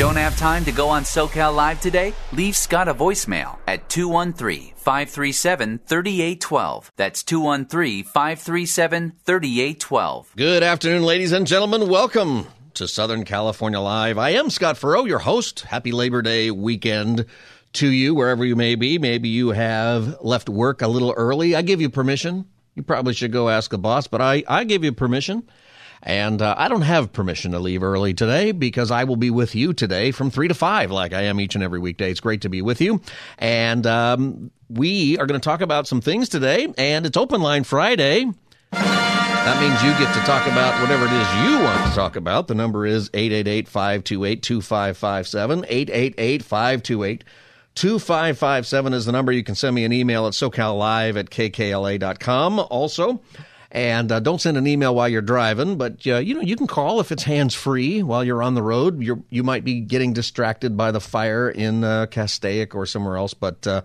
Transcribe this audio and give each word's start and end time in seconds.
Don't 0.00 0.16
have 0.16 0.38
time 0.38 0.64
to 0.64 0.72
go 0.72 0.88
on 0.88 1.02
SoCal 1.02 1.54
Live 1.54 1.78
today? 1.78 2.14
Leave 2.32 2.56
Scott 2.56 2.88
a 2.88 2.94
voicemail 2.94 3.58
at 3.66 3.90
213 3.90 4.72
537 4.76 5.80
3812. 5.84 6.90
That's 6.96 7.22
213 7.22 8.04
537 8.04 9.12
3812. 9.22 10.32
Good 10.38 10.62
afternoon, 10.62 11.02
ladies 11.02 11.32
and 11.32 11.46
gentlemen. 11.46 11.86
Welcome 11.90 12.46
to 12.72 12.88
Southern 12.88 13.26
California 13.26 13.78
Live. 13.78 14.16
I 14.16 14.30
am 14.30 14.48
Scott 14.48 14.78
Furrow, 14.78 15.04
your 15.04 15.18
host. 15.18 15.60
Happy 15.60 15.92
Labor 15.92 16.22
Day 16.22 16.50
weekend 16.50 17.26
to 17.74 17.86
you, 17.86 18.14
wherever 18.14 18.42
you 18.42 18.56
may 18.56 18.76
be. 18.76 18.98
Maybe 18.98 19.28
you 19.28 19.50
have 19.50 20.18
left 20.22 20.48
work 20.48 20.80
a 20.80 20.88
little 20.88 21.12
early. 21.14 21.54
I 21.54 21.60
give 21.60 21.82
you 21.82 21.90
permission. 21.90 22.46
You 22.74 22.82
probably 22.82 23.12
should 23.12 23.32
go 23.32 23.50
ask 23.50 23.70
a 23.74 23.78
boss, 23.78 24.06
but 24.06 24.22
I, 24.22 24.44
I 24.48 24.64
give 24.64 24.82
you 24.82 24.92
permission. 24.92 25.46
And 26.02 26.40
uh, 26.40 26.54
I 26.56 26.68
don't 26.68 26.82
have 26.82 27.12
permission 27.12 27.52
to 27.52 27.58
leave 27.58 27.82
early 27.82 28.14
today 28.14 28.52
because 28.52 28.90
I 28.90 29.04
will 29.04 29.16
be 29.16 29.30
with 29.30 29.54
you 29.54 29.72
today 29.72 30.12
from 30.12 30.30
3 30.30 30.48
to 30.48 30.54
5, 30.54 30.90
like 30.90 31.12
I 31.12 31.22
am 31.22 31.40
each 31.40 31.54
and 31.54 31.62
every 31.62 31.78
weekday. 31.78 32.10
It's 32.10 32.20
great 32.20 32.40
to 32.42 32.48
be 32.48 32.62
with 32.62 32.80
you. 32.80 33.02
And 33.38 33.86
um, 33.86 34.50
we 34.68 35.18
are 35.18 35.26
going 35.26 35.40
to 35.40 35.44
talk 35.44 35.60
about 35.60 35.86
some 35.86 36.00
things 36.00 36.28
today, 36.28 36.72
and 36.78 37.04
it's 37.04 37.16
Open 37.16 37.42
Line 37.42 37.64
Friday. 37.64 38.32
That 38.70 39.60
means 39.60 39.82
you 39.82 39.90
get 39.98 40.14
to 40.14 40.20
talk 40.20 40.46
about 40.46 40.80
whatever 40.80 41.06
it 41.06 41.12
is 41.12 41.34
you 41.44 41.64
want 41.64 41.88
to 41.88 41.94
talk 41.94 42.16
about. 42.16 42.46
The 42.46 42.54
number 42.54 42.86
is 42.86 43.10
888 43.12 43.68
528 43.68 44.42
2557. 44.42 45.64
888 45.68 46.42
528 46.42 47.24
2557 47.74 48.92
is 48.92 49.06
the 49.06 49.12
number. 49.12 49.32
You 49.32 49.42
can 49.42 49.54
send 49.54 49.74
me 49.74 49.84
an 49.84 49.92
email 49.92 50.26
at 50.26 50.34
socallive 50.34 51.18
at 51.18 51.30
kkla.com. 51.30 52.58
Also, 52.58 53.22
and 53.72 54.10
uh, 54.10 54.18
don't 54.18 54.40
send 54.40 54.56
an 54.56 54.66
email 54.66 54.94
while 54.94 55.08
you're 55.08 55.22
driving, 55.22 55.76
but 55.76 56.04
uh, 56.06 56.16
you 56.16 56.34
know 56.34 56.40
you 56.40 56.56
can 56.56 56.66
call 56.66 57.00
if 57.00 57.12
it's 57.12 57.22
hands 57.22 57.54
free 57.54 58.02
while 58.02 58.24
you're 58.24 58.42
on 58.42 58.54
the 58.54 58.62
road. 58.62 59.02
You 59.02 59.24
you 59.30 59.42
might 59.42 59.64
be 59.64 59.80
getting 59.80 60.12
distracted 60.12 60.76
by 60.76 60.90
the 60.90 61.00
fire 61.00 61.48
in 61.48 61.84
uh, 61.84 62.06
Castaic 62.06 62.74
or 62.74 62.86
somewhere 62.86 63.16
else, 63.16 63.34
but 63.34 63.66
uh, 63.66 63.82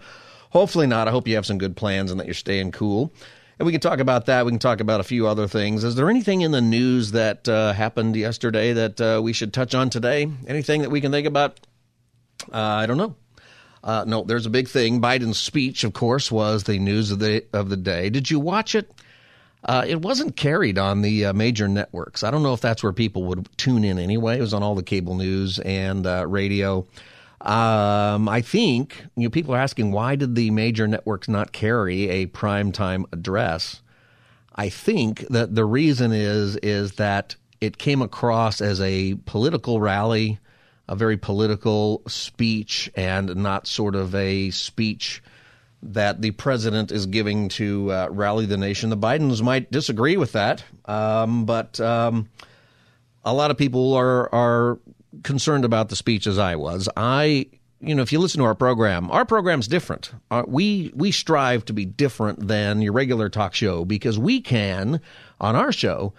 hopefully 0.50 0.88
not. 0.88 1.08
I 1.08 1.12
hope 1.12 1.28
you 1.28 1.36
have 1.36 1.46
some 1.46 1.58
good 1.58 1.76
plans 1.76 2.12
and 2.12 2.20
that 2.20 2.26
you're 2.26 2.34
staying 2.34 2.72
cool. 2.72 3.14
And 3.58 3.66
we 3.66 3.72
can 3.72 3.80
talk 3.80 4.00
about 4.00 4.26
that. 4.26 4.46
We 4.46 4.52
can 4.52 4.60
talk 4.60 4.82
about 4.82 5.00
a 5.00 5.04
few 5.04 5.28
other 5.28 5.48
things. 5.48 5.86
Is 5.86 5.96
there 5.96 6.10
anything 6.10 6.42
in 6.42 6.52
the 6.52 6.62
news 6.62 7.12
that 7.12 7.48
uh, 7.48 7.72
happened 7.72 8.18
yesterday 8.18 8.74
that 8.74 9.00
uh, 9.00 9.22
we 9.24 9.32
should 9.32 9.54
touch 9.54 9.74
on 9.74 9.90
today? 9.90 10.30
Anything 10.46 10.82
that 10.82 10.92
we 10.92 11.00
can 11.00 11.12
think 11.14 11.26
about? 11.26 11.62
I 12.52 12.86
don't 12.86 12.98
know. 12.98 13.16
no, 13.86 14.24
there's 14.24 14.46
a 14.46 14.50
big 14.50 14.68
thing. 14.68 15.00
Biden's 15.00 15.38
speech, 15.38 15.86
of 15.86 15.94
course, 15.94 16.30
was 16.30 16.64
the 16.64 16.80
news 16.80 17.12
of 17.12 17.20
the 17.20 17.46
of 17.54 17.70
the 17.70 17.78
day. 17.78 18.10
Did 18.10 18.30
you 18.30 18.42
watch 18.42 18.76
it? 18.76 18.92
Uh, 19.66 19.84
it 19.88 20.02
wasn't 20.02 20.36
carried 20.36 20.78
on 20.78 21.02
the 21.02 21.26
uh, 21.26 21.34
major 21.34 21.68
networks. 21.68 22.24
I 22.24 22.30
don't 22.30 22.44
know 22.44 22.54
if 22.54 22.62
that's 22.62 22.84
where 22.84 22.94
people 22.94 23.24
would 23.26 23.50
tune 23.58 23.84
in 23.84 23.98
anyway. 23.98 24.38
It 24.38 24.42
was 24.42 24.54
on 24.54 24.62
all 24.62 24.76
the 24.76 24.84
cable 24.84 25.16
news 25.16 25.58
and 25.60 26.06
uh, 26.06 26.28
radio. 26.28 26.86
Um, 27.42 28.30
I 28.30 28.42
think 28.42 29.04
you 29.16 29.24
know 29.24 29.30
people 29.30 29.56
are 29.56 29.60
asking 29.60 29.92
why 29.92 30.16
did 30.16 30.36
the 30.36 30.52
major 30.52 30.88
networks 30.88 31.28
not 31.28 31.52
carry 31.52 32.10
a 32.10 32.28
primetime 32.28 33.06
address? 33.12 33.82
I 34.56 34.70
think 34.70 35.28
that 35.30 35.54
the 35.54 35.66
reason 35.66 36.12
is 36.12 36.56
is 36.58 36.94
that 36.94 37.36
it 37.60 37.78
came 37.78 38.02
across 38.02 38.62
as 38.62 38.80
a 38.82 39.16
political 39.26 39.80
rally, 39.80 40.40
a 40.88 40.96
very 40.96 41.18
political 41.18 42.04
speech, 42.08 42.92
and 42.96 43.36
not 43.36 43.68
sort 43.68 43.96
of 43.96 44.14
a 44.14 44.52
speech 44.52 45.24
that 45.94 46.22
the 46.22 46.32
president 46.32 46.92
is 46.92 47.06
giving 47.06 47.50
to 47.50 47.92
uh, 47.92 48.08
rally 48.10 48.46
the 48.46 48.58
nation. 48.58 48.90
The 48.90 48.98
Bidens 48.98 49.42
might 49.42 49.72
disagree 49.72 50.18
with 50.18 50.32
that, 50.34 50.64
um, 50.86 51.46
but 51.46 51.80
um, 51.80 52.30
a 53.24 53.34
lot 53.34 53.52
of 53.52 53.58
people 53.58 53.94
are 53.94 54.34
are 54.34 54.80
concerned 55.24 55.64
about 55.64 55.90
the 55.90 55.96
speech 55.96 56.28
as 56.28 56.38
I 56.38 56.56
was. 56.56 56.90
I, 56.98 57.48
you 57.80 57.96
know, 57.96 58.02
if 58.02 58.12
you 58.12 58.20
listen 58.20 58.40
to 58.40 58.46
our 58.46 58.56
program, 58.56 59.10
our 59.12 59.26
program's 59.26 59.68
different. 59.68 60.12
Uh, 60.32 60.44
we 60.48 60.92
we 60.96 61.12
strive 61.12 61.66
to 61.66 61.74
be 61.74 61.86
different 61.86 62.48
than 62.48 62.82
your 62.82 62.94
regular 62.94 63.30
talk 63.30 63.54
show 63.54 63.86
because 63.86 64.18
we 64.18 64.42
can 64.42 65.00
on 65.40 65.56
our 65.56 65.72
show 65.72 66.14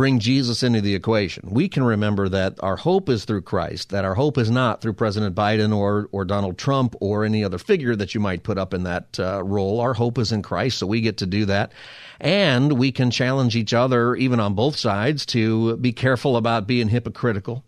bring 0.00 0.18
Jesus 0.18 0.62
into 0.62 0.80
the 0.80 0.94
equation. 0.94 1.50
We 1.50 1.68
can 1.68 1.82
remember 1.82 2.26
that 2.30 2.54
our 2.60 2.76
hope 2.76 3.10
is 3.10 3.26
through 3.26 3.42
Christ, 3.42 3.90
that 3.90 4.06
our 4.06 4.14
hope 4.14 4.38
is 4.38 4.50
not 4.50 4.80
through 4.80 4.94
President 4.94 5.34
Biden 5.34 5.76
or, 5.76 6.08
or 6.10 6.24
Donald 6.24 6.56
Trump 6.56 6.94
or 7.02 7.22
any 7.22 7.44
other 7.44 7.58
figure 7.58 7.94
that 7.94 8.14
you 8.14 8.18
might 8.18 8.42
put 8.42 8.56
up 8.56 8.72
in 8.72 8.84
that 8.84 9.20
uh, 9.20 9.44
role. 9.44 9.78
Our 9.78 9.92
hope 9.92 10.16
is 10.16 10.32
in 10.32 10.40
Christ, 10.40 10.78
so 10.78 10.86
we 10.86 11.02
get 11.02 11.18
to 11.18 11.26
do 11.26 11.44
that. 11.44 11.72
And 12.18 12.78
we 12.78 12.92
can 12.92 13.10
challenge 13.10 13.56
each 13.56 13.74
other, 13.74 14.14
even 14.14 14.40
on 14.40 14.54
both 14.54 14.76
sides, 14.76 15.26
to 15.26 15.76
be 15.76 15.92
careful 15.92 16.38
about 16.38 16.66
being 16.66 16.88
hypocritical, 16.88 17.62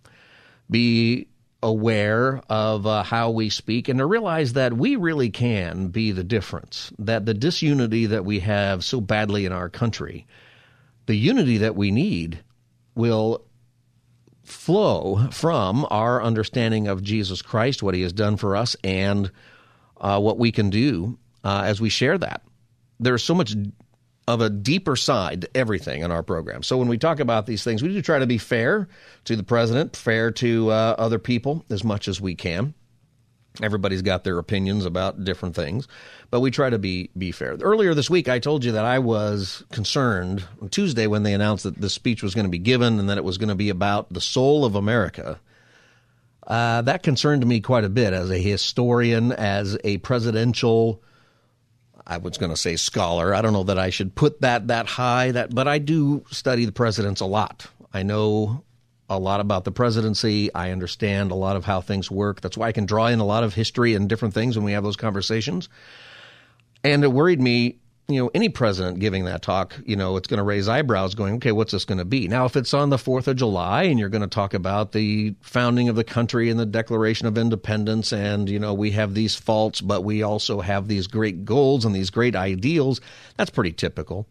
be 0.71 1.29
aware 1.63 2.41
of 2.49 2.87
uh, 2.87 3.03
how 3.03 3.29
we 3.29 3.51
speak 3.51 3.91
and 3.91 3.99
to 3.99 4.07
realize 4.07 4.55
that 4.55 4.73
we 4.73 4.97
really 4.97 5.29
can 5.29 5.89
be 5.89 6.13
the 6.13 6.25
difference, 6.25 6.95
that 6.99 7.27
the 7.27 7.35
disunity 7.35 8.07
that 8.07 8.25
we 8.25 8.41
have 8.41 8.83
so 8.83 9.03
badly 9.03 9.45
in 9.45 9.53
our 9.53 9.69
country– 9.69 10.27
the 11.07 11.17
unity 11.17 11.59
that 11.59 11.77
we 11.77 11.91
need 11.91 12.43
will 12.95 13.45
flow 14.45 15.29
from 15.31 15.87
our 15.91 16.23
understanding 16.23 16.89
of 16.89 17.03
Jesus 17.03 17.43
Christ, 17.43 17.83
what 17.83 17.95
he 17.95 18.03
has 18.03 18.13
done 18.13 18.37
for 18.37 18.57
us, 18.57 18.77
and 18.83 19.31
uh, 20.01 20.21
what 20.21 20.39
we 20.39 20.53
can 20.53 20.71
do 20.71 21.19
uh, 21.45 21.63
as 21.65 21.81
we 21.81 21.89
share 21.89 22.19
that. 22.19 22.43
There's 23.01 23.23
so 23.23 23.35
much 23.35 23.55
of 24.29 24.41
a 24.41 24.51
deeper 24.51 24.95
side 24.97 25.43
to 25.43 25.57
everything 25.57 26.03
in 26.03 26.13
our 26.13 26.23
program. 26.23 26.63
So 26.63 26.79
when 26.79 26.89
we 26.89 26.99
talk 26.99 27.21
about 27.21 27.47
these 27.47 27.65
things, 27.65 27.83
we 27.83 27.89
do 27.89 28.03
try 28.03 28.19
to 28.19 28.27
be 28.27 28.39
fair 28.39 28.89
to 29.25 29.37
the 29.37 29.43
president, 29.43 29.97
fair 29.97 30.31
to 30.33 30.71
uh, 30.71 30.95
other 30.99 31.19
people 31.19 31.65
as 31.71 31.83
much 31.83 32.07
as 32.09 32.21
we 32.21 32.35
can. 32.35 32.75
Everybody's 33.61 34.01
got 34.01 34.25
their 34.25 34.39
opinions 34.39 34.87
about 34.87 35.25
different 35.25 35.55
things, 35.55 35.87
but 36.31 36.41
we 36.41 36.51
try 36.51 36.71
to 36.71 36.79
be 36.79 37.11
be 37.19 37.33
fair. 37.33 37.57
Earlier 37.61 37.93
this 37.93 38.09
week, 38.09 38.29
I 38.29 38.39
told 38.39 38.65
you 38.65 38.73
that 38.73 38.87
I 38.87 38.99
was 38.99 39.63
concerned 39.71 40.45
on 40.63 40.71
Tuesday 40.71 41.07
when 41.07 41.23
they 41.23 41.35
announced 41.35 41.65
that 41.65 41.77
this 41.77 41.93
speech 41.93 42.23
was 42.23 42.35
going 42.35 42.47
to 42.47 42.51
be 42.51 42.59
given 42.59 42.99
and 42.99 43.11
that 43.11 43.19
it 43.19 43.25
was 43.25 43.37
going 43.37 43.51
to 43.51 43.55
be 43.55 43.69
about 43.69 44.11
the 44.11 44.23
soul 44.23 44.65
of 44.65 44.75
America. 44.75 45.39
Uh, 46.47 46.83
that 46.83 47.03
concerned 47.03 47.47
me 47.47 47.61
quite 47.61 47.85
a 47.85 47.91
bit 47.91 48.15
as 48.15 48.31
a 48.31 48.39
historian, 48.39 49.33
as 49.33 49.77
a 49.85 49.99
presidential. 49.99 51.03
I 52.07 52.17
was 52.17 52.39
going 52.39 52.51
to 52.51 52.57
say 52.57 52.77
scholar. 52.77 53.35
I 53.35 53.43
don't 53.43 53.53
know 53.53 53.63
that 53.65 53.79
I 53.79 53.91
should 53.91 54.15
put 54.15 54.41
that 54.41 54.69
that 54.69 54.87
high. 54.87 55.31
That, 55.33 55.55
but 55.55 55.69
I 55.69 55.79
do 55.79 56.25
study 56.31 56.65
the 56.65 56.73
presidents 56.73 57.21
a 57.21 57.27
lot. 57.27 57.67
I 57.93 58.03
know 58.03 58.65
a 59.17 59.19
lot 59.19 59.41
about 59.41 59.65
the 59.65 59.73
presidency. 59.73 60.53
I 60.55 60.71
understand 60.71 61.31
a 61.31 61.37
lot 61.37 61.57
of 61.57 61.65
how 61.65 61.81
things 61.81 62.11
work. 62.11 62.41
That's 62.41 62.57
why 62.57 62.69
I 62.69 62.73
can 62.73 62.87
draw 62.87 63.07
in 63.07 63.21
a 63.21 63.25
lot 63.25 63.45
of 63.45 63.55
history 63.55 63.95
and 63.95 64.09
different 64.09 64.35
things 64.35 64.57
when 64.57 64.65
we 64.65 64.73
have 64.73 64.85
those 64.85 64.97
conversations. 64.97 65.69
And 66.85 67.05
it 67.05 67.13
worried 67.13 67.41
me, 67.41 67.79
you 68.09 68.21
know, 68.21 68.31
any 68.35 68.49
president 68.49 68.99
giving 68.99 69.25
that 69.27 69.43
talk, 69.43 69.75
you 69.87 69.95
know, 69.95 70.17
it's 70.17 70.27
going 70.27 70.39
to 70.39 70.45
raise 70.45 70.69
eyebrows 70.69 71.15
going, 71.15 71.37
okay, 71.37 71.53
what's 71.53 71.73
this 71.73 71.85
going 71.85 71.99
to 71.99 72.05
be? 72.05 72.27
Now, 72.27 72.45
if 72.45 72.57
it's 72.57 72.75
on 72.75 72.91
the 72.91 72.97
4th 72.97 73.29
of 73.29 73.37
July 73.37 73.85
and 73.85 73.99
you're 73.99 74.09
going 74.09 74.23
to 74.23 74.29
talk 74.29 74.55
about 74.55 74.93
the 74.93 75.35
founding 75.41 75.89
of 75.89 75.97
the 75.97 76.05
country 76.05 76.51
and 76.51 76.59
the 76.59 76.67
Declaration 76.67 77.27
of 77.27 77.39
Independence, 77.39 78.13
and, 78.13 78.51
you 78.51 78.59
know, 78.59 78.75
we 78.75 78.91
have 78.91 79.15
these 79.15 79.37
faults, 79.37 79.81
but 79.81 80.03
we 80.03 80.23
also 80.23 80.61
have 80.61 80.89
these 80.89 81.07
great 81.07 81.45
goals 81.45 81.85
and 81.85 81.95
these 81.95 82.11
great 82.11 82.35
ideals, 82.35 83.01
that's 83.37 83.51
pretty 83.51 83.73
typical 83.73 84.27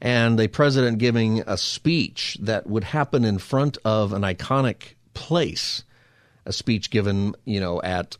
and 0.00 0.38
a 0.38 0.48
president 0.48 0.98
giving 0.98 1.40
a 1.46 1.56
speech 1.56 2.36
that 2.40 2.66
would 2.66 2.84
happen 2.84 3.24
in 3.24 3.38
front 3.38 3.78
of 3.84 4.12
an 4.12 4.22
iconic 4.22 4.94
place, 5.14 5.84
a 6.44 6.52
speech 6.52 6.90
given, 6.90 7.34
you 7.44 7.60
know, 7.60 7.80
at 7.82 8.16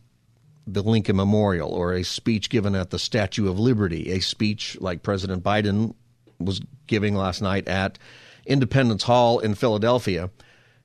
the 0.66 0.82
Lincoln 0.82 1.16
Memorial 1.16 1.70
or 1.70 1.94
a 1.94 2.02
speech 2.02 2.50
given 2.50 2.74
at 2.74 2.90
the 2.90 2.98
Statue 2.98 3.48
of 3.48 3.58
Liberty, 3.58 4.12
a 4.12 4.20
speech 4.20 4.76
like 4.80 5.02
President 5.02 5.42
Biden 5.42 5.94
was 6.38 6.60
giving 6.86 7.14
last 7.14 7.40
night 7.40 7.68
at 7.68 7.98
Independence 8.46 9.04
Hall 9.04 9.38
in 9.38 9.54
Philadelphia. 9.54 10.30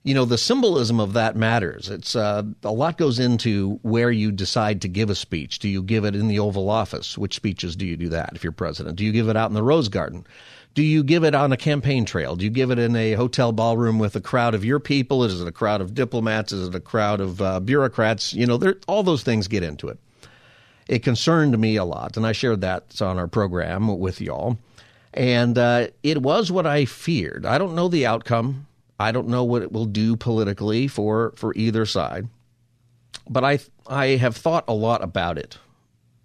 You 0.03 0.15
know, 0.15 0.25
the 0.25 0.37
symbolism 0.37 0.99
of 0.99 1.13
that 1.13 1.35
matters. 1.35 1.89
It's 1.89 2.15
uh, 2.15 2.43
a 2.63 2.71
lot 2.71 2.97
goes 2.97 3.19
into 3.19 3.79
where 3.83 4.09
you 4.09 4.31
decide 4.31 4.81
to 4.81 4.87
give 4.87 5.11
a 5.11 5.15
speech. 5.15 5.59
Do 5.59 5.69
you 5.69 5.83
give 5.83 6.05
it 6.05 6.15
in 6.15 6.27
the 6.27 6.39
Oval 6.39 6.69
Office? 6.69 7.17
Which 7.17 7.35
speeches 7.35 7.75
do 7.75 7.85
you 7.85 7.95
do 7.95 8.09
that 8.09 8.31
if 8.33 8.43
you're 8.43 8.51
president? 8.51 8.95
Do 8.95 9.05
you 9.05 9.11
give 9.11 9.29
it 9.29 9.37
out 9.37 9.51
in 9.51 9.53
the 9.53 9.63
Rose 9.63 9.89
Garden? 9.89 10.25
Do 10.73 10.83
you 10.83 11.03
give 11.03 11.23
it 11.25 11.35
on 11.35 11.51
a 11.51 11.57
campaign 11.57 12.05
trail? 12.05 12.35
Do 12.35 12.45
you 12.45 12.49
give 12.49 12.71
it 12.71 12.79
in 12.79 12.95
a 12.95 13.13
hotel 13.13 13.51
ballroom 13.51 13.99
with 13.99 14.15
a 14.15 14.21
crowd 14.21 14.55
of 14.55 14.63
your 14.63 14.79
people? 14.79 15.23
Is 15.25 15.41
it 15.41 15.47
a 15.47 15.51
crowd 15.51 15.81
of 15.81 15.93
diplomats? 15.93 16.53
Is 16.53 16.69
it 16.69 16.75
a 16.75 16.79
crowd 16.79 17.19
of 17.19 17.41
uh, 17.41 17.59
bureaucrats? 17.59 18.33
You 18.33 18.45
know, 18.45 18.59
all 18.87 19.03
those 19.03 19.23
things 19.23 19.49
get 19.49 19.63
into 19.63 19.89
it. 19.89 19.99
It 20.87 21.03
concerned 21.03 21.57
me 21.57 21.75
a 21.75 21.83
lot, 21.83 22.15
and 22.15 22.25
I 22.25 22.31
shared 22.31 22.61
that 22.61 23.01
on 23.01 23.17
our 23.17 23.27
program 23.27 23.99
with 23.99 24.21
y'all. 24.21 24.57
And 25.13 25.57
uh, 25.57 25.87
it 26.03 26.21
was 26.21 26.51
what 26.51 26.65
I 26.65 26.85
feared. 26.85 27.45
I 27.45 27.57
don't 27.57 27.75
know 27.75 27.89
the 27.89 28.05
outcome. 28.05 28.67
I 28.99 29.11
don't 29.11 29.27
know 29.27 29.43
what 29.43 29.61
it 29.61 29.71
will 29.71 29.85
do 29.85 30.15
politically 30.15 30.87
for, 30.87 31.33
for 31.35 31.53
either 31.55 31.85
side. 31.85 32.27
But 33.29 33.43
I 33.43 33.59
I 33.87 34.07
have 34.17 34.37
thought 34.37 34.65
a 34.67 34.73
lot 34.73 35.03
about 35.03 35.37
it. 35.37 35.57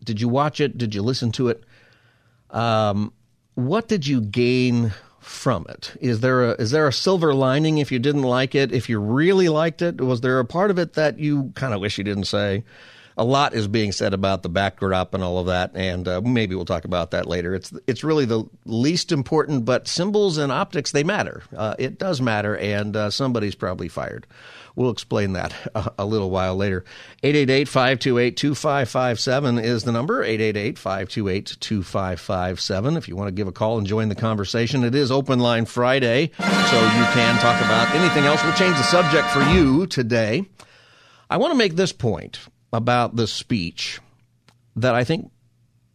Did 0.04 0.20
you 0.20 0.28
watch 0.28 0.60
it? 0.60 0.78
Did 0.78 0.94
you 0.94 1.02
listen 1.02 1.32
to 1.32 1.48
it? 1.48 1.64
Um, 2.50 3.12
what 3.56 3.88
did 3.88 4.06
you 4.06 4.20
gain 4.20 4.92
from 5.18 5.66
it? 5.68 5.96
Is 6.00 6.20
there 6.20 6.44
a 6.44 6.50
is 6.52 6.70
there 6.70 6.86
a 6.86 6.92
silver 6.92 7.34
lining 7.34 7.78
if 7.78 7.90
you 7.90 7.98
didn't 7.98 8.22
like 8.22 8.54
it? 8.54 8.70
If 8.70 8.88
you 8.88 9.00
really 9.00 9.48
liked 9.48 9.82
it, 9.82 10.00
was 10.00 10.20
there 10.20 10.38
a 10.38 10.44
part 10.44 10.70
of 10.70 10.78
it 10.78 10.92
that 10.92 11.18
you 11.18 11.52
kind 11.56 11.74
of 11.74 11.80
wish 11.80 11.98
you 11.98 12.04
didn't 12.04 12.24
say? 12.24 12.62
A 13.18 13.24
lot 13.24 13.54
is 13.54 13.66
being 13.66 13.92
said 13.92 14.12
about 14.12 14.42
the 14.42 14.50
backdrop 14.50 15.14
and 15.14 15.24
all 15.24 15.38
of 15.38 15.46
that, 15.46 15.70
and 15.74 16.06
uh, 16.06 16.20
maybe 16.20 16.54
we'll 16.54 16.66
talk 16.66 16.84
about 16.84 17.12
that 17.12 17.26
later. 17.26 17.54
It's 17.54 17.72
it's 17.86 18.04
really 18.04 18.26
the 18.26 18.44
least 18.66 19.10
important, 19.10 19.64
but 19.64 19.88
symbols 19.88 20.36
and 20.36 20.52
optics 20.52 20.92
they 20.92 21.02
matter. 21.02 21.42
Uh, 21.56 21.74
it 21.78 21.98
does 21.98 22.20
matter, 22.20 22.58
and 22.58 22.94
uh, 22.94 23.10
somebody's 23.10 23.54
probably 23.54 23.88
fired. 23.88 24.26
We'll 24.76 24.90
explain 24.90 25.32
that 25.32 25.54
a, 25.74 25.92
a 26.00 26.06
little 26.06 26.30
while 26.30 26.54
later. 26.54 26.84
888 27.22 27.66
528 27.66 28.36
2557 28.36 29.58
is 29.58 29.84
the 29.84 29.92
number 29.92 30.22
888 30.22 30.78
528 30.78 31.56
2557. 31.58 32.96
If 32.96 33.08
you 33.08 33.16
want 33.16 33.28
to 33.28 33.32
give 33.32 33.48
a 33.48 33.52
call 33.52 33.78
and 33.78 33.86
join 33.86 34.10
the 34.10 34.14
conversation, 34.14 34.84
it 34.84 34.94
is 34.94 35.10
Open 35.10 35.40
Line 35.40 35.64
Friday, 35.64 36.30
so 36.38 36.44
you 36.44 37.04
can 37.14 37.38
talk 37.40 37.58
about 37.64 37.92
anything 37.94 38.24
else. 38.24 38.44
We'll 38.44 38.52
change 38.52 38.76
the 38.76 38.82
subject 38.82 39.30
for 39.30 39.42
you 39.42 39.86
today. 39.86 40.44
I 41.30 41.38
want 41.38 41.52
to 41.52 41.58
make 41.58 41.74
this 41.74 41.92
point 41.92 42.38
about 42.70 43.16
the 43.16 43.26
speech 43.26 43.98
that 44.76 44.94
I 44.94 45.04
think 45.04 45.30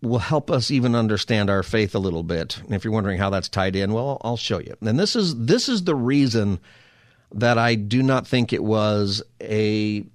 will 0.02 0.18
help 0.18 0.50
us 0.50 0.72
even 0.72 0.96
understand 0.96 1.52
our 1.52 1.62
faith 1.62 1.94
a 1.94 2.00
little 2.00 2.24
bit. 2.24 2.58
And 2.58 2.74
if 2.74 2.84
you're 2.84 2.94
wondering 2.94 3.20
how 3.20 3.30
that's 3.30 3.48
tied 3.48 3.76
in, 3.76 3.94
well, 3.94 4.20
I'll 4.22 4.38
show 4.38 4.60
you. 4.60 4.76
And 4.82 5.00
this 5.00 5.16
is 5.16 5.46
this 5.46 5.70
is 5.70 5.84
the 5.84 5.96
reason 5.96 6.60
that 7.34 7.58
I 7.58 7.76
do 7.76 8.04
not 8.04 8.28
think 8.28 8.54
it 8.54 8.64
was 8.64 9.24
a 9.42 10.06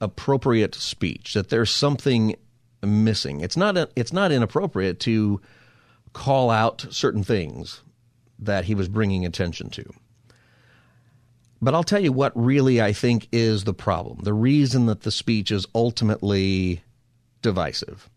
appropriate 0.00 0.74
speech. 0.74 1.34
That 1.34 1.48
there's 1.48 1.70
something 1.70 2.36
missing. 2.82 3.40
It's 3.40 3.56
not 3.56 3.76
a, 3.76 3.88
it's 3.96 4.12
not 4.12 4.32
inappropriate 4.32 5.00
to 5.00 5.40
call 6.12 6.50
out 6.50 6.86
certain 6.90 7.24
things 7.24 7.80
that 8.38 8.64
he 8.64 8.74
was 8.74 8.88
bringing 8.88 9.24
attention 9.24 9.70
to. 9.70 9.84
But 11.62 11.74
I'll 11.74 11.84
tell 11.84 12.02
you 12.02 12.12
what 12.12 12.32
really 12.34 12.82
I 12.82 12.92
think 12.92 13.28
is 13.32 13.64
the 13.64 13.74
problem. 13.74 14.18
The 14.22 14.34
reason 14.34 14.86
that 14.86 15.02
the 15.02 15.10
speech 15.10 15.50
is 15.50 15.66
ultimately 15.74 16.82
divisive. 17.40 18.10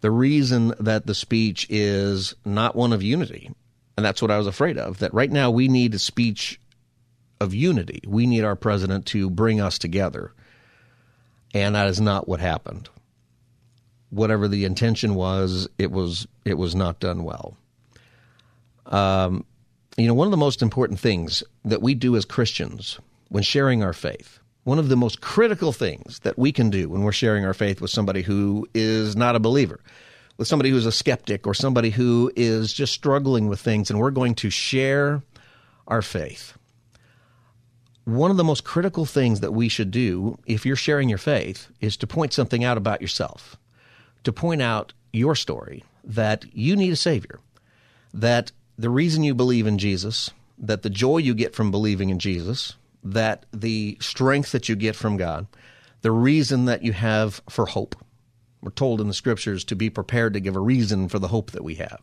The 0.00 0.10
reason 0.10 0.74
that 0.80 1.06
the 1.06 1.14
speech 1.14 1.66
is 1.70 2.34
not 2.44 2.76
one 2.76 2.92
of 2.92 3.02
unity. 3.02 3.50
And 3.96 4.04
that's 4.04 4.20
what 4.20 4.30
I 4.30 4.38
was 4.38 4.46
afraid 4.46 4.78
of. 4.78 4.98
That 4.98 5.14
right 5.14 5.30
now 5.30 5.50
we 5.50 5.68
need 5.68 5.94
a 5.94 5.98
speech 5.98 6.60
of 7.40 7.54
unity. 7.54 8.02
We 8.06 8.26
need 8.26 8.44
our 8.44 8.56
president 8.56 9.06
to 9.06 9.30
bring 9.30 9.60
us 9.60 9.78
together. 9.78 10.32
And 11.54 11.74
that 11.74 11.88
is 11.88 12.00
not 12.00 12.28
what 12.28 12.40
happened. 12.40 12.88
Whatever 14.10 14.46
the 14.46 14.64
intention 14.64 15.14
was, 15.14 15.68
it 15.78 15.90
was 15.90 16.26
it 16.44 16.54
was 16.54 16.74
not 16.74 17.00
done 17.00 17.24
well. 17.24 17.56
Um, 18.86 19.44
you 19.96 20.06
know, 20.06 20.14
one 20.14 20.26
of 20.26 20.32
the 20.32 20.36
most 20.36 20.62
important 20.62 21.00
things 21.00 21.42
that 21.64 21.82
we 21.82 21.94
do 21.94 22.16
as 22.16 22.24
Christians 22.24 22.98
when 23.28 23.42
sharing 23.42 23.82
our 23.82 23.92
faith, 23.92 24.40
one 24.64 24.78
of 24.78 24.88
the 24.88 24.96
most 24.96 25.20
critical 25.20 25.72
things 25.72 26.18
that 26.20 26.38
we 26.38 26.50
can 26.52 26.70
do 26.70 26.88
when 26.88 27.02
we're 27.02 27.12
sharing 27.12 27.44
our 27.44 27.54
faith 27.54 27.80
with 27.80 27.90
somebody 27.90 28.22
who 28.22 28.68
is 28.74 29.16
not 29.16 29.36
a 29.36 29.40
believer, 29.40 29.80
with 30.36 30.48
somebody 30.48 30.70
who's 30.70 30.86
a 30.86 30.92
skeptic 30.92 31.46
or 31.46 31.54
somebody 31.54 31.90
who 31.90 32.32
is 32.34 32.72
just 32.72 32.92
struggling 32.92 33.48
with 33.48 33.60
things, 33.60 33.90
and 33.90 34.00
we're 34.00 34.10
going 34.10 34.34
to 34.34 34.50
share 34.50 35.22
our 35.86 36.02
faith 36.02 36.56
one 38.04 38.30
of 38.30 38.36
the 38.36 38.44
most 38.44 38.64
critical 38.64 39.04
things 39.04 39.40
that 39.40 39.52
we 39.52 39.68
should 39.68 39.90
do 39.90 40.38
if 40.46 40.64
you're 40.64 40.76
sharing 40.76 41.08
your 41.08 41.18
faith 41.18 41.68
is 41.80 41.96
to 41.98 42.06
point 42.06 42.32
something 42.32 42.64
out 42.64 42.76
about 42.76 43.00
yourself, 43.00 43.56
to 44.24 44.32
point 44.32 44.62
out 44.62 44.92
your 45.12 45.34
story 45.34 45.84
that 46.04 46.44
you 46.52 46.76
need 46.76 46.92
a 46.92 46.96
Savior, 46.96 47.40
that 48.14 48.52
the 48.78 48.90
reason 48.90 49.22
you 49.22 49.34
believe 49.34 49.66
in 49.66 49.78
Jesus, 49.78 50.30
that 50.58 50.82
the 50.82 50.90
joy 50.90 51.18
you 51.18 51.34
get 51.34 51.54
from 51.54 51.70
believing 51.70 52.10
in 52.10 52.18
Jesus, 52.18 52.74
that 53.02 53.46
the 53.52 53.96
strength 54.00 54.52
that 54.52 54.68
you 54.68 54.76
get 54.76 54.96
from 54.96 55.16
God, 55.16 55.46
the 56.02 56.10
reason 56.10 56.64
that 56.64 56.82
you 56.82 56.92
have 56.92 57.42
for 57.48 57.66
hope. 57.66 57.94
We're 58.62 58.70
told 58.70 59.00
in 59.00 59.08
the 59.08 59.14
scriptures 59.14 59.64
to 59.64 59.74
be 59.74 59.90
prepared 59.90 60.34
to 60.34 60.40
give 60.40 60.56
a 60.56 60.60
reason 60.60 61.08
for 61.08 61.18
the 61.18 61.28
hope 61.28 61.50
that 61.52 61.64
we 61.64 61.76
have. 61.76 62.00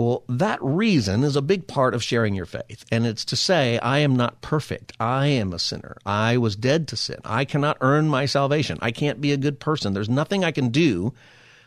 Well, 0.00 0.24
that 0.30 0.62
reason 0.62 1.24
is 1.24 1.36
a 1.36 1.42
big 1.42 1.66
part 1.66 1.94
of 1.94 2.02
sharing 2.02 2.34
your 2.34 2.46
faith. 2.46 2.86
And 2.90 3.04
it's 3.04 3.22
to 3.26 3.36
say, 3.36 3.78
I 3.80 3.98
am 3.98 4.16
not 4.16 4.40
perfect. 4.40 4.94
I 4.98 5.26
am 5.26 5.52
a 5.52 5.58
sinner. 5.58 5.98
I 6.06 6.38
was 6.38 6.56
dead 6.56 6.88
to 6.88 6.96
sin. 6.96 7.18
I 7.22 7.44
cannot 7.44 7.76
earn 7.82 8.08
my 8.08 8.24
salvation. 8.24 8.78
I 8.80 8.92
can't 8.92 9.20
be 9.20 9.32
a 9.32 9.36
good 9.36 9.60
person. 9.60 9.92
There's 9.92 10.08
nothing 10.08 10.42
I 10.42 10.52
can 10.52 10.70
do 10.70 11.12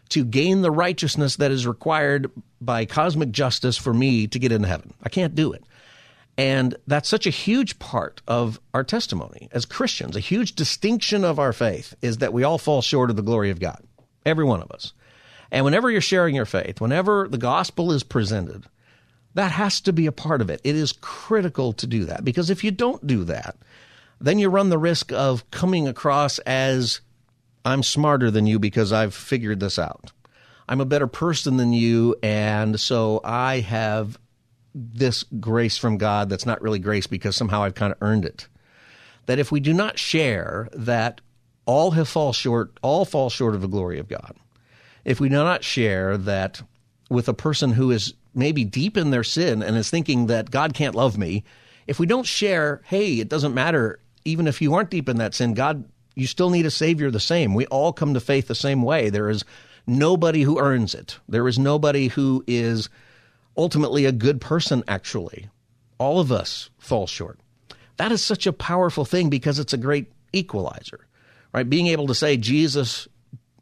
to 0.10 0.26
gain 0.26 0.64
the 0.64 0.72
righteousness 0.72 1.36
that 1.36 1.52
is 1.52 1.68
required 1.68 2.32
by 2.60 2.86
cosmic 2.86 3.30
justice 3.30 3.78
for 3.78 3.94
me 3.94 4.26
to 4.26 4.40
get 4.40 4.52
into 4.52 4.68
heaven. 4.68 4.96
I 5.04 5.10
can't 5.10 5.36
do 5.36 5.54
it. 5.54 5.64
And 6.36 6.76
that's 6.88 7.10
such 7.10 7.28
a 7.28 7.30
huge 7.30 7.78
part 7.78 8.24
of 8.28 8.60
our 8.74 8.84
testimony 8.84 9.48
as 9.52 9.66
Christians. 9.66 10.16
A 10.16 10.20
huge 10.20 10.56
distinction 10.56 11.24
of 11.24 11.38
our 11.38 11.54
faith 11.54 11.94
is 12.02 12.18
that 12.18 12.34
we 12.34 12.44
all 12.44 12.58
fall 12.58 12.82
short 12.82 13.12
of 13.12 13.16
the 13.16 13.22
glory 13.22 13.52
of 13.52 13.60
God. 13.60 13.84
Every 14.26 14.44
one 14.44 14.64
of 14.64 14.72
us. 14.72 14.92
And 15.54 15.64
whenever 15.64 15.92
you're 15.92 16.02
sharing 16.02 16.34
your 16.34 16.48
faith, 16.48 16.82
whenever 16.82 17.28
the 17.30 17.38
gospel 17.38 17.92
is 17.92 18.02
presented, 18.02 18.66
that 19.36 19.52
has 19.52 19.80
to 19.82 19.94
be 19.94 20.08
a 20.08 20.12
part 20.12 20.42
of 20.42 20.50
it. 20.50 20.60
It 20.64 20.76
is 20.76 20.94
critical 21.00 21.74
to 21.74 21.86
do 21.86 22.06
that 22.06 22.26
because 22.26 22.50
if 22.50 22.64
you 22.64 22.72
don't 22.72 23.06
do 23.06 23.24
that, 23.26 23.56
then 24.20 24.40
you 24.40 24.50
run 24.50 24.70
the 24.70 24.80
risk 24.80 25.12
of 25.14 25.50
coming 25.52 25.88
across 25.88 26.40
as 26.40 27.02
I'm 27.64 27.84
smarter 27.84 28.32
than 28.32 28.48
you 28.48 28.58
because 28.58 28.92
I've 28.92 29.14
figured 29.14 29.60
this 29.60 29.78
out. 29.78 30.12
I'm 30.68 30.82
a 30.82 30.86
better 30.86 31.08
person 31.08 31.58
than 31.58 31.72
you, 31.72 32.16
and 32.24 32.80
so 32.80 33.22
I 33.24 33.60
have 33.60 34.18
this 34.74 35.24
grace 35.40 35.78
from 35.78 35.98
God 35.98 36.30
that's 36.30 36.48
not 36.48 36.62
really 36.64 36.80
grace 36.80 37.06
because 37.06 37.36
somehow 37.36 37.62
I've 37.62 37.76
kind 37.76 37.92
of 37.92 38.02
earned 38.02 38.26
it. 38.26 38.48
That 39.28 39.40
if 39.40 39.52
we 39.52 39.60
do 39.60 39.74
not 39.74 40.00
share 40.00 40.68
that 40.74 41.22
all 41.66 41.92
have 41.92 42.08
fall 42.08 42.34
short, 42.34 42.78
all 42.82 43.06
fall 43.06 43.30
short 43.30 43.54
of 43.54 43.62
the 43.62 43.68
glory 43.68 44.00
of 44.00 44.08
God, 44.08 44.36
if 45.06 45.20
we 45.20 45.30
do 45.30 45.36
not 45.36 45.64
share 45.64 46.18
that 46.18 46.62
with 47.10 47.28
a 47.28 47.34
person 47.34 47.72
who 47.72 47.92
is 47.92 48.14
maybe 48.34 48.64
deep 48.64 48.98
in 48.98 49.12
their 49.12 49.24
sin 49.24 49.62
and 49.62 49.78
is 49.78 49.90
thinking 49.90 50.28
that 50.28 50.52
God 50.52 50.74
can't 50.74 50.96
love 50.96 51.18
me, 51.18 51.44
if 51.88 52.00
we 52.00 52.06
don't 52.06 52.26
share, 52.26 52.82
hey, 52.86 53.20
it 53.20 53.30
doesn't 53.30 53.54
matter, 53.54 54.00
even 54.26 54.48
if 54.48 54.62
you 54.62 54.74
aren't 54.74 54.90
deep 54.90 55.10
in 55.10 55.18
that 55.18 55.34
sin, 55.34 55.54
God, 55.54 55.84
you 56.16 56.28
still 56.28 56.50
need 56.50 56.66
a 56.66 56.72
Savior 56.72 57.12
the 57.12 57.20
same. 57.20 57.54
We 57.54 57.66
all 57.68 57.94
come 57.94 58.14
to 58.14 58.20
faith 58.20 58.48
the 58.48 58.56
same 58.56 58.82
way. 58.82 59.10
There 59.10 59.30
is 59.30 59.44
nobody 59.86 60.44
who 60.44 60.60
earns 60.60 60.96
it, 60.96 61.20
there 61.28 61.48
is 61.48 61.60
nobody 61.60 62.08
who 62.08 62.44
is 62.48 62.90
ultimately 63.58 64.06
a 64.06 64.12
good 64.12 64.42
person, 64.42 64.84
actually. 64.88 65.50
All 66.00 66.20
of 66.20 66.32
us 66.32 66.70
fall 66.80 67.06
short. 67.06 67.40
That 67.98 68.12
is 68.12 68.24
such 68.24 68.48
a 68.48 68.54
powerful 68.54 69.06
thing 69.06 69.30
because 69.30 69.60
it's 69.60 69.74
a 69.74 69.78
great 69.78 70.12
equalizer, 70.34 71.06
right? 71.54 71.70
Being 71.70 71.88
able 71.88 72.08
to 72.08 72.16
say, 72.16 72.36
Jesus 72.38 73.08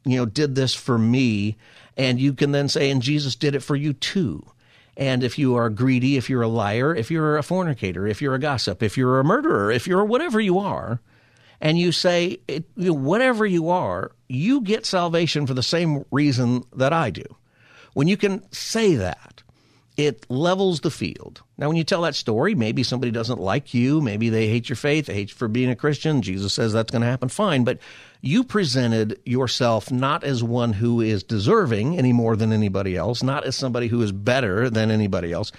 you 0.05 0.17
know, 0.17 0.25
did 0.25 0.55
this 0.55 0.73
for 0.73 0.97
me. 0.97 1.57
And 1.97 2.19
you 2.19 2.33
can 2.33 2.51
then 2.51 2.69
say, 2.69 2.89
and 2.89 3.01
Jesus 3.01 3.35
did 3.35 3.55
it 3.55 3.61
for 3.61 3.75
you 3.75 3.93
too. 3.93 4.45
And 4.97 5.23
if 5.23 5.39
you 5.39 5.55
are 5.55 5.69
greedy, 5.69 6.17
if 6.17 6.29
you're 6.29 6.41
a 6.41 6.47
liar, 6.47 6.95
if 6.95 7.09
you're 7.09 7.37
a 7.37 7.43
fornicator, 7.43 8.07
if 8.07 8.21
you're 8.21 8.35
a 8.35 8.39
gossip, 8.39 8.83
if 8.83 8.97
you're 8.97 9.19
a 9.19 9.23
murderer, 9.23 9.71
if 9.71 9.87
you're 9.87 10.05
whatever 10.05 10.39
you 10.39 10.59
are, 10.59 10.99
and 11.61 11.77
you 11.77 11.91
say, 11.91 12.39
it, 12.47 12.65
you 12.75 12.87
know, 12.87 12.93
whatever 12.93 13.45
you 13.45 13.69
are, 13.69 14.11
you 14.27 14.61
get 14.61 14.85
salvation 14.85 15.45
for 15.45 15.53
the 15.53 15.63
same 15.63 16.03
reason 16.11 16.63
that 16.75 16.91
I 16.91 17.11
do. 17.11 17.23
When 17.93 18.07
you 18.07 18.17
can 18.17 18.43
say 18.51 18.95
that, 18.95 19.43
it 19.97 20.25
levels 20.29 20.79
the 20.79 20.91
field. 20.91 21.41
Now, 21.57 21.67
when 21.67 21.77
you 21.77 21.83
tell 21.83 22.03
that 22.03 22.15
story, 22.15 22.55
maybe 22.55 22.83
somebody 22.83 23.11
doesn't 23.11 23.39
like 23.39 23.73
you, 23.73 24.01
maybe 24.01 24.29
they 24.29 24.47
hate 24.47 24.69
your 24.69 24.75
faith, 24.75 25.05
they 25.05 25.13
hate 25.13 25.29
you 25.29 25.35
for 25.35 25.47
being 25.47 25.69
a 25.69 25.75
Christian. 25.75 26.21
Jesus 26.21 26.53
says 26.53 26.73
that's 26.73 26.91
going 26.91 27.01
to 27.01 27.07
happen, 27.07 27.29
fine. 27.29 27.63
But 27.63 27.79
you 28.21 28.43
presented 28.43 29.19
yourself 29.25 29.91
not 29.91 30.23
as 30.23 30.43
one 30.43 30.73
who 30.73 31.01
is 31.01 31.23
deserving 31.23 31.97
any 31.97 32.13
more 32.13 32.35
than 32.35 32.53
anybody 32.53 32.95
else, 32.95 33.21
not 33.21 33.43
as 33.43 33.55
somebody 33.55 33.87
who 33.87 34.01
is 34.01 34.11
better 34.11 34.69
than 34.69 34.91
anybody 34.91 35.31
else. 35.31 35.51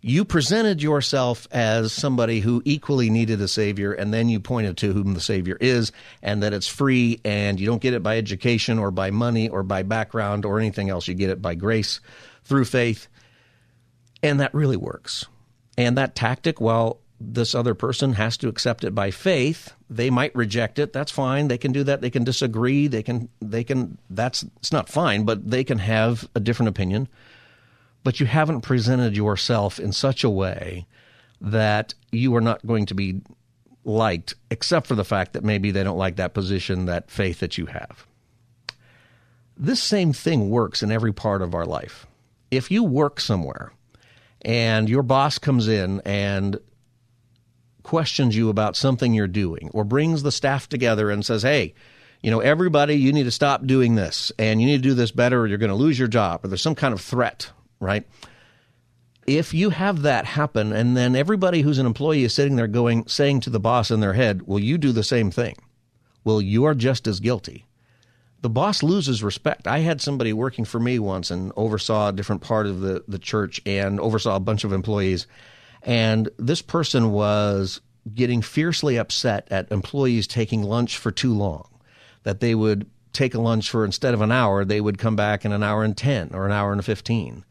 You 0.00 0.26
presented 0.26 0.82
yourself 0.82 1.48
as 1.50 1.90
somebody 1.90 2.40
who 2.40 2.60
equally 2.66 3.08
needed 3.08 3.40
a 3.40 3.48
Savior, 3.48 3.92
and 3.92 4.12
then 4.12 4.28
you 4.28 4.38
pointed 4.38 4.76
to 4.78 4.92
whom 4.92 5.14
the 5.14 5.20
Savior 5.20 5.56
is, 5.60 5.92
and 6.22 6.42
that 6.42 6.52
it's 6.52 6.68
free, 6.68 7.20
and 7.24 7.58
you 7.58 7.66
don't 7.66 7.80
get 7.80 7.94
it 7.94 8.02
by 8.02 8.18
education 8.18 8.78
or 8.78 8.90
by 8.90 9.10
money 9.10 9.48
or 9.48 9.62
by 9.62 9.82
background 9.82 10.44
or 10.44 10.58
anything 10.58 10.90
else. 10.90 11.08
You 11.08 11.14
get 11.14 11.30
it 11.30 11.40
by 11.40 11.54
grace 11.54 12.00
through 12.44 12.66
faith 12.66 13.08
And 14.24 14.40
that 14.40 14.54
really 14.54 14.78
works. 14.78 15.26
And 15.76 15.98
that 15.98 16.14
tactic, 16.14 16.58
while 16.58 17.00
this 17.20 17.54
other 17.54 17.74
person 17.74 18.14
has 18.14 18.38
to 18.38 18.48
accept 18.48 18.82
it 18.82 18.94
by 18.94 19.10
faith, 19.10 19.74
they 19.90 20.08
might 20.08 20.34
reject 20.34 20.78
it. 20.78 20.94
That's 20.94 21.12
fine. 21.12 21.48
They 21.48 21.58
can 21.58 21.72
do 21.72 21.84
that. 21.84 22.00
They 22.00 22.08
can 22.08 22.24
disagree. 22.24 22.86
They 22.86 23.02
can, 23.02 23.28
they 23.42 23.62
can, 23.64 23.98
that's, 24.08 24.42
it's 24.56 24.72
not 24.72 24.88
fine, 24.88 25.24
but 25.24 25.50
they 25.50 25.62
can 25.62 25.78
have 25.78 26.26
a 26.34 26.40
different 26.40 26.70
opinion. 26.70 27.06
But 28.02 28.18
you 28.18 28.24
haven't 28.24 28.62
presented 28.62 29.14
yourself 29.14 29.78
in 29.78 29.92
such 29.92 30.24
a 30.24 30.30
way 30.30 30.86
that 31.42 31.92
you 32.10 32.34
are 32.34 32.40
not 32.40 32.66
going 32.66 32.86
to 32.86 32.94
be 32.94 33.20
liked, 33.84 34.34
except 34.50 34.86
for 34.86 34.94
the 34.94 35.04
fact 35.04 35.34
that 35.34 35.44
maybe 35.44 35.70
they 35.70 35.84
don't 35.84 35.98
like 35.98 36.16
that 36.16 36.32
position, 36.32 36.86
that 36.86 37.10
faith 37.10 37.40
that 37.40 37.58
you 37.58 37.66
have. 37.66 38.06
This 39.54 39.82
same 39.82 40.14
thing 40.14 40.48
works 40.48 40.82
in 40.82 40.90
every 40.90 41.12
part 41.12 41.42
of 41.42 41.54
our 41.54 41.66
life. 41.66 42.06
If 42.50 42.70
you 42.70 42.82
work 42.82 43.20
somewhere 43.20 43.72
and 44.44 44.88
your 44.88 45.02
boss 45.02 45.38
comes 45.38 45.68
in 45.68 46.00
and 46.04 46.58
questions 47.82 48.36
you 48.36 48.48
about 48.48 48.76
something 48.76 49.14
you're 49.14 49.26
doing 49.26 49.70
or 49.72 49.84
brings 49.84 50.22
the 50.22 50.32
staff 50.32 50.68
together 50.68 51.10
and 51.10 51.24
says, 51.24 51.42
hey, 51.42 51.74
you 52.22 52.30
know, 52.30 52.40
everybody, 52.40 52.94
you 52.94 53.12
need 53.12 53.24
to 53.24 53.30
stop 53.30 53.66
doing 53.66 53.94
this 53.94 54.32
and 54.38 54.60
you 54.60 54.66
need 54.66 54.78
to 54.82 54.88
do 54.88 54.94
this 54.94 55.10
better 55.10 55.40
or 55.40 55.46
you're 55.46 55.58
going 55.58 55.68
to 55.68 55.76
lose 55.76 55.98
your 55.98 56.08
job 56.08 56.44
or 56.44 56.48
there's 56.48 56.62
some 56.62 56.74
kind 56.74 56.94
of 56.94 57.00
threat, 57.00 57.50
right? 57.80 58.06
if 59.26 59.54
you 59.54 59.70
have 59.70 60.02
that 60.02 60.24
happen 60.24 60.72
and 60.72 60.96
then 60.96 61.16
everybody 61.16 61.62
who's 61.62 61.78
an 61.78 61.86
employee 61.86 62.24
is 62.24 62.34
sitting 62.34 62.56
there 62.56 62.66
going 62.66 63.06
saying 63.06 63.40
to 63.40 63.50
the 63.50 63.60
boss 63.60 63.90
in 63.90 64.00
their 64.00 64.12
head 64.12 64.42
well 64.46 64.58
you 64.58 64.78
do 64.78 64.92
the 64.92 65.02
same 65.02 65.30
thing 65.30 65.56
well 66.24 66.40
you 66.40 66.64
are 66.64 66.74
just 66.74 67.06
as 67.06 67.20
guilty 67.20 67.64
the 68.44 68.50
boss 68.50 68.82
loses 68.82 69.22
respect 69.22 69.66
i 69.66 69.78
had 69.78 70.02
somebody 70.02 70.30
working 70.30 70.66
for 70.66 70.78
me 70.78 70.98
once 70.98 71.30
and 71.30 71.50
oversaw 71.56 72.08
a 72.08 72.12
different 72.12 72.42
part 72.42 72.66
of 72.66 72.80
the, 72.80 73.02
the 73.08 73.18
church 73.18 73.58
and 73.64 73.98
oversaw 73.98 74.36
a 74.36 74.40
bunch 74.40 74.64
of 74.64 74.72
employees 74.72 75.26
and 75.82 76.28
this 76.36 76.60
person 76.60 77.10
was 77.10 77.80
getting 78.14 78.42
fiercely 78.42 78.98
upset 78.98 79.48
at 79.50 79.72
employees 79.72 80.26
taking 80.26 80.62
lunch 80.62 80.98
for 80.98 81.10
too 81.10 81.32
long 81.32 81.66
that 82.24 82.40
they 82.40 82.54
would 82.54 82.86
take 83.14 83.34
a 83.34 83.40
lunch 83.40 83.70
for 83.70 83.82
instead 83.82 84.12
of 84.12 84.20
an 84.20 84.30
hour 84.30 84.62
they 84.62 84.80
would 84.80 84.98
come 84.98 85.16
back 85.16 85.46
in 85.46 85.52
an 85.52 85.62
hour 85.62 85.82
and 85.82 85.96
10 85.96 86.34
or 86.34 86.44
an 86.44 86.52
hour 86.52 86.70
and 86.70 86.84
15 86.84 87.44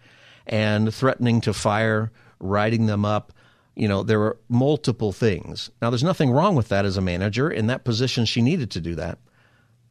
and 0.47 0.93
threatening 0.93 1.41
to 1.41 1.53
fire, 1.53 2.11
writing 2.39 2.85
them 2.85 3.05
up. 3.05 3.33
You 3.75 3.87
know, 3.87 4.03
there 4.03 4.19
were 4.19 4.37
multiple 4.49 5.11
things. 5.11 5.71
Now, 5.81 5.89
there's 5.89 6.03
nothing 6.03 6.31
wrong 6.31 6.55
with 6.55 6.69
that 6.69 6.85
as 6.85 6.97
a 6.97 7.01
manager. 7.01 7.49
In 7.49 7.67
that 7.67 7.83
position, 7.83 8.25
she 8.25 8.41
needed 8.41 8.69
to 8.71 8.81
do 8.81 8.95
that. 8.95 9.17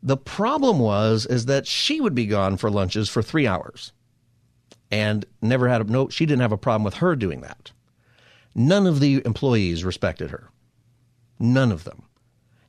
The 0.02 0.16
problem 0.16 0.78
was 0.78 1.26
is 1.26 1.46
that 1.46 1.66
she 1.66 2.00
would 2.00 2.14
be 2.14 2.26
gone 2.26 2.56
for 2.56 2.70
lunches 2.70 3.08
for 3.08 3.22
three 3.22 3.46
hours, 3.46 3.92
and 4.90 5.24
never 5.40 5.68
had 5.68 5.80
a 5.80 5.84
no. 5.84 6.08
She 6.08 6.26
didn't 6.26 6.42
have 6.42 6.52
a 6.52 6.58
problem 6.58 6.84
with 6.84 6.94
her 6.94 7.14
doing 7.14 7.40
that. 7.42 7.70
None 8.54 8.86
of 8.86 9.00
the 9.00 9.22
employees 9.24 9.84
respected 9.84 10.30
her. 10.30 10.50
None 11.38 11.72
of 11.72 11.84
them. 11.84 12.02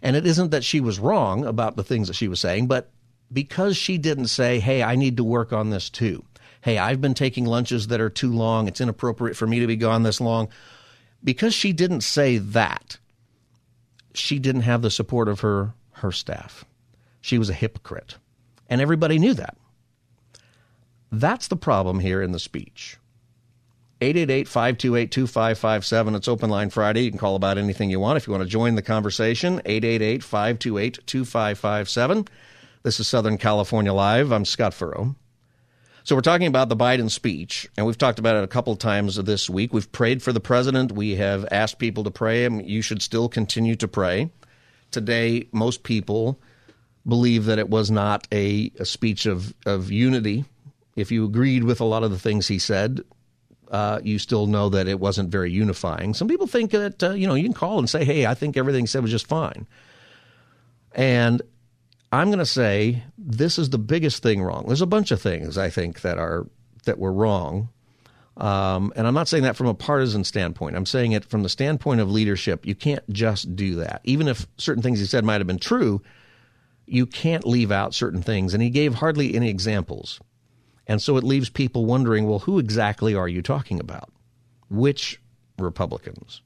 And 0.01 0.15
it 0.15 0.25
isn't 0.25 0.51
that 0.51 0.63
she 0.63 0.79
was 0.79 0.99
wrong 0.99 1.45
about 1.45 1.75
the 1.75 1.83
things 1.83 2.07
that 2.07 2.15
she 2.15 2.27
was 2.27 2.39
saying, 2.39 2.67
but 2.67 2.91
because 3.31 3.75
she 3.75 3.97
didn't 3.97 4.27
say, 4.27 4.59
"Hey, 4.59 4.83
I 4.83 4.95
need 4.95 5.17
to 5.17 5.23
work 5.23 5.51
on 5.51 5.69
this 5.69 5.89
too." 5.89 6.23
hey, 6.63 6.77
I've 6.77 7.01
been 7.01 7.13
taking 7.13 7.45
lunches 7.45 7.87
that 7.87 7.99
are 7.99 8.09
too 8.09 8.31
long. 8.31 8.69
It's 8.69 8.79
inappropriate 8.79 9.35
for 9.35 9.45
me 9.45 9.59
to 9.59 9.67
be 9.67 9.75
gone 9.75 10.03
this 10.03 10.21
long. 10.21 10.47
Because 11.21 11.53
she 11.53 11.73
didn't 11.73 12.01
say 12.01 12.37
that, 12.37 12.97
she 14.13 14.39
didn't 14.39 14.61
have 14.61 14.81
the 14.81 14.89
support 14.89 15.27
of 15.27 15.41
her, 15.41 15.73
her 15.91 16.11
staff. 16.13 16.63
She 17.23 17.37
was 17.37 17.49
a 17.49 17.53
hypocrite. 17.53 18.17
And 18.69 18.81
everybody 18.81 19.17
knew 19.17 19.33
that. 19.35 19.55
That's 21.09 21.47
the 21.47 21.55
problem 21.55 22.01
here 22.01 22.21
in 22.21 22.33
the 22.33 22.39
speech. 22.39 22.97
888 24.01 24.45
528 24.49 25.09
2557. 25.09 26.15
It's 26.15 26.27
Open 26.27 26.49
Line 26.49 26.69
Friday. 26.69 27.03
You 27.03 27.11
can 27.11 27.17
call 27.17 27.37
about 27.37 27.57
anything 27.57 27.89
you 27.89 28.01
want. 28.01 28.17
If 28.17 28.27
you 28.27 28.33
want 28.33 28.43
to 28.43 28.49
join 28.49 28.75
the 28.75 28.81
conversation, 28.81 29.61
888 29.63 30.21
528 30.21 30.99
2557. 31.07 32.27
This 32.83 32.99
is 32.99 33.07
Southern 33.07 33.37
California 33.37 33.93
Live. 33.93 34.33
I'm 34.33 34.43
Scott 34.43 34.73
Furrow. 34.73 35.15
So 36.03 36.15
we're 36.15 36.21
talking 36.21 36.47
about 36.47 36.67
the 36.67 36.75
Biden 36.75 37.09
speech, 37.09 37.69
and 37.77 37.85
we've 37.85 37.97
talked 37.97 38.19
about 38.19 38.35
it 38.35 38.43
a 38.43 38.47
couple 38.47 38.75
times 38.75 39.15
this 39.15 39.49
week. 39.49 39.71
We've 39.71 39.89
prayed 39.93 40.21
for 40.21 40.33
the 40.33 40.41
president. 40.41 40.91
We 40.91 41.15
have 41.15 41.45
asked 41.51 41.79
people 41.79 42.03
to 42.03 42.11
pray. 42.11 42.43
and 42.43 42.67
you 42.67 42.81
should 42.81 43.01
still 43.01 43.29
continue 43.29 43.77
to 43.77 43.87
pray. 43.87 44.29
Today, 44.91 45.47
most 45.53 45.83
people 45.83 46.41
believe 47.07 47.45
that 47.45 47.59
it 47.59 47.69
was 47.69 47.91
not 47.91 48.27
a, 48.31 48.71
a 48.79 48.85
speech 48.85 49.25
of, 49.25 49.53
of 49.65 49.91
unity. 49.91 50.45
If 50.95 51.11
you 51.11 51.25
agreed 51.25 51.63
with 51.63 51.81
a 51.81 51.85
lot 51.85 52.03
of 52.03 52.11
the 52.11 52.19
things 52.19 52.47
he 52.47 52.59
said, 52.59 53.01
uh, 53.71 53.99
you 54.03 54.19
still 54.19 54.45
know 54.45 54.69
that 54.69 54.87
it 54.87 54.99
wasn't 54.99 55.29
very 55.29 55.51
unifying. 55.51 56.13
Some 56.13 56.27
people 56.27 56.47
think 56.47 56.71
that, 56.71 57.03
uh, 57.03 57.11
you 57.11 57.27
know, 57.27 57.33
you 57.33 57.43
can 57.43 57.53
call 57.53 57.79
and 57.79 57.89
say, 57.89 58.05
hey, 58.05 58.25
I 58.25 58.35
think 58.35 58.55
everything 58.55 58.83
he 58.83 58.87
said 58.87 59.01
was 59.01 59.11
just 59.11 59.27
fine. 59.27 59.65
And 60.93 61.41
I'm 62.11 62.27
going 62.27 62.39
to 62.39 62.45
say 62.45 63.03
this 63.17 63.57
is 63.57 63.71
the 63.71 63.79
biggest 63.79 64.21
thing 64.21 64.43
wrong. 64.43 64.65
There's 64.67 64.81
a 64.81 64.85
bunch 64.85 65.09
of 65.09 65.19
things 65.19 65.57
I 65.57 65.71
think 65.71 66.01
that 66.01 66.19
are 66.19 66.45
that 66.85 66.99
were 66.99 67.11
wrong. 67.11 67.69
Um, 68.37 68.93
and 68.95 69.07
I'm 69.07 69.13
not 69.13 69.27
saying 69.27 69.43
that 69.43 69.55
from 69.55 69.67
a 69.67 69.73
partisan 69.73 70.23
standpoint. 70.23 70.75
I'm 70.75 70.85
saying 70.85 71.13
it 71.13 71.25
from 71.25 71.43
the 71.43 71.49
standpoint 71.49 72.01
of 72.01 72.11
leadership. 72.11 72.65
You 72.65 72.75
can't 72.75 73.07
just 73.11 73.55
do 73.55 73.75
that. 73.75 74.01
Even 74.03 74.27
if 74.27 74.45
certain 74.57 74.83
things 74.83 74.99
he 74.99 75.05
said 75.05 75.25
might 75.25 75.39
have 75.39 75.47
been 75.47 75.59
true, 75.59 76.01
you 76.85 77.05
can't 77.05 77.45
leave 77.45 77.71
out 77.71 77.93
certain 77.93 78.21
things. 78.21 78.53
And 78.53 78.61
he 78.61 78.69
gave 78.69 78.95
hardly 78.95 79.35
any 79.35 79.49
examples. 79.49 80.19
And 80.87 81.01
so 81.01 81.17
it 81.17 81.23
leaves 81.23 81.49
people 81.49 81.85
wondering 81.85 82.27
well, 82.27 82.39
who 82.39 82.59
exactly 82.59 83.15
are 83.15 83.27
you 83.27 83.41
talking 83.41 83.79
about? 83.79 84.09
Which 84.69 85.21
Republicans? 85.57 86.41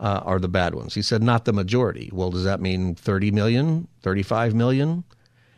uh, 0.00 0.20
are 0.24 0.38
the 0.38 0.48
bad 0.48 0.74
ones. 0.74 0.94
He 0.94 1.02
said, 1.02 1.22
not 1.22 1.44
the 1.44 1.52
majority. 1.52 2.10
Well, 2.12 2.30
does 2.30 2.44
that 2.44 2.60
mean 2.60 2.94
30 2.94 3.30
million, 3.30 3.86
35 4.02 4.54
million? 4.54 5.04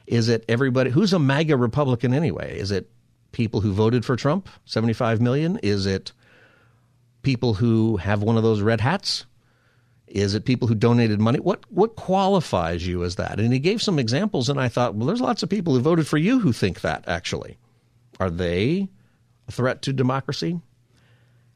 Is 0.06 0.28
it 0.28 0.44
everybody? 0.48 0.90
Who's 0.90 1.12
a 1.12 1.18
MAGA 1.18 1.56
Republican 1.56 2.12
anyway? 2.12 2.58
Is 2.58 2.72
it 2.72 2.90
people 3.30 3.60
who 3.60 3.72
voted 3.72 4.04
for 4.04 4.16
Trump, 4.16 4.48
75 4.66 5.20
million? 5.20 5.58
Is 5.62 5.86
it 5.86 6.12
people 7.22 7.54
who 7.54 7.98
have 7.98 8.22
one 8.22 8.36
of 8.36 8.42
those 8.42 8.60
red 8.60 8.80
hats? 8.80 9.26
Is 10.12 10.34
it 10.34 10.44
people 10.44 10.68
who 10.68 10.74
donated 10.74 11.20
money? 11.20 11.40
What 11.40 11.64
what 11.70 11.96
qualifies 11.96 12.86
you 12.86 13.02
as 13.02 13.16
that? 13.16 13.40
And 13.40 13.50
he 13.50 13.58
gave 13.58 13.80
some 13.80 13.98
examples, 13.98 14.50
and 14.50 14.60
I 14.60 14.68
thought, 14.68 14.94
well, 14.94 15.06
there's 15.06 15.22
lots 15.22 15.42
of 15.42 15.48
people 15.48 15.72
who 15.72 15.80
voted 15.80 16.06
for 16.06 16.18
you 16.18 16.38
who 16.38 16.52
think 16.52 16.82
that. 16.82 17.08
Actually, 17.08 17.56
are 18.20 18.28
they 18.28 18.90
a 19.48 19.52
threat 19.52 19.80
to 19.82 19.92
democracy? 19.94 20.60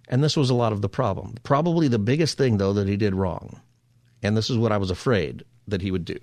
And 0.08 0.25
this 0.25 0.38
was 0.38 0.48
a 0.48 0.54
lot 0.54 0.72
of 0.72 0.80
the 0.80 0.88
problem. 0.88 1.34
Probably 1.42 1.86
the 1.86 1.98
biggest 1.98 2.38
thing, 2.38 2.56
though, 2.56 2.72
that 2.72 2.88
he 2.88 2.96
did 2.96 3.14
wrong, 3.14 3.60
and 4.22 4.34
this 4.34 4.48
is 4.48 4.56
what 4.56 4.72
I 4.72 4.78
was 4.78 4.90
afraid 4.90 5.44
that 5.68 5.82
he 5.82 5.90
would 5.90 6.06
do, 6.06 6.18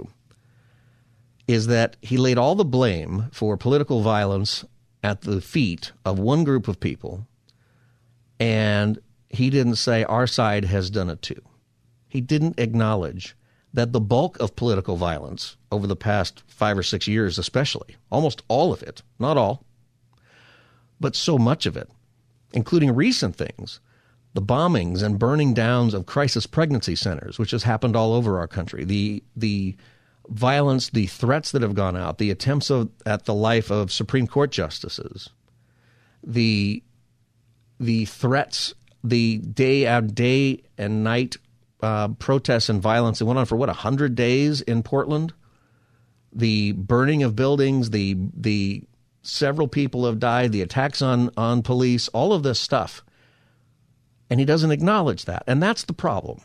is 1.47 1.67
that 1.67 1.97
he 2.01 2.17
laid 2.17 2.39
all 2.39 2.55
the 2.55 2.65
blame 2.65 3.27
for 3.31 3.57
political 3.57 4.01
violence 4.01 4.65
at 5.03 5.21
the 5.21 5.39
feet 5.39 5.91
of 6.03 6.17
one 6.17 6.43
group 6.43 6.67
of 6.67 6.79
people, 6.79 7.27
and 8.39 8.97
he 9.29 9.51
didn't 9.51 9.75
say 9.75 10.03
our 10.05 10.25
side 10.25 10.65
has 10.65 10.89
done 10.89 11.11
it 11.11 11.21
too. 11.21 11.41
He 12.13 12.21
didn't 12.21 12.59
acknowledge 12.59 13.35
that 13.73 13.91
the 13.91 13.99
bulk 13.99 14.39
of 14.39 14.55
political 14.55 14.97
violence 14.97 15.57
over 15.71 15.87
the 15.87 15.95
past 15.95 16.43
five 16.45 16.77
or 16.77 16.83
six 16.83 17.07
years, 17.07 17.39
especially, 17.39 17.95
almost 18.11 18.43
all 18.47 18.71
of 18.71 18.83
it, 18.83 19.01
not 19.17 19.35
all, 19.35 19.65
but 20.99 21.15
so 21.15 21.39
much 21.39 21.65
of 21.65 21.75
it, 21.75 21.89
including 22.53 22.93
recent 22.93 23.35
things, 23.35 23.79
the 24.35 24.43
bombings 24.43 25.01
and 25.01 25.17
burning 25.17 25.55
downs 25.55 25.95
of 25.95 26.05
crisis 26.05 26.45
pregnancy 26.45 26.95
centers, 26.95 27.39
which 27.39 27.49
has 27.49 27.63
happened 27.63 27.95
all 27.95 28.13
over 28.13 28.37
our 28.37 28.47
country, 28.47 28.85
the 28.85 29.23
the 29.35 29.75
violence, 30.29 30.91
the 30.91 31.07
threats 31.07 31.51
that 31.51 31.63
have 31.63 31.73
gone 31.73 31.97
out, 31.97 32.19
the 32.19 32.29
attempts 32.29 32.69
of, 32.69 32.91
at 33.07 33.25
the 33.25 33.33
life 33.33 33.71
of 33.71 33.91
Supreme 33.91 34.27
Court 34.27 34.51
justices, 34.51 35.31
the 36.23 36.83
the 37.79 38.05
threats, 38.05 38.75
the 39.03 39.39
day 39.39 39.87
and 39.87 40.13
day 40.13 40.61
and 40.77 41.03
night 41.03 41.37
uh, 41.83 42.07
protests 42.07 42.69
and 42.69 42.81
violence 42.81 43.19
that 43.19 43.25
went 43.25 43.37
on 43.37 43.45
for 43.45 43.57
what 43.57 43.69
hundred 43.69 44.15
days 44.15 44.61
in 44.61 44.83
Portland, 44.83 45.33
the 46.31 46.71
burning 46.71 47.23
of 47.23 47.35
buildings, 47.35 47.89
the 47.89 48.15
the 48.33 48.83
several 49.21 49.67
people 49.67 50.05
have 50.05 50.19
died, 50.19 50.51
the 50.51 50.61
attacks 50.61 51.01
on, 51.01 51.29
on 51.37 51.61
police, 51.61 52.07
all 52.09 52.33
of 52.33 52.43
this 52.43 52.59
stuff. 52.59 53.03
And 54.29 54.39
he 54.39 54.45
doesn't 54.45 54.71
acknowledge 54.71 55.25
that. 55.25 55.43
And 55.47 55.61
that's 55.61 55.83
the 55.83 55.93
problem. 55.93 56.41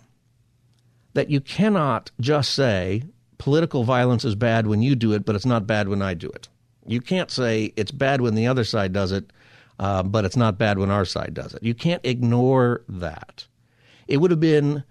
That 1.14 1.30
you 1.30 1.40
cannot 1.40 2.11
just 2.21 2.54
say 2.54 3.02
political 3.38 3.85
violence 3.85 4.25
is 4.25 4.35
bad 4.35 4.66
when 4.66 4.83
you 4.83 4.95
do 4.95 5.12
it, 5.12 5.25
but 5.25 5.35
it's 5.35 5.47
not 5.47 5.66
bad 5.66 5.88
when 5.88 6.02
I 6.02 6.14
do 6.14 6.28
it. 6.28 6.49
You 6.87 7.00
can't 7.00 7.30
say 7.30 7.73
it's 7.76 7.90
bad 7.90 8.21
when 8.21 8.35
the 8.35 8.47
other 8.47 8.64
side 8.64 8.92
does 8.92 9.12
it, 9.12 9.33
uh, 9.78 10.02
but 10.02 10.25
it's 10.25 10.37
not 10.37 10.59
bad 10.59 10.78
when 10.78 10.90
our 10.90 11.04
side 11.04 11.35
does 11.35 11.54
it. 11.54 11.62
You 11.62 11.75
can't 11.75 12.04
ignore 12.04 12.83
that. 12.88 13.47
It 14.07 14.18
would 14.18 14.30
have 14.30 14.40
been 14.40 14.85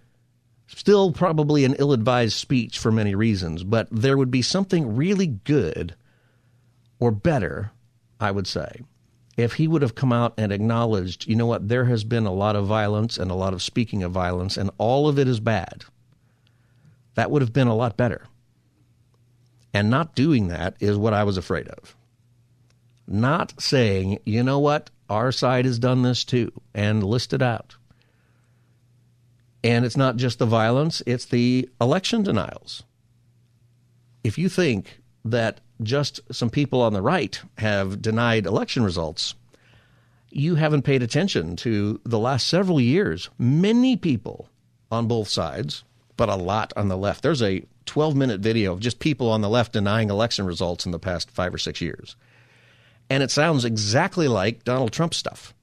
still 0.68 1.12
probably 1.12 1.66
an 1.66 1.76
ill 1.80 1.94
advised 1.94 2.38
speech 2.38 2.78
for 2.78 2.92
many 2.92 3.16
reasons, 3.16 3.64
but 3.64 3.88
there 3.92 4.18
would 4.18 4.32
be 4.32 4.42
something 4.42 4.96
really 4.96 5.28
good 5.28 5.96
or 7.00 7.12
better 7.12 7.72
I 8.20 8.32
would 8.32 8.48
say, 8.48 8.82
if 9.36 9.54
he 9.54 9.68
would 9.68 9.82
have 9.82 9.96
come 9.96 10.12
out 10.12 10.34
and 10.38 10.52
acknowledged, 10.52 11.28
you 11.28 11.36
know 11.36 11.46
what, 11.46 11.68
there 11.68 11.86
has 11.86 12.04
been 12.04 12.26
a 12.26 12.34
lot 12.34 12.56
of 12.56 12.66
violence 12.66 13.18
and 13.18 13.30
a 13.30 13.36
lot 13.36 13.54
of 13.54 13.62
speaking 13.62 14.04
of 14.04 14.12
violence, 14.12 14.58
and 14.58 14.72
all 14.78 15.08
of 15.08 15.20
it 15.20 15.28
is 15.28 15.40
bad, 15.40 15.86
that 17.16 17.30
would 17.30 17.42
have 17.42 17.54
been 17.54 17.68
a 17.68 17.76
lot 17.76 17.98
better. 17.98 18.26
And 19.74 19.90
not 19.90 20.16
doing 20.16 20.48
that 20.48 20.76
is 20.80 20.98
what 20.98 21.14
I 21.14 21.24
was 21.24 21.38
afraid 21.38 21.68
of. 21.68 21.96
Not 23.08 23.62
saying, 23.62 24.20
you 24.26 24.44
know 24.44 24.60
what, 24.60 24.90
our 25.10 25.32
side 25.32 25.66
has 25.66 25.80
done 25.80 26.02
this 26.02 26.24
too, 26.24 26.52
and 26.74 27.04
list 27.04 27.34
it 27.34 27.42
out. 27.42 27.77
And 29.64 29.86
it's 29.86 29.98
not 29.98 30.18
just 30.18 30.40
the 30.40 30.46
violence, 30.46 31.02
it's 31.06 31.26
the 31.26 31.70
election 31.82 32.24
denials. 32.24 32.84
If 34.24 34.38
you 34.38 34.50
think 34.50 35.02
that 35.26 35.62
just 35.82 36.22
some 36.32 36.50
people 36.50 36.82
on 36.82 36.94
the 36.94 37.02
right 37.02 37.40
have 37.58 38.02
denied 38.02 38.46
election 38.46 38.84
results, 38.84 39.36
you 40.30 40.56
haven't 40.56 40.84
paid 40.84 41.04
attention 41.04 41.56
to 41.58 42.00
the 42.04 42.20
last 42.20 42.48
several 42.48 42.80
years. 42.80 43.30
Many 43.38 43.96
people 43.96 44.50
on 44.92 45.08
both 45.08 45.28
sides, 45.28 45.84
but 46.16 46.30
a 46.30 46.36
lot 46.36 46.74
on 46.76 46.88
the 46.88 46.98
left. 46.98 47.24
There's 47.24 47.42
a 47.42 47.64
12 47.86 48.16
minute 48.16 48.42
video 48.42 48.74
of 48.74 48.80
just 48.80 49.00
people 49.00 49.30
on 49.30 49.42
the 49.42 49.50
left 49.50 49.74
denying 49.74 50.10
election 50.10 50.46
results 50.46 50.86
in 50.86 50.92
the 50.92 51.00
past 51.00 51.32
five 51.32 51.54
or 51.54 51.58
six 51.58 51.82
years. 51.82 52.16
And 53.10 53.24
it 53.24 53.32
sounds 53.32 53.64
exactly 53.64 54.28
like 54.28 54.64
Donald 54.64 54.92
Trump 54.92 55.14
stuff. 55.14 55.54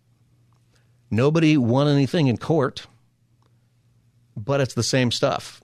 Nobody 1.11 1.57
won 1.57 1.87
anything 1.87 2.27
in 2.29 2.39
court, 2.39 2.87
but 4.37 4.61
it's 4.61 4.75
the 4.75 4.83
same 4.83 5.11
stuff. 5.11 5.63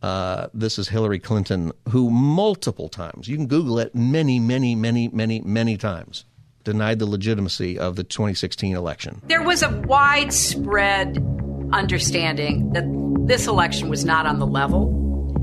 Uh, 0.00 0.46
this 0.54 0.78
is 0.78 0.88
Hillary 0.88 1.18
Clinton, 1.18 1.72
who 1.88 2.08
multiple 2.10 2.88
times, 2.88 3.26
you 3.26 3.36
can 3.36 3.46
Google 3.46 3.78
it 3.80 3.94
many, 3.94 4.38
many, 4.38 4.74
many, 4.74 5.08
many, 5.08 5.40
many 5.40 5.76
times, 5.76 6.24
denied 6.62 7.00
the 7.00 7.06
legitimacy 7.06 7.78
of 7.78 7.96
the 7.96 8.04
2016 8.04 8.76
election. 8.76 9.22
There 9.26 9.42
was 9.42 9.62
a 9.62 9.70
widespread 9.70 11.18
understanding 11.72 12.72
that 12.74 12.84
this 13.26 13.46
election 13.48 13.88
was 13.88 14.04
not 14.04 14.24
on 14.24 14.38
the 14.38 14.46
level. 14.46 14.88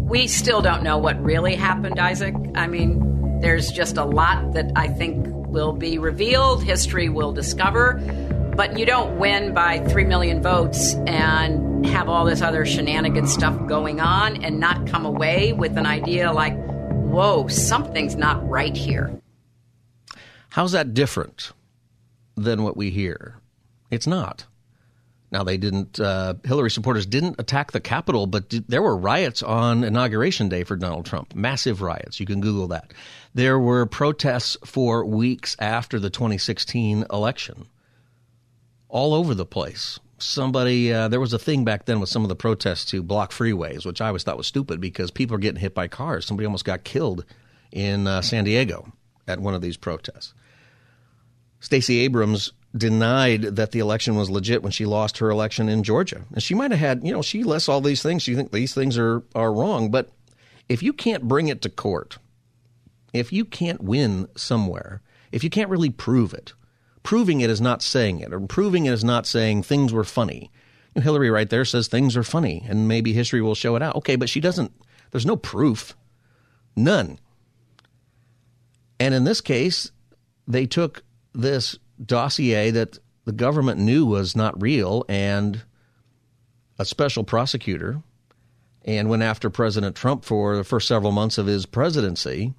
We 0.07 0.27
still 0.27 0.61
don't 0.61 0.83
know 0.83 0.97
what 0.97 1.21
really 1.21 1.55
happened, 1.55 1.99
Isaac. 1.99 2.33
I 2.55 2.67
mean, 2.67 3.41
there's 3.41 3.71
just 3.71 3.97
a 3.97 4.05
lot 4.05 4.53
that 4.53 4.71
I 4.75 4.87
think 4.87 5.27
will 5.27 5.73
be 5.73 5.97
revealed, 5.97 6.63
history 6.63 7.09
will 7.09 7.33
discover. 7.33 7.99
But 8.55 8.79
you 8.79 8.85
don't 8.85 9.19
win 9.19 9.53
by 9.53 9.79
3 9.79 10.05
million 10.05 10.41
votes 10.41 10.93
and 11.07 11.85
have 11.85 12.07
all 12.07 12.23
this 12.23 12.41
other 12.41 12.65
shenanigan 12.65 13.27
stuff 13.27 13.67
going 13.67 13.99
on 13.99 14.45
and 14.45 14.61
not 14.61 14.87
come 14.87 15.05
away 15.05 15.51
with 15.51 15.77
an 15.77 15.85
idea 15.85 16.31
like, 16.31 16.55
whoa, 16.89 17.49
something's 17.49 18.15
not 18.15 18.47
right 18.47 18.75
here. 18.75 19.19
How's 20.47 20.71
that 20.71 20.93
different 20.93 21.51
than 22.37 22.63
what 22.63 22.77
we 22.77 22.91
hear? 22.91 23.35
It's 23.91 24.07
not. 24.07 24.45
Now, 25.31 25.43
they 25.43 25.57
didn't, 25.57 25.99
uh, 25.99 26.35
Hillary 26.45 26.71
supporters 26.71 27.05
didn't 27.05 27.35
attack 27.39 27.73
the 27.73 27.81
Capitol, 27.81 28.25
but 28.25 28.47
did, 28.47 28.69
there 28.69 28.81
were 28.81 28.95
riots 28.95 29.43
on 29.43 29.83
Inauguration 29.83 30.47
Day 30.47 30.63
for 30.63 30.77
Donald 30.77 31.05
Trump. 31.05 31.35
Massive 31.35 31.81
riots. 31.81 32.21
You 32.21 32.25
can 32.25 32.39
Google 32.39 32.69
that. 32.69 32.93
There 33.33 33.59
were 33.59 33.85
protests 33.85 34.55
for 34.63 35.03
weeks 35.03 35.57
after 35.59 35.99
the 35.99 36.09
2016 36.09 37.07
election 37.11 37.67
all 38.95 39.13
over 39.13 39.35
the 39.35 39.45
place. 39.45 39.99
Somebody, 40.19 40.93
uh, 40.93 41.09
there 41.09 41.19
was 41.19 41.33
a 41.33 41.37
thing 41.37 41.65
back 41.65 41.83
then 41.83 41.99
with 41.99 42.07
some 42.07 42.23
of 42.23 42.29
the 42.29 42.35
protests 42.35 42.85
to 42.85 43.03
block 43.03 43.33
freeways, 43.33 43.85
which 43.85 43.99
I 43.99 44.07
always 44.07 44.23
thought 44.23 44.37
was 44.37 44.47
stupid 44.47 44.79
because 44.79 45.11
people 45.11 45.35
are 45.35 45.39
getting 45.39 45.59
hit 45.59 45.75
by 45.75 45.89
cars. 45.89 46.25
Somebody 46.25 46.45
almost 46.45 46.63
got 46.63 46.85
killed 46.85 47.25
in 47.73 48.07
uh, 48.07 48.21
San 48.21 48.45
Diego 48.45 48.93
at 49.27 49.41
one 49.41 49.53
of 49.53 49.61
these 49.61 49.75
protests. 49.75 50.33
Stacey 51.59 51.99
Abrams 51.99 52.53
denied 52.73 53.41
that 53.41 53.73
the 53.73 53.79
election 53.79 54.15
was 54.15 54.29
legit 54.29 54.63
when 54.63 54.71
she 54.71 54.85
lost 54.85 55.17
her 55.17 55.29
election 55.29 55.67
in 55.67 55.83
Georgia. 55.83 56.21
And 56.31 56.41
she 56.41 56.55
might 56.55 56.71
have 56.71 56.79
had, 56.79 57.05
you 57.05 57.11
know, 57.11 57.21
she 57.21 57.43
lists 57.43 57.67
all 57.67 57.81
these 57.81 58.01
things. 58.01 58.23
She 58.23 58.33
thinks 58.33 58.53
these 58.53 58.73
things 58.73 58.97
are, 58.97 59.23
are 59.35 59.51
wrong. 59.51 59.91
But 59.91 60.09
if 60.69 60.81
you 60.81 60.93
can't 60.93 61.27
bring 61.27 61.49
it 61.49 61.61
to 61.63 61.69
court, 61.69 62.17
if 63.11 63.33
you 63.33 63.43
can't 63.43 63.83
win 63.83 64.29
somewhere, 64.37 65.01
if 65.33 65.43
you 65.43 65.49
can't 65.49 65.69
really 65.69 65.89
prove 65.89 66.33
it, 66.33 66.53
proving 67.05 67.41
it 67.41 67.51
is 67.51 67.61
not 67.61 67.83
saying 67.83 68.19
it, 68.19 68.33
or 68.33 68.39
proving 68.41 68.87
it 68.87 68.91
is 68.91 69.03
not 69.03 69.27
saying 69.27 69.61
things 69.61 69.93
were 69.93 70.03
funny. 70.03 70.51
Hillary 70.95 71.29
right 71.29 71.49
there 71.49 71.63
says 71.63 71.87
things 71.87 72.17
are 72.17 72.23
funny, 72.23 72.65
and 72.67 72.87
maybe 72.87 73.13
history 73.13 73.41
will 73.41 73.53
show 73.53 73.75
it 73.75 73.83
out. 73.83 73.95
Okay, 73.97 74.15
but 74.15 74.27
she 74.27 74.39
doesn't, 74.39 74.71
there's 75.11 75.25
no 75.25 75.35
proof. 75.35 75.95
None. 76.75 77.19
And 78.99 79.13
in 79.13 79.23
this 79.23 79.39
case, 79.39 79.91
they 80.47 80.65
took 80.65 81.03
this 81.33 81.77
dossier 82.03 82.71
that 82.71 82.97
the 83.25 83.31
government 83.31 83.79
knew 83.79 84.05
was 84.05 84.35
not 84.35 84.59
real 84.59 85.05
and 85.07 85.61
a 86.79 86.85
special 86.85 87.23
prosecutor 87.23 88.01
and 88.83 89.09
went 89.09 89.23
after 89.23 89.49
President 89.49 89.95
Trump 89.95 90.25
for 90.25 90.57
the 90.57 90.63
first 90.63 90.87
several 90.87 91.11
months 91.11 91.37
of 91.37 91.45
his 91.45 91.67
presidency 91.67 92.55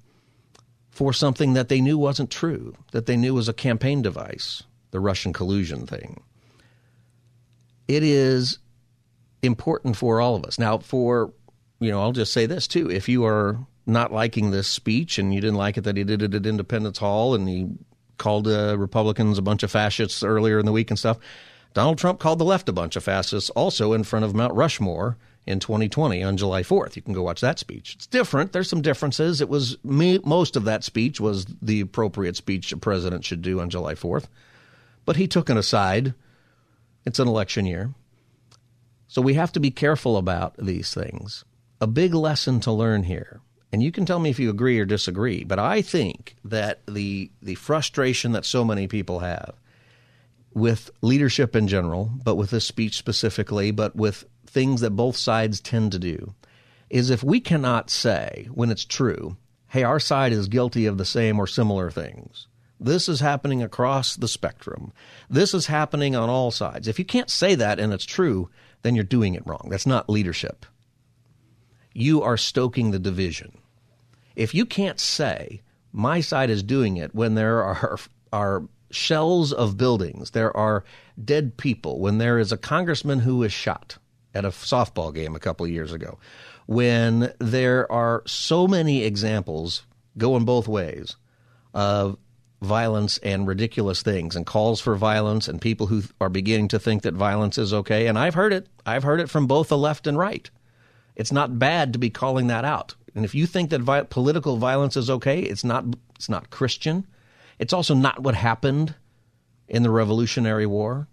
for 0.97 1.13
something 1.13 1.53
that 1.53 1.69
they 1.69 1.79
knew 1.79 1.95
wasn't 1.95 2.31
true, 2.31 2.73
that 2.91 3.05
they 3.05 3.15
knew 3.15 3.35
was 3.35 3.47
a 3.47 3.53
campaign 3.53 4.01
device, 4.01 4.63
the 4.89 4.99
Russian 4.99 5.31
collusion 5.31 5.85
thing. 5.85 6.23
It 7.87 8.01
is 8.01 8.57
important 9.43 9.95
for 9.95 10.19
all 10.19 10.35
of 10.35 10.43
us. 10.43 10.57
Now, 10.57 10.79
for, 10.79 11.31
you 11.79 11.91
know, 11.91 12.01
I'll 12.01 12.13
just 12.13 12.33
say 12.33 12.47
this 12.47 12.67
too. 12.67 12.89
If 12.89 13.07
you 13.07 13.25
are 13.25 13.59
not 13.85 14.11
liking 14.11 14.49
this 14.49 14.67
speech 14.67 15.19
and 15.19 15.31
you 15.35 15.39
didn't 15.39 15.57
like 15.57 15.77
it 15.77 15.81
that 15.81 15.97
he 15.97 16.03
did 16.03 16.23
it 16.23 16.33
at 16.33 16.47
Independence 16.47 16.97
Hall 16.97 17.35
and 17.35 17.47
he 17.47 17.67
called 18.17 18.47
uh, 18.47 18.75
Republicans 18.75 19.37
a 19.37 19.43
bunch 19.43 19.61
of 19.61 19.69
fascists 19.69 20.23
earlier 20.23 20.57
in 20.57 20.65
the 20.65 20.71
week 20.71 20.89
and 20.89 20.97
stuff. 20.97 21.19
Donald 21.73 21.97
Trump 21.97 22.19
called 22.19 22.39
the 22.39 22.45
left 22.45 22.69
a 22.69 22.73
bunch 22.73 22.95
of 22.95 23.03
fascists 23.03 23.49
also 23.51 23.93
in 23.93 24.03
front 24.03 24.25
of 24.25 24.35
Mount 24.35 24.53
Rushmore 24.53 25.17
in 25.45 25.59
2020 25.59 26.23
on 26.23 26.37
July 26.37 26.63
4th. 26.63 26.95
You 26.95 27.01
can 27.01 27.13
go 27.13 27.23
watch 27.23 27.41
that 27.41 27.59
speech. 27.59 27.95
It's 27.95 28.07
different. 28.07 28.51
There's 28.51 28.69
some 28.69 28.81
differences. 28.81 29.41
It 29.41 29.49
was 29.49 29.77
me, 29.83 30.19
most 30.25 30.55
of 30.55 30.65
that 30.65 30.83
speech 30.83 31.19
was 31.19 31.45
the 31.61 31.81
appropriate 31.81 32.35
speech 32.35 32.71
a 32.71 32.77
president 32.77 33.23
should 33.23 33.41
do 33.41 33.59
on 33.59 33.69
July 33.69 33.93
4th. 33.93 34.25
But 35.05 35.15
he 35.15 35.27
took 35.27 35.49
an 35.49 35.57
aside. 35.57 36.13
It's 37.05 37.19
an 37.19 37.27
election 37.27 37.65
year. 37.65 37.93
So 39.07 39.21
we 39.21 39.35
have 39.35 39.53
to 39.53 39.59
be 39.59 39.71
careful 39.71 40.17
about 40.17 40.57
these 40.57 40.93
things. 40.93 41.45
A 41.79 41.87
big 41.87 42.13
lesson 42.13 42.59
to 42.61 42.71
learn 42.71 43.03
here 43.03 43.41
and 43.71 43.83
you 43.83 43.91
can 43.91 44.05
tell 44.05 44.19
me 44.19 44.29
if 44.29 44.39
you 44.39 44.49
agree 44.49 44.79
or 44.79 44.85
disagree, 44.85 45.43
but 45.43 45.59
I 45.59 45.81
think 45.81 46.35
that 46.45 46.81
the 46.87 47.31
the 47.41 47.55
frustration 47.55 48.31
that 48.31 48.45
so 48.45 48.63
many 48.63 48.87
people 48.87 49.19
have 49.19 49.55
with 50.53 50.89
leadership 51.01 51.55
in 51.55 51.67
general, 51.67 52.11
but 52.23 52.35
with 52.35 52.49
this 52.49 52.65
speech 52.65 52.97
specifically, 52.97 53.71
but 53.71 53.95
with 53.95 54.25
things 54.45 54.81
that 54.81 54.91
both 54.91 55.15
sides 55.15 55.59
tend 55.59 55.91
to 55.91 55.99
do, 55.99 56.33
is 56.89 57.09
if 57.09 57.23
we 57.23 57.39
cannot 57.39 57.89
say 57.89 58.47
when 58.53 58.71
it's 58.71 58.85
true, 58.85 59.37
hey, 59.67 59.83
our 59.83 59.99
side 59.99 60.31
is 60.31 60.47
guilty 60.47 60.85
of 60.85 60.97
the 60.97 61.05
same 61.05 61.39
or 61.39 61.47
similar 61.47 61.91
things. 61.91 62.47
This 62.79 63.09
is 63.09 63.19
happening 63.19 63.61
across 63.61 64.15
the 64.15 64.27
spectrum. 64.27 64.93
This 65.29 65.53
is 65.53 65.65
happening 65.65 66.15
on 66.15 66.29
all 66.29 66.51
sides. 66.51 66.87
If 66.87 66.99
you 66.99 67.05
can't 67.05 67.29
say 67.29 67.55
that 67.55 67.79
and 67.79 67.91
it's 67.91 68.05
true, 68.05 68.49
then 68.83 68.95
you're 68.95 69.03
doing 69.03 69.33
it 69.33 69.45
wrong. 69.45 69.67
That's 69.69 69.87
not 69.87 70.09
leadership 70.09 70.65
you 71.97 72.21
are 72.21 72.37
stoking 72.37 72.91
the 72.91 72.99
division. 72.99 73.57
If 74.35 74.53
you 74.53 74.67
can't 74.67 74.99
say, 74.99 75.63
my 75.91 76.21
side 76.21 76.51
is 76.51 76.61
doing 76.61 76.97
it 76.97 77.15
when 77.15 77.33
there 77.33 77.63
are, 77.63 77.97
are 78.31 78.63
shells 78.91 79.53
of 79.53 79.77
buildings, 79.77 80.31
there 80.31 80.55
are 80.55 80.83
dead 81.23 81.57
people, 81.57 81.99
when 81.99 82.17
there 82.17 82.39
is 82.39 82.51
a 82.51 82.57
congressman 82.57 83.19
who 83.19 83.43
is 83.43 83.51
shot 83.51 83.97
at 84.33 84.45
a 84.45 84.49
softball 84.49 85.13
game 85.13 85.35
a 85.35 85.39
couple 85.39 85.65
of 85.65 85.71
years 85.71 85.91
ago, 85.91 86.19
when 86.67 87.33
there 87.39 87.91
are 87.91 88.23
so 88.25 88.67
many 88.67 89.03
examples 89.03 89.83
going 90.17 90.45
both 90.45 90.67
ways 90.67 91.15
of 91.73 92.17
violence 92.61 93.19
and 93.19 93.47
ridiculous 93.47 94.01
things 94.01 94.35
and 94.35 94.45
calls 94.45 94.79
for 94.79 94.95
violence 94.95 95.47
and 95.47 95.61
people 95.61 95.87
who 95.87 96.01
are 96.19 96.29
beginning 96.29 96.67
to 96.67 96.79
think 96.79 97.03
that 97.03 97.13
violence 97.13 97.57
is 97.57 97.73
okay. 97.73 98.07
And 98.07 98.17
I've 98.17 98.33
heard 98.33 98.51
it. 98.53 98.67
I've 98.85 99.03
heard 99.03 99.19
it 99.19 99.29
from 99.29 99.47
both 99.47 99.69
the 99.69 99.77
left 99.77 100.07
and 100.07 100.17
right. 100.17 100.49
It's 101.15 101.31
not 101.31 101.59
bad 101.59 101.93
to 101.93 101.99
be 101.99 102.09
calling 102.09 102.47
that 102.47 102.65
out. 102.65 102.95
And 103.15 103.25
if 103.25 103.33
you 103.33 103.45
think 103.45 103.69
that 103.69 103.81
vi- 103.81 104.03
political 104.03 104.57
violence 104.57 104.97
is 104.97 105.09
okay, 105.09 105.41
it's 105.41 105.63
not 105.63 105.85
it's 106.15 106.29
not 106.29 106.49
Christian. 106.49 107.05
It's 107.59 107.73
also 107.73 107.95
not 107.95 108.21
what 108.21 108.35
happened 108.35 108.95
in 109.67 109.83
the 109.83 109.89
Revolutionary 109.89 110.65
War. 110.65 111.07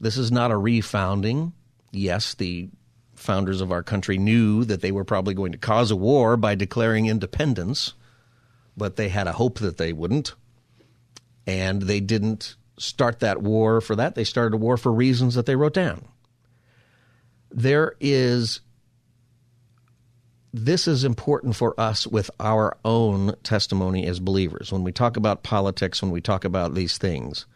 This 0.00 0.16
is 0.16 0.32
not 0.32 0.50
a 0.50 0.54
refounding. 0.54 1.52
Yes, 1.92 2.34
the 2.34 2.70
founders 3.14 3.60
of 3.60 3.70
our 3.70 3.82
country 3.82 4.18
knew 4.18 4.64
that 4.64 4.80
they 4.80 4.90
were 4.90 5.04
probably 5.04 5.34
going 5.34 5.52
to 5.52 5.58
cause 5.58 5.90
a 5.90 5.96
war 5.96 6.36
by 6.36 6.54
declaring 6.54 7.06
independence, 7.06 7.94
but 8.76 8.96
they 8.96 9.08
had 9.08 9.28
a 9.28 9.32
hope 9.32 9.60
that 9.60 9.76
they 9.76 9.92
wouldn't. 9.92 10.34
And 11.46 11.82
they 11.82 12.00
didn't 12.00 12.56
start 12.78 13.20
that 13.20 13.42
war 13.42 13.80
for 13.80 13.96
that. 13.96 14.14
They 14.14 14.24
started 14.24 14.54
a 14.54 14.58
war 14.58 14.76
for 14.76 14.92
reasons 14.92 15.34
that 15.34 15.46
they 15.46 15.56
wrote 15.56 15.74
down. 15.74 16.08
There 17.50 17.94
is 18.00 18.60
this 20.52 20.86
is 20.86 21.04
important 21.04 21.56
for 21.56 21.78
us 21.80 22.06
with 22.06 22.30
our 22.38 22.76
own 22.84 23.34
testimony 23.42 24.06
as 24.06 24.20
believers. 24.20 24.70
When 24.70 24.84
we 24.84 24.92
talk 24.92 25.16
about 25.16 25.42
politics, 25.42 26.02
when 26.02 26.10
we 26.10 26.20
talk 26.20 26.44
about 26.44 26.74
these 26.74 26.98
things, 26.98 27.46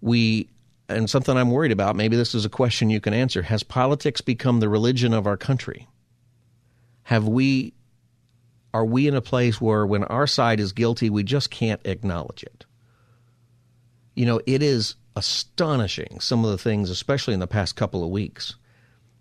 we, 0.00 0.48
and 0.88 1.10
something 1.10 1.36
I'm 1.36 1.50
worried 1.50 1.72
about, 1.72 1.96
maybe 1.96 2.16
this 2.16 2.34
is 2.34 2.44
a 2.44 2.50
question 2.50 2.90
you 2.90 3.00
can 3.00 3.12
answer 3.12 3.42
Has 3.42 3.62
politics 3.64 4.20
become 4.20 4.60
the 4.60 4.68
religion 4.68 5.12
of 5.12 5.26
our 5.26 5.36
country? 5.36 5.88
Have 7.04 7.26
we, 7.26 7.74
are 8.72 8.84
we 8.84 9.08
in 9.08 9.14
a 9.14 9.22
place 9.22 9.60
where 9.60 9.84
when 9.84 10.04
our 10.04 10.28
side 10.28 10.60
is 10.60 10.72
guilty, 10.72 11.10
we 11.10 11.24
just 11.24 11.50
can't 11.50 11.80
acknowledge 11.84 12.44
it? 12.44 12.66
You 14.14 14.26
know, 14.26 14.40
it 14.46 14.62
is 14.62 14.94
astonishing, 15.16 16.20
some 16.20 16.44
of 16.44 16.52
the 16.52 16.58
things, 16.58 16.88
especially 16.88 17.34
in 17.34 17.40
the 17.40 17.46
past 17.46 17.74
couple 17.74 18.04
of 18.04 18.10
weeks 18.10 18.56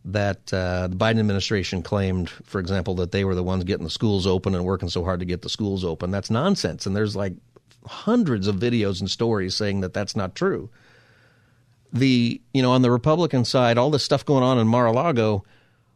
that 0.06 0.54
uh, 0.54 0.88
the 0.88 0.96
Biden 0.96 1.20
administration 1.20 1.82
claimed, 1.82 2.30
for 2.30 2.60
example, 2.60 2.96
that 2.96 3.12
they 3.12 3.26
were 3.26 3.36
the 3.36 3.44
ones 3.44 3.64
getting 3.64 3.84
the 3.84 3.90
schools 3.90 4.28
open 4.28 4.54
and 4.54 4.64
working 4.64 4.90
so 4.90 5.04
hard 5.04 5.20
to 5.20 5.26
get 5.26 5.42
the 5.42 5.50
schools 5.50 5.84
open. 5.84 6.12
That's 6.12 6.30
nonsense. 6.30 6.86
And 6.86 6.96
there's 6.96 7.16
like 7.16 7.34
hundreds 7.88 8.48
of 8.48 8.58
videos 8.58 9.00
and 9.00 9.10
stories 9.10 9.56
saying 9.56 9.82
that 9.82 9.94
that's 9.94 10.16
not 10.16 10.36
true. 10.36 10.70
The, 11.92 12.40
you 12.54 12.62
know, 12.62 12.72
on 12.72 12.84
the 12.84 12.92
Republican 12.92 13.46
side, 13.46 13.78
all 13.78 13.90
this 13.90 14.04
stuff 14.04 14.26
going 14.26 14.44
on 14.44 14.60
in 14.60 14.68
Mar 14.68 14.86
a 14.86 14.92
Lago, 14.92 15.44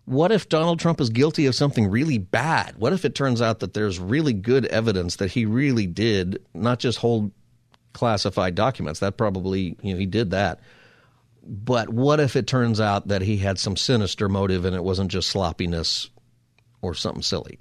what 0.05 0.31
if 0.31 0.49
Donald 0.49 0.79
Trump 0.79 0.99
is 0.99 1.11
guilty 1.11 1.45
of 1.45 1.53
something 1.53 1.87
really 1.87 2.17
bad? 2.17 2.77
What 2.77 2.93
if 2.93 3.05
it 3.05 3.13
turns 3.13 3.43
out 3.43 3.59
that 3.59 3.75
there's 3.75 3.99
really 3.99 4.33
good 4.33 4.65
evidence 4.67 5.17
that 5.17 5.31
he 5.31 5.45
really 5.45 5.85
did 5.85 6.41
not 6.55 6.79
just 6.79 6.97
hold 6.97 7.31
classified 7.93 8.55
documents? 8.55 9.01
That 9.01 9.17
probably, 9.17 9.77
you 9.83 9.93
know, 9.93 9.99
he 9.99 10.07
did 10.07 10.31
that 10.31 10.59
but 11.43 11.89
what 11.89 12.19
if 12.19 12.35
it 12.35 12.47
turns 12.47 12.79
out 12.79 13.07
that 13.07 13.21
he 13.21 13.37
had 13.37 13.59
some 13.59 13.75
sinister 13.75 14.29
motive 14.29 14.65
and 14.65 14.75
it 14.75 14.83
wasn't 14.83 15.11
just 15.11 15.29
sloppiness 15.29 16.09
or 16.81 16.93
something 16.93 17.23
silly? 17.23 17.59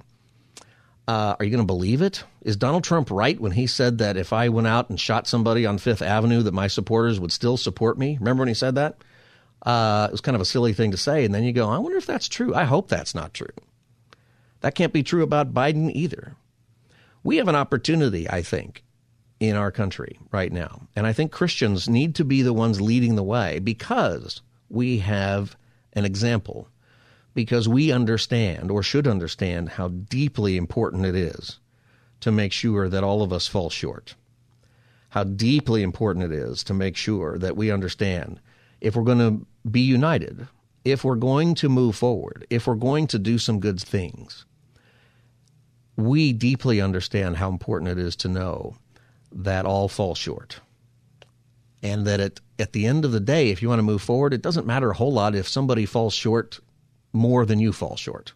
Uh, 1.06 1.34
are 1.38 1.44
you 1.44 1.50
going 1.50 1.62
to 1.62 1.66
believe 1.66 2.02
it? 2.02 2.22
Is 2.42 2.56
Donald 2.56 2.84
Trump 2.84 3.10
right 3.10 3.40
when 3.40 3.52
he 3.52 3.66
said 3.66 3.98
that 3.98 4.18
if 4.18 4.32
I 4.34 4.50
went 4.50 4.66
out 4.66 4.90
and 4.90 5.00
shot 5.00 5.26
somebody 5.26 5.64
on 5.64 5.78
Fifth 5.78 6.02
Avenue, 6.02 6.42
that 6.42 6.52
my 6.52 6.66
supporters 6.66 7.18
would 7.18 7.32
still 7.32 7.56
support 7.56 7.98
me? 7.98 8.18
Remember 8.20 8.42
when 8.42 8.48
he 8.48 8.54
said 8.54 8.74
that? 8.74 8.98
Uh, 9.62 10.06
it 10.10 10.12
was 10.12 10.20
kind 10.20 10.34
of 10.34 10.42
a 10.42 10.44
silly 10.44 10.74
thing 10.74 10.90
to 10.90 10.98
say. 10.98 11.24
And 11.24 11.34
then 11.34 11.44
you 11.44 11.52
go, 11.52 11.70
I 11.70 11.78
wonder 11.78 11.96
if 11.96 12.04
that's 12.04 12.28
true. 12.28 12.54
I 12.54 12.64
hope 12.64 12.88
that's 12.88 13.14
not 13.14 13.32
true. 13.32 13.48
That 14.60 14.74
can't 14.74 14.92
be 14.92 15.02
true 15.02 15.22
about 15.22 15.54
Biden 15.54 15.90
either. 15.94 16.36
We 17.22 17.38
have 17.38 17.48
an 17.48 17.56
opportunity, 17.56 18.28
I 18.28 18.42
think, 18.42 18.84
in 19.40 19.56
our 19.56 19.70
country 19.70 20.18
right 20.32 20.52
now. 20.52 20.88
And 20.96 21.06
I 21.06 21.12
think 21.12 21.30
Christians 21.30 21.88
need 21.88 22.14
to 22.16 22.24
be 22.24 22.42
the 22.42 22.52
ones 22.52 22.80
leading 22.80 23.14
the 23.14 23.22
way 23.22 23.58
because 23.58 24.42
we 24.68 24.98
have 24.98 25.56
an 25.92 26.04
example, 26.04 26.68
because 27.34 27.68
we 27.68 27.92
understand 27.92 28.70
or 28.70 28.82
should 28.82 29.06
understand 29.06 29.70
how 29.70 29.88
deeply 29.88 30.56
important 30.56 31.06
it 31.06 31.14
is 31.14 31.60
to 32.20 32.32
make 32.32 32.52
sure 32.52 32.88
that 32.88 33.04
all 33.04 33.22
of 33.22 33.32
us 33.32 33.46
fall 33.46 33.70
short. 33.70 34.14
How 35.10 35.24
deeply 35.24 35.82
important 35.82 36.24
it 36.24 36.32
is 36.32 36.62
to 36.64 36.74
make 36.74 36.96
sure 36.96 37.38
that 37.38 37.56
we 37.56 37.70
understand 37.70 38.40
if 38.80 38.94
we're 38.94 39.04
going 39.04 39.18
to 39.18 39.46
be 39.68 39.80
united, 39.80 40.48
if 40.84 41.04
we're 41.04 41.16
going 41.16 41.54
to 41.56 41.68
move 41.68 41.96
forward, 41.96 42.46
if 42.50 42.66
we're 42.66 42.74
going 42.74 43.06
to 43.08 43.18
do 43.18 43.38
some 43.38 43.60
good 43.60 43.80
things. 43.80 44.44
We 45.96 46.32
deeply 46.32 46.80
understand 46.80 47.36
how 47.36 47.48
important 47.48 47.90
it 47.90 47.98
is 47.98 48.14
to 48.16 48.28
know 48.28 48.76
that 49.32 49.66
all 49.66 49.88
fall 49.88 50.14
short. 50.14 50.60
And 51.82 52.06
that 52.06 52.20
it, 52.20 52.40
at 52.58 52.72
the 52.72 52.86
end 52.86 53.04
of 53.04 53.12
the 53.12 53.20
day, 53.20 53.50
if 53.50 53.62
you 53.62 53.68
want 53.68 53.78
to 53.78 53.84
move 53.84 54.02
forward, 54.02 54.34
it 54.34 54.42
doesn't 54.42 54.66
matter 54.66 54.90
a 54.90 54.94
whole 54.94 55.12
lot 55.12 55.34
if 55.34 55.48
somebody 55.48 55.86
falls 55.86 56.14
short 56.14 56.60
more 57.12 57.46
than 57.46 57.58
you 57.58 57.72
fall 57.72 57.96
short. 57.96 58.32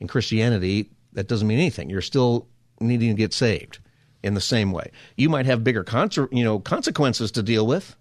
In 0.00 0.08
Christianity, 0.08 0.90
that 1.12 1.28
doesn't 1.28 1.46
mean 1.48 1.58
anything. 1.58 1.88
You're 1.88 2.02
still 2.02 2.48
needing 2.80 3.10
to 3.10 3.14
get 3.14 3.32
saved 3.32 3.78
in 4.22 4.34
the 4.34 4.40
same 4.40 4.72
way. 4.72 4.90
You 5.16 5.28
might 5.28 5.46
have 5.46 5.64
bigger 5.64 5.84
con- 5.84 6.10
you 6.32 6.44
know, 6.44 6.58
consequences 6.58 7.30
to 7.32 7.42
deal 7.42 7.66
with, 7.66 7.96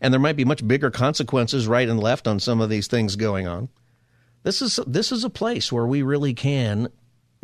and 0.00 0.12
there 0.12 0.20
might 0.20 0.36
be 0.36 0.44
much 0.44 0.66
bigger 0.66 0.90
consequences 0.90 1.66
right 1.66 1.88
and 1.88 1.98
left 1.98 2.28
on 2.28 2.38
some 2.38 2.60
of 2.60 2.68
these 2.68 2.86
things 2.86 3.16
going 3.16 3.46
on. 3.46 3.68
This 4.42 4.62
is 4.62 4.78
this 4.86 5.10
is 5.10 5.24
a 5.24 5.30
place 5.30 5.72
where 5.72 5.86
we 5.86 6.02
really 6.02 6.34
can 6.34 6.88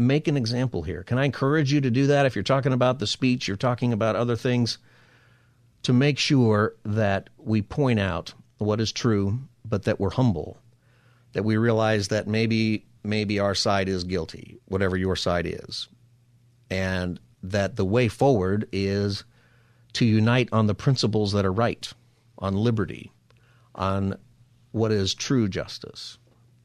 make 0.07 0.29
an 0.29 0.37
example 0.37 0.83
here. 0.83 1.03
Can 1.03 1.19
I 1.19 1.25
encourage 1.25 1.73
you 1.73 1.81
to 1.81 1.91
do 1.91 2.09
that 2.09 2.27
if 2.27 2.35
you're 2.35 2.43
talking 2.43 2.73
about 2.73 2.99
the 2.99 3.07
speech, 3.07 3.49
you're 3.49 3.57
talking 3.57 3.93
about 3.93 4.17
other 4.17 4.37
things, 4.37 4.79
to 5.83 5.93
make 5.93 6.19
sure 6.19 6.75
that 6.85 7.31
we 7.39 7.63
point 7.63 7.99
out 7.99 8.35
what 8.59 8.81
is 8.81 8.93
true, 8.93 9.41
but 9.65 9.85
that 9.85 9.99
we're 9.99 10.11
humble, 10.11 10.59
that 11.33 11.45
we 11.45 11.57
realize 11.57 12.09
that 12.09 12.27
maybe 12.27 12.87
maybe 13.05 13.41
our 13.41 13.55
side 13.55 13.89
is 13.89 14.05
guilty, 14.05 14.59
whatever 14.67 14.97
your 14.97 15.17
side 15.17 15.47
is, 15.47 15.89
and 16.71 17.19
that 17.43 17.75
the 17.75 17.85
way 17.85 18.07
forward 18.07 18.69
is 18.71 19.25
to 19.95 20.05
unite 20.05 20.49
on 20.53 20.67
the 20.67 20.75
principles 20.75 21.33
that 21.33 21.45
are 21.45 21.53
right, 21.53 21.93
on 22.39 22.55
liberty, 22.55 23.11
on 23.75 24.17
what 24.71 24.93
is 24.93 25.15
true 25.15 25.49
justice, 25.49 26.19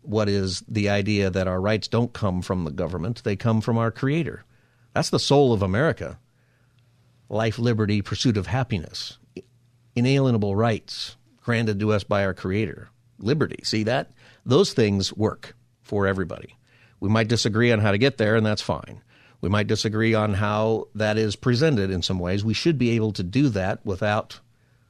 what 0.08 0.30
is 0.30 0.64
the 0.68 0.90
idea 0.90 1.30
that 1.30 1.48
our 1.48 1.60
rights 1.60 1.88
don't 1.88 2.14
come 2.14 2.42
from 2.42 2.64
the 2.64 2.72
government, 2.72 3.24
they 3.24 3.36
come 3.36 3.60
from 3.60 3.78
our 3.78 3.92
Creator. 3.92 4.44
That's 4.94 5.10
the 5.10 5.20
soul 5.20 5.54
of 5.54 5.62
America 5.62 6.18
life, 7.30 7.60
liberty, 7.60 8.02
pursuit 8.02 8.38
of 8.38 8.48
happiness, 8.48 9.18
inalienable 9.96 10.56
rights 10.56 11.18
granted 11.42 11.78
to 11.80 11.92
us 11.92 12.06
by 12.06 12.24
our 12.24 12.34
Creator. 12.34 12.90
Liberty. 13.20 13.60
See 13.64 13.84
that? 13.84 14.12
Those 14.46 14.72
things 14.72 15.12
work 15.12 15.56
for 15.82 16.08
everybody. 16.08 16.56
We 17.00 17.10
might 17.10 17.28
disagree 17.28 17.72
on 17.72 17.80
how 17.80 17.92
to 17.92 17.98
get 17.98 18.18
there, 18.18 18.36
and 18.36 18.46
that's 18.46 18.62
fine. 18.62 19.02
We 19.42 19.50
might 19.50 19.68
disagree 19.68 20.14
on 20.14 20.36
how 20.36 20.88
that 20.96 21.18
is 21.18 21.36
presented 21.36 21.92
in 21.92 22.02
some 22.02 22.20
ways. 22.20 22.46
We 22.46 22.54
should 22.54 22.78
be 22.78 22.92
able 22.92 23.12
to 23.14 23.24
do 23.24 23.50
that 23.50 23.86
without 23.86 24.40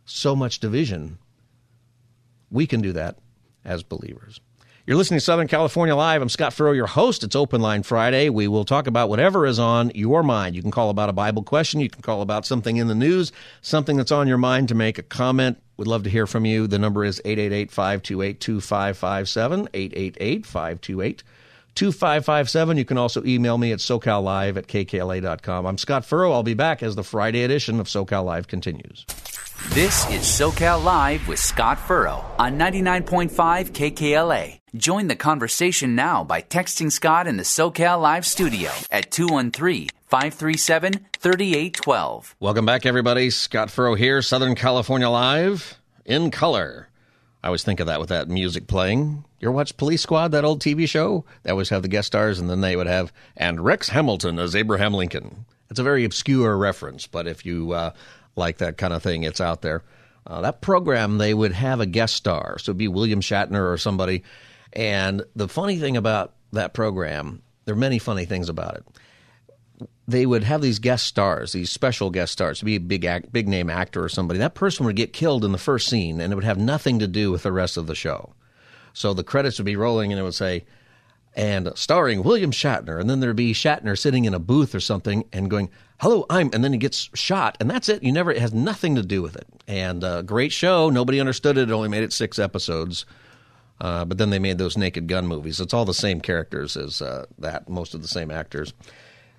so 0.05 0.35
much 0.35 0.59
division. 0.59 1.17
We 2.49 2.67
can 2.67 2.81
do 2.81 2.93
that 2.93 3.17
as 3.65 3.83
believers. 3.83 4.39
You're 4.87 4.95
listening 4.95 5.19
to 5.19 5.25
Southern 5.25 5.49
California 5.49 5.93
Live. 5.97 6.21
I'm 6.21 6.29
Scott 6.29 6.53
Furrow, 6.53 6.71
your 6.71 6.87
host. 6.87 7.21
It's 7.21 7.35
Open 7.35 7.59
Line 7.59 7.83
Friday. 7.83 8.29
We 8.29 8.47
will 8.47 8.63
talk 8.63 8.87
about 8.87 9.09
whatever 9.09 9.45
is 9.45 9.59
on 9.59 9.91
your 9.93 10.23
mind. 10.23 10.55
You 10.55 10.61
can 10.61 10.71
call 10.71 10.89
about 10.89 11.09
a 11.09 11.13
Bible 11.13 11.43
question. 11.43 11.81
You 11.81 11.89
can 11.89 12.01
call 12.01 12.21
about 12.21 12.45
something 12.45 12.77
in 12.77 12.87
the 12.87 12.95
news, 12.95 13.33
something 13.61 13.97
that's 13.97 14.13
on 14.13 14.29
your 14.29 14.37
mind 14.37 14.69
to 14.69 14.75
make 14.75 14.97
a 14.97 15.03
comment. 15.03 15.61
We'd 15.75 15.89
love 15.89 16.03
to 16.03 16.09
hear 16.09 16.25
from 16.25 16.45
you. 16.45 16.67
The 16.67 16.79
number 16.79 17.03
is 17.03 17.19
888 17.25 17.69
528 17.69 18.39
2557. 18.39 19.67
888 19.73 20.45
528 20.45 21.23
2557. 21.75 22.77
You 22.77 22.85
can 22.85 22.97
also 22.97 23.25
email 23.25 23.57
me 23.57 23.73
at 23.73 23.79
socallive 23.79 24.55
at 24.55 24.67
kkla.com. 24.67 25.65
I'm 25.65 25.77
Scott 25.77 26.05
Furrow. 26.05 26.31
I'll 26.31 26.43
be 26.43 26.53
back 26.53 26.81
as 26.81 26.95
the 26.95 27.03
Friday 27.03 27.43
edition 27.43 27.81
of 27.81 27.87
SoCal 27.87 28.23
Live 28.23 28.47
continues. 28.47 29.05
This 29.65 30.05
is 30.11 30.21
SoCal 30.21 30.83
Live 30.83 31.27
with 31.27 31.39
Scott 31.39 31.79
Furrow 31.79 32.23
on 32.37 32.59
99.5 32.59 33.31
KKLA. 33.71 34.59
Join 34.75 35.07
the 35.07 35.15
conversation 35.15 35.95
now 35.95 36.23
by 36.23 36.43
texting 36.43 36.91
Scott 36.91 37.25
in 37.25 37.37
the 37.37 37.43
SoCal 37.43 37.99
Live 37.99 38.23
studio 38.23 38.69
at 38.91 39.09
213 39.09 39.89
537 40.05 41.07
3812. 41.17 42.35
Welcome 42.39 42.67
back, 42.67 42.85
everybody. 42.85 43.31
Scott 43.31 43.71
Furrow 43.71 43.95
here, 43.95 44.21
Southern 44.21 44.53
California 44.53 45.09
Live 45.09 45.79
in 46.05 46.29
color. 46.29 46.89
I 47.43 47.47
always 47.47 47.63
think 47.63 47.79
of 47.79 47.87
that 47.87 47.99
with 47.99 48.09
that 48.09 48.29
music 48.29 48.67
playing. 48.67 49.25
You 49.39 49.47
ever 49.49 49.53
watch 49.53 49.75
Police 49.75 50.03
Squad, 50.03 50.33
that 50.33 50.45
old 50.45 50.61
TV 50.61 50.87
show? 50.87 51.25
They 51.41 51.49
always 51.49 51.69
have 51.69 51.81
the 51.81 51.87
guest 51.87 52.07
stars, 52.07 52.39
and 52.39 52.47
then 52.47 52.61
they 52.61 52.75
would 52.75 52.87
have, 52.87 53.11
and 53.35 53.59
Rex 53.59 53.89
Hamilton 53.89 54.37
as 54.37 54.55
Abraham 54.55 54.93
Lincoln. 54.93 55.45
It's 55.69 55.79
a 55.79 55.83
very 55.83 56.05
obscure 56.05 56.55
reference, 56.55 57.07
but 57.07 57.27
if 57.27 57.45
you 57.45 57.73
uh, 57.73 57.91
like 58.37 58.59
that 58.59 58.77
kind 58.77 58.93
of 58.93 59.03
thing, 59.03 59.23
it's 59.23 59.41
out 59.41 59.61
there. 59.61 59.83
Uh, 60.25 60.41
that 60.41 60.61
program, 60.61 61.17
they 61.17 61.33
would 61.33 61.53
have 61.53 61.79
a 61.79 61.85
guest 61.85 62.15
star. 62.15 62.57
So 62.59 62.71
it'd 62.71 62.77
be 62.77 62.87
William 62.87 63.21
Shatner 63.21 63.71
or 63.71 63.77
somebody. 63.77 64.23
And 64.73 65.23
the 65.35 65.47
funny 65.47 65.77
thing 65.77 65.97
about 65.97 66.33
that 66.51 66.73
program, 66.73 67.41
there 67.65 67.73
are 67.73 67.77
many 67.77 67.99
funny 67.99 68.25
things 68.25 68.49
about 68.49 68.75
it. 68.75 69.87
They 70.07 70.25
would 70.25 70.43
have 70.43 70.61
these 70.61 70.79
guest 70.79 71.05
stars, 71.05 71.51
these 71.51 71.69
special 71.69 72.09
guest 72.09 72.31
stars, 72.33 72.59
to 72.59 72.65
be 72.65 72.75
a 72.75 72.79
big 72.79 73.05
act, 73.05 73.31
big 73.31 73.47
name 73.47 73.69
actor 73.69 74.03
or 74.03 74.09
somebody. 74.09 74.39
That 74.39 74.55
person 74.55 74.85
would 74.85 74.95
get 74.95 75.13
killed 75.13 75.43
in 75.43 75.51
the 75.51 75.57
first 75.57 75.87
scene, 75.87 76.21
and 76.21 76.31
it 76.31 76.35
would 76.35 76.45
have 76.45 76.57
nothing 76.57 76.99
to 76.99 77.07
do 77.07 77.31
with 77.31 77.43
the 77.43 77.51
rest 77.51 77.77
of 77.77 77.87
the 77.87 77.95
show. 77.95 78.33
So 78.93 79.13
the 79.13 79.23
credits 79.23 79.59
would 79.59 79.65
be 79.65 79.75
rolling, 79.75 80.11
and 80.11 80.19
it 80.19 80.23
would 80.23 80.33
say, 80.33 80.65
and 81.35 81.71
starring 81.75 82.23
William 82.23 82.51
Shatner. 82.51 82.99
And 82.99 83.09
then 83.09 83.19
there'd 83.19 83.35
be 83.35 83.53
Shatner 83.53 83.97
sitting 83.97 84.25
in 84.25 84.33
a 84.33 84.39
booth 84.39 84.73
or 84.73 84.79
something 84.79 85.25
and 85.31 85.49
going, 85.49 85.69
hello, 85.99 86.25
I'm, 86.29 86.49
and 86.53 86.63
then 86.63 86.73
he 86.73 86.77
gets 86.77 87.09
shot. 87.13 87.57
And 87.59 87.69
that's 87.69 87.89
it. 87.89 88.03
You 88.03 88.11
never, 88.11 88.31
it 88.31 88.39
has 88.39 88.53
nothing 88.53 88.95
to 88.95 89.03
do 89.03 89.21
with 89.21 89.35
it. 89.35 89.47
And 89.67 90.03
uh, 90.03 90.21
great 90.21 90.51
show. 90.51 90.89
Nobody 90.89 91.19
understood 91.19 91.57
it. 91.57 91.69
It 91.69 91.73
only 91.73 91.89
made 91.89 92.03
it 92.03 92.13
six 92.13 92.39
episodes. 92.39 93.05
Uh, 93.79 94.05
but 94.05 94.17
then 94.17 94.29
they 94.29 94.39
made 94.39 94.57
those 94.57 94.77
Naked 94.77 95.07
Gun 95.07 95.27
movies. 95.27 95.59
It's 95.59 95.73
all 95.73 95.85
the 95.85 95.93
same 95.93 96.19
characters 96.19 96.75
as 96.75 97.01
uh, 97.01 97.25
that, 97.39 97.69
most 97.69 97.93
of 97.93 98.01
the 98.01 98.07
same 98.07 98.31
actors. 98.31 98.73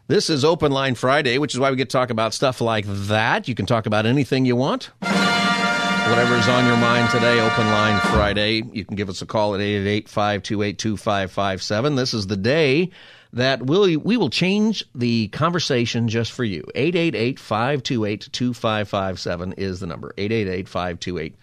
This 0.06 0.30
is 0.30 0.44
Open 0.44 0.72
Line 0.72 0.94
Friday, 0.94 1.38
which 1.38 1.54
is 1.54 1.60
why 1.60 1.70
we 1.70 1.76
get 1.76 1.90
to 1.90 1.96
talk 1.96 2.10
about 2.10 2.32
stuff 2.32 2.60
like 2.60 2.86
that. 2.86 3.48
You 3.48 3.54
can 3.54 3.66
talk 3.66 3.86
about 3.86 4.06
anything 4.06 4.44
you 4.46 4.56
want. 4.56 4.90
Whatever's 5.00 6.48
on 6.48 6.64
your 6.64 6.78
mind 6.78 7.10
today, 7.10 7.40
Open 7.40 7.66
Line 7.66 8.00
Friday. 8.00 8.62
You 8.72 8.84
can 8.86 8.96
give 8.96 9.10
us 9.10 9.20
a 9.20 9.26
call 9.26 9.54
at 9.54 9.60
888 9.60 10.08
528 10.08 10.78
2557. 10.78 11.96
This 11.96 12.14
is 12.14 12.26
the 12.26 12.36
day 12.36 12.90
that 13.32 13.62
we'll, 13.62 13.98
we 13.98 14.16
will 14.16 14.30
change 14.30 14.84
the 14.94 15.28
conversation 15.28 16.08
just 16.08 16.32
for 16.32 16.44
you. 16.44 16.64
888 16.74 17.38
528 17.38 18.28
2557 18.32 19.52
is 19.54 19.80
the 19.80 19.86
number. 19.86 20.14
888 20.16 20.68
528 20.68 21.36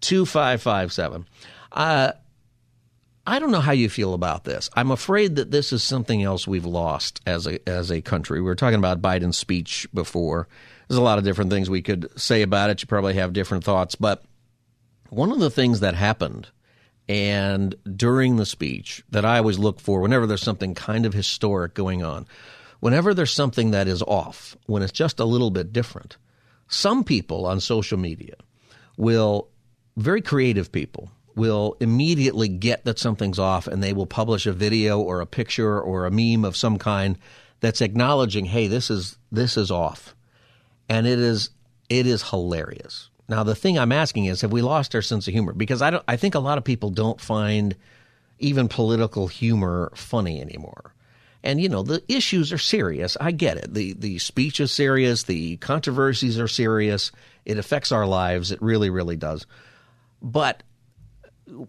2557. 0.00 1.26
Uh, 1.72 2.12
I 3.26 3.38
don't 3.38 3.50
know 3.50 3.60
how 3.60 3.72
you 3.72 3.88
feel 3.88 4.12
about 4.12 4.44
this. 4.44 4.68
I'm 4.74 4.90
afraid 4.90 5.36
that 5.36 5.50
this 5.50 5.72
is 5.72 5.82
something 5.82 6.22
else 6.22 6.46
we've 6.46 6.66
lost 6.66 7.20
as 7.26 7.46
a 7.46 7.66
as 7.68 7.90
a 7.90 8.02
country. 8.02 8.40
We 8.40 8.46
were 8.46 8.54
talking 8.54 8.78
about 8.78 9.00
Biden's 9.00 9.38
speech 9.38 9.88
before. 9.94 10.46
There's 10.88 10.98
a 10.98 11.02
lot 11.02 11.18
of 11.18 11.24
different 11.24 11.50
things 11.50 11.70
we 11.70 11.80
could 11.80 12.08
say 12.20 12.42
about 12.42 12.68
it. 12.68 12.82
You 12.82 12.86
probably 12.86 13.14
have 13.14 13.32
different 13.32 13.64
thoughts, 13.64 13.94
but 13.94 14.22
one 15.08 15.32
of 15.32 15.38
the 15.38 15.50
things 15.50 15.80
that 15.80 15.94
happened 15.94 16.48
and 17.08 17.74
during 17.96 18.36
the 18.36 18.46
speech 18.46 19.02
that 19.10 19.24
I 19.24 19.38
always 19.38 19.58
look 19.58 19.80
for 19.80 20.00
whenever 20.00 20.26
there's 20.26 20.42
something 20.42 20.74
kind 20.74 21.04
of 21.06 21.12
historic 21.12 21.74
going 21.74 22.02
on, 22.02 22.26
whenever 22.80 23.14
there's 23.14 23.32
something 23.32 23.72
that 23.72 23.88
is 23.88 24.02
off, 24.02 24.56
when 24.66 24.82
it's 24.82 24.92
just 24.92 25.20
a 25.20 25.24
little 25.24 25.50
bit 25.50 25.72
different, 25.72 26.16
some 26.68 27.04
people 27.04 27.46
on 27.46 27.60
social 27.60 27.98
media 27.98 28.34
will 28.96 29.48
very 29.96 30.22
creative 30.22 30.72
people 30.72 31.10
will 31.36 31.76
immediately 31.80 32.48
get 32.48 32.84
that 32.84 32.98
something's 32.98 33.38
off 33.38 33.66
and 33.66 33.82
they 33.82 33.92
will 33.92 34.06
publish 34.06 34.46
a 34.46 34.52
video 34.52 35.00
or 35.00 35.20
a 35.20 35.26
picture 35.26 35.80
or 35.80 36.06
a 36.06 36.10
meme 36.10 36.44
of 36.44 36.56
some 36.56 36.78
kind 36.78 37.18
that's 37.60 37.80
acknowledging, 37.80 38.44
hey, 38.44 38.66
this 38.66 38.90
is 38.90 39.18
this 39.32 39.56
is 39.56 39.70
off. 39.70 40.14
And 40.88 41.06
it 41.06 41.18
is 41.18 41.50
it 41.88 42.06
is 42.06 42.30
hilarious. 42.30 43.10
Now 43.28 43.42
the 43.42 43.54
thing 43.54 43.78
I'm 43.78 43.92
asking 43.92 44.26
is 44.26 44.42
have 44.42 44.52
we 44.52 44.62
lost 44.62 44.94
our 44.94 45.02
sense 45.02 45.26
of 45.26 45.32
humor? 45.32 45.52
Because 45.52 45.82
I 45.82 45.90
don't 45.90 46.04
I 46.06 46.16
think 46.16 46.34
a 46.34 46.40
lot 46.40 46.58
of 46.58 46.64
people 46.64 46.90
don't 46.90 47.20
find 47.20 47.74
even 48.38 48.68
political 48.68 49.28
humor 49.28 49.92
funny 49.94 50.40
anymore. 50.40 50.94
And 51.42 51.60
you 51.60 51.68
know, 51.68 51.82
the 51.82 52.02
issues 52.08 52.52
are 52.52 52.58
serious. 52.58 53.16
I 53.20 53.30
get 53.30 53.56
it. 53.58 53.72
The 53.74 53.92
the 53.94 54.18
speech 54.18 54.60
is 54.60 54.72
serious, 54.72 55.24
the 55.24 55.56
controversies 55.58 56.38
are 56.38 56.48
serious. 56.48 57.12
It 57.44 57.58
affects 57.58 57.92
our 57.92 58.06
lives. 58.06 58.50
It 58.50 58.62
really, 58.62 58.90
really 58.90 59.16
does. 59.16 59.46
But 60.22 60.62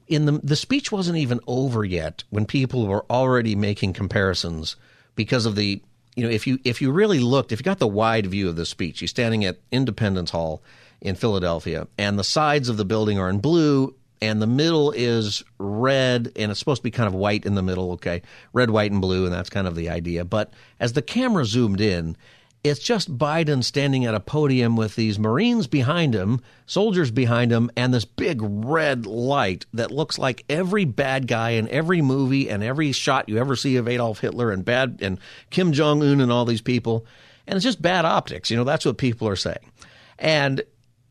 in 0.07 0.25
the 0.25 0.39
the 0.43 0.55
speech 0.55 0.91
wasn't 0.91 1.17
even 1.17 1.39
over 1.47 1.83
yet 1.83 2.23
when 2.29 2.45
people 2.45 2.87
were 2.87 3.05
already 3.09 3.55
making 3.55 3.93
comparisons 3.93 4.75
because 5.15 5.45
of 5.45 5.55
the 5.55 5.81
you 6.15 6.23
know 6.23 6.29
if 6.29 6.47
you 6.47 6.57
if 6.63 6.81
you 6.81 6.91
really 6.91 7.19
looked 7.19 7.51
if 7.51 7.59
you 7.59 7.63
got 7.63 7.79
the 7.79 7.87
wide 7.87 8.25
view 8.25 8.47
of 8.47 8.55
the 8.55 8.65
speech 8.65 9.01
you're 9.01 9.07
standing 9.07 9.43
at 9.43 9.59
Independence 9.71 10.31
Hall 10.31 10.63
in 11.05 11.15
Philadelphia 11.15 11.87
and 11.99 12.17
the 12.17 12.23
sides 12.23 12.67
of 12.67 12.77
the 12.77 12.83
building 12.83 13.19
are 13.19 13.29
in 13.29 13.37
blue 13.37 13.93
and 14.21 14.41
the 14.41 14.47
middle 14.47 14.91
is 14.91 15.43
red 15.59 16.31
and 16.35 16.49
it's 16.49 16.59
supposed 16.59 16.79
to 16.79 16.83
be 16.83 16.89
kind 16.89 17.07
of 17.07 17.13
white 17.13 17.45
in 17.45 17.53
the 17.53 17.61
middle 17.61 17.91
okay 17.91 18.23
red 18.53 18.71
white 18.71 18.91
and 18.91 19.01
blue 19.01 19.25
and 19.25 19.33
that's 19.33 19.51
kind 19.51 19.67
of 19.67 19.75
the 19.75 19.87
idea 19.87 20.25
but 20.25 20.51
as 20.79 20.93
the 20.93 21.03
camera 21.03 21.45
zoomed 21.45 21.79
in 21.79 22.17
it's 22.63 22.79
just 22.79 23.15
Biden 23.15 23.63
standing 23.63 24.05
at 24.05 24.15
a 24.15 24.19
podium 24.19 24.75
with 24.75 24.95
these 24.95 25.19
Marines 25.19 25.67
behind 25.67 26.15
him, 26.15 26.41
soldiers 26.65 27.11
behind 27.11 27.51
him, 27.51 27.69
and 27.77 27.93
this 27.93 28.05
big 28.05 28.39
red 28.41 29.05
light 29.05 29.67
that 29.71 29.91
looks 29.91 30.17
like 30.17 30.43
every 30.49 30.83
bad 30.83 31.27
guy 31.27 31.51
in 31.51 31.69
every 31.69 32.01
movie 32.01 32.49
and 32.49 32.63
every 32.63 32.91
shot 32.91 33.29
you 33.29 33.37
ever 33.37 33.55
see 33.55 33.75
of 33.75 33.87
Adolf 33.87 34.19
Hitler 34.19 34.49
and 34.49 34.65
bad 34.65 34.97
and 35.01 35.19
Kim 35.51 35.73
Jong 35.73 36.01
Un 36.01 36.19
and 36.19 36.31
all 36.31 36.43
these 36.43 36.63
people. 36.63 37.05
And 37.45 37.55
it's 37.55 37.63
just 37.63 37.83
bad 37.83 38.03
optics. 38.03 38.49
You 38.49 38.57
know, 38.57 38.63
that's 38.63 38.83
what 38.83 38.97
people 38.97 39.27
are 39.27 39.35
saying. 39.35 39.71
And 40.17 40.63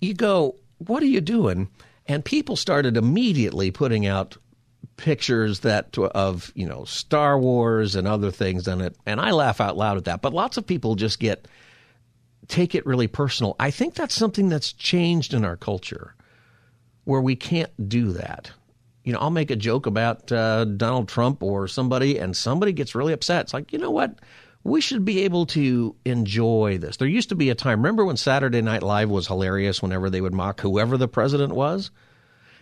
you 0.05 0.15
go, 0.15 0.57
what 0.79 1.03
are 1.03 1.07
you 1.07 1.21
doing? 1.21 1.69
And 2.07 2.25
people 2.25 2.57
started 2.57 2.97
immediately 2.97 3.71
putting 3.71 4.07
out 4.07 4.37
pictures 4.97 5.61
that 5.61 5.97
of 5.99 6.53
you 6.55 6.67
know 6.67 6.85
Star 6.85 7.39
Wars 7.39 7.97
and 7.97 8.07
other 8.07 8.31
things 8.31 8.69
in 8.69 8.81
it, 8.81 8.97
and 9.07 9.21
I 9.21 9.31
laugh 9.31 9.61
out 9.61 9.77
loud 9.77 9.97
at 9.97 10.05
that. 10.05 10.23
But 10.23 10.33
lots 10.33 10.57
of 10.57 10.67
people 10.67 10.95
just 10.95 11.19
get 11.19 11.49
take 12.49 12.75
it 12.75 12.87
really 12.87 13.07
personal. 13.07 13.57
I 13.59 13.71
think 13.71 13.95
that's 13.95 14.15
something 14.15 14.49
that's 14.49 14.73
changed 14.73 15.35
in 15.35 15.45
our 15.45 15.57
culture, 15.57 16.15
where 17.05 17.21
we 17.21 17.37
can't 17.37 17.89
do 17.89 18.13
that. 18.13 18.51
You 19.05 19.13
know, 19.13 19.19
I'll 19.19 19.31
make 19.31 19.51
a 19.51 19.57
joke 19.57 19.87
about 19.87 20.31
uh, 20.33 20.65
Donald 20.65 21.09
Trump 21.09 21.43
or 21.43 21.69
somebody, 21.69 22.19
and 22.19 22.37
somebody 22.37 22.73
gets 22.73 22.95
really 22.95 23.13
upset. 23.13 23.43
It's 23.43 23.55
like, 23.55 23.73
you 23.73 23.79
know 23.79 23.91
what? 23.91 24.19
We 24.65 24.81
should 24.81 25.05
be 25.05 25.25
able 25.25 25.47
to 25.47 25.95
enjoy 26.05 26.79
this. 26.79 26.97
There 26.97 27.07
used 27.07 27.29
to 27.29 27.35
be 27.35 27.51
a 27.51 27.55
time. 27.55 27.81
Remember 27.81 28.05
when 28.05 28.17
Saturday 28.17 28.63
Night 28.63 28.83
Live 28.83 29.11
was 29.11 29.27
hilarious? 29.27 29.83
Whenever 29.83 30.11
they 30.11 30.21
would 30.21 30.33
mock 30.33 30.61
whoever 30.61 30.97
the 30.97 31.07
president 31.07 31.55
was 31.55 31.91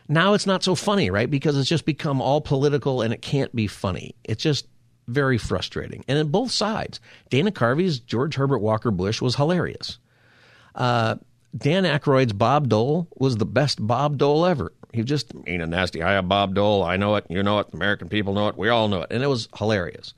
now 0.08 0.34
it's 0.34 0.46
not 0.46 0.62
so 0.62 0.74
funny, 0.74 1.10
right? 1.10 1.30
Because 1.30 1.56
it's 1.58 1.68
just 1.68 1.84
become 1.84 2.20
all 2.20 2.40
political 2.40 3.02
and 3.02 3.12
it 3.12 3.22
can't 3.22 3.54
be 3.54 3.66
funny. 3.66 4.14
It's 4.24 4.42
just 4.42 4.66
very 5.08 5.38
frustrating. 5.38 6.04
And 6.08 6.18
in 6.18 6.28
both 6.28 6.50
sides, 6.50 7.00
Dana 7.30 7.50
Carvey's 7.50 7.98
George 7.98 8.34
Herbert 8.34 8.58
Walker 8.58 8.90
Bush 8.90 9.20
was 9.20 9.36
hilarious. 9.36 9.98
Uh, 10.74 11.16
Dan 11.56 11.84
Aykroyd's 11.84 12.32
Bob 12.32 12.68
Dole 12.68 13.08
was 13.16 13.36
the 13.36 13.46
best 13.46 13.84
Bob 13.84 14.18
Dole 14.18 14.46
ever. 14.46 14.72
He 14.92 15.02
just 15.02 15.34
mean 15.34 15.60
and 15.60 15.70
nasty. 15.70 16.02
I 16.02 16.12
have 16.12 16.28
Bob 16.28 16.54
Dole. 16.54 16.82
I 16.82 16.96
know 16.96 17.16
it. 17.16 17.26
You 17.28 17.42
know 17.42 17.58
it. 17.60 17.68
American 17.72 18.08
people 18.08 18.34
know 18.34 18.48
it. 18.48 18.56
We 18.56 18.68
all 18.68 18.88
know 18.88 19.02
it. 19.02 19.08
And 19.10 19.22
it 19.22 19.28
was 19.28 19.48
hilarious. 19.56 20.14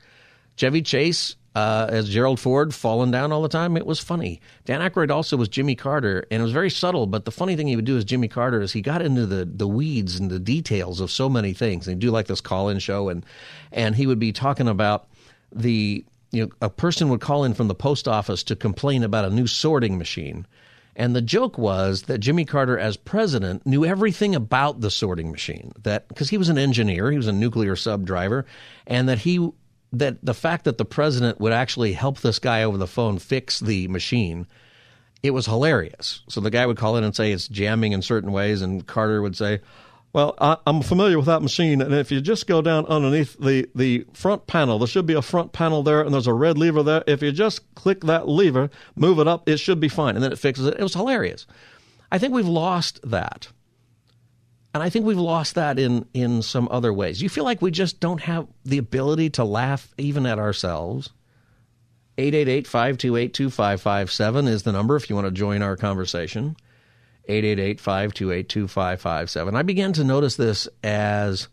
Chevy 0.57 0.83
Chase 0.83 1.37
uh, 1.55 1.87
as 1.89 2.09
Gerald 2.09 2.41
Ford 2.41 2.75
falling 2.75 3.11
down 3.11 3.31
all 3.31 3.43
the 3.43 3.49
time. 3.49 3.77
It 3.77 3.87
was 3.87 4.01
funny. 4.01 4.41
Dan 4.65 4.81
Aykroyd 4.81 5.11
also 5.11 5.37
was 5.37 5.49
Jimmy 5.49 5.75
Carter, 5.75 6.27
and 6.31 6.41
it 6.41 6.43
was 6.43 6.53
very 6.53 6.71
subtle. 6.71 7.07
But 7.07 7.25
the 7.25 7.31
funny 7.31 7.55
thing 7.57 7.69
he 7.69 7.77
would 7.77 7.85
do 7.85 7.97
as 7.97 8.05
Jimmy 8.05 8.29
Carter 8.29 8.61
is 8.61 8.73
he 8.73 8.83
got 8.83 9.03
into 9.03 9.27
the 9.27 9.45
the 9.45 9.69
weeds 9.69 10.19
and 10.19 10.31
the 10.31 10.41
details 10.41 11.01
of 11.01 11.11
so 11.11 11.29
many 11.29 11.53
things. 11.53 11.87
And 11.87 11.95
he'd 11.95 12.07
do 12.07 12.11
like 12.11 12.27
this 12.27 12.41
call 12.41 12.69
in 12.69 12.79
show, 12.81 13.09
and 13.09 13.25
and 13.71 13.95
he 13.95 14.07
would 14.07 14.19
be 14.19 14.33
talking 14.33 14.69
about 14.69 15.07
the 15.53 16.05
you 16.33 16.45
know 16.45 16.51
a 16.61 16.71
person 16.71 17.09
would 17.11 17.21
call 17.21 17.45
in 17.45 17.55
from 17.55 17.69
the 17.69 17.75
post 17.75 18.09
office 18.09 18.43
to 18.45 18.57
complain 18.57 19.05
about 19.05 19.25
a 19.25 19.31
new 19.31 19.47
sorting 19.47 19.97
machine. 19.97 20.47
And 20.97 21.15
the 21.15 21.23
joke 21.23 21.59
was 21.59 22.03
that 22.03 22.19
Jimmy 22.19 22.45
Carter, 22.45 22.79
as 22.79 22.97
president, 22.97 23.67
knew 23.67 23.85
everything 23.85 24.35
about 24.35 24.81
the 24.81 24.93
sorting 24.93 25.33
machine. 25.33 25.73
That 25.83 26.07
because 26.09 26.31
he 26.31 26.39
was 26.39 26.49
an 26.49 26.59
engineer, 26.59 27.11
he 27.11 27.17
was 27.17 27.27
a 27.27 27.33
nuclear 27.33 27.75
sub 27.77 28.05
driver, 28.05 28.47
and 28.87 29.09
that 29.09 29.19
he 29.19 29.51
that 29.99 30.25
the 30.25 30.35
fact 30.35 30.65
that 30.65 30.79
the 30.79 30.85
president 30.85 31.41
would 31.41 31.53
actually 31.53 31.93
help 31.93 32.21
this 32.21 32.39
guy 32.39 32.63
over 32.63 32.77
the 32.77 32.87
phone 32.87 33.19
fix 33.19 33.61
the 33.61 33.89
machine, 33.89 34.47
it 35.23 35.31
was 35.31 35.47
hilarious. 35.47 36.23
So 36.29 36.41
the 36.41 36.51
guy 36.51 36.67
would 36.67 36.77
call 36.77 36.97
in 36.97 37.05
and 37.05 37.15
say 37.15 37.33
it's 37.33 37.49
jamming 37.49 37.93
in 37.93 38.03
certain 38.03 38.33
ways, 38.33 38.63
and 38.63 38.87
Carter 38.87 39.23
would 39.23 39.37
say, 39.37 39.61
well, 40.13 40.37
I, 40.41 40.59
am 40.67 40.83
familiar 40.83 41.17
with 41.17 41.27
that 41.27 41.43
machine, 41.43 41.83
and 41.83 41.93
if 41.93 42.13
you 42.13 42.21
just 42.21 42.47
go 42.47 42.63
down 42.63 42.87
underneath 42.87 43.37
the, 43.39 43.69
the 43.75 44.07
front 44.13 44.47
panel, 44.47 44.79
there 44.79 44.87
should 44.87 45.07
be 45.07 45.15
a 45.15 45.23
front 45.23 45.53
panel 45.53 45.83
there, 45.83 46.03
and 46.03 46.15
there's 46.15 46.29
a 46.29 46.33
red 46.33 46.57
lever 46.57 46.85
there. 46.85 47.03
If 47.07 47.21
you 47.21 47.33
just 47.33 47.75
click 47.75 48.03
that 48.03 48.29
lever, 48.29 48.71
move 48.95 49.19
it 49.19 49.27
up, 49.27 49.49
it 49.49 49.57
should 49.57 49.81
be 49.81 49.89
fine. 49.89 50.15
And 50.15 50.23
then 50.23 50.31
it 50.31 50.39
fixes 50.39 50.67
it. 50.67 50.79
It 50.79 50.83
was 50.83 50.95
hilarious. 50.95 51.47
I 52.13 52.19
think 52.19 52.33
we've 52.33 52.47
lost 52.47 53.01
that. 53.03 53.49
And 54.75 54.83
I 54.83 54.91
think 54.91 55.07
we've 55.07 55.17
lost 55.17 55.55
that 55.55 55.79
in, 55.79 56.05
in 56.13 56.43
some 56.43 56.69
other 56.69 56.93
ways. 56.93 57.23
You 57.23 57.29
feel 57.29 57.45
like 57.45 57.63
we 57.63 57.71
just 57.71 58.01
don't 58.01 58.21
have 58.23 58.49
the 58.65 58.79
ability 58.79 59.31
to 59.31 59.45
laugh 59.45 59.95
even 59.97 60.27
at 60.27 60.41
ourselves. 60.41 61.11
888 62.19 62.67
528 62.67 63.35
2557 63.35 64.49
is 64.49 64.65
the 64.65 64.73
number 64.73 64.97
if 64.97 65.09
you 65.09 65.15
want 65.15 65.29
to 65.29 65.33
join 65.33 65.63
our 65.63 65.77
conversation. 65.77 66.57
888 67.27 67.81
528 67.81 68.49
2557. 68.49 69.57
I 69.57 69.63
began 69.63 69.93
to 69.93 70.03
notice 70.03 70.35
this 70.35 70.69
as 70.83 71.47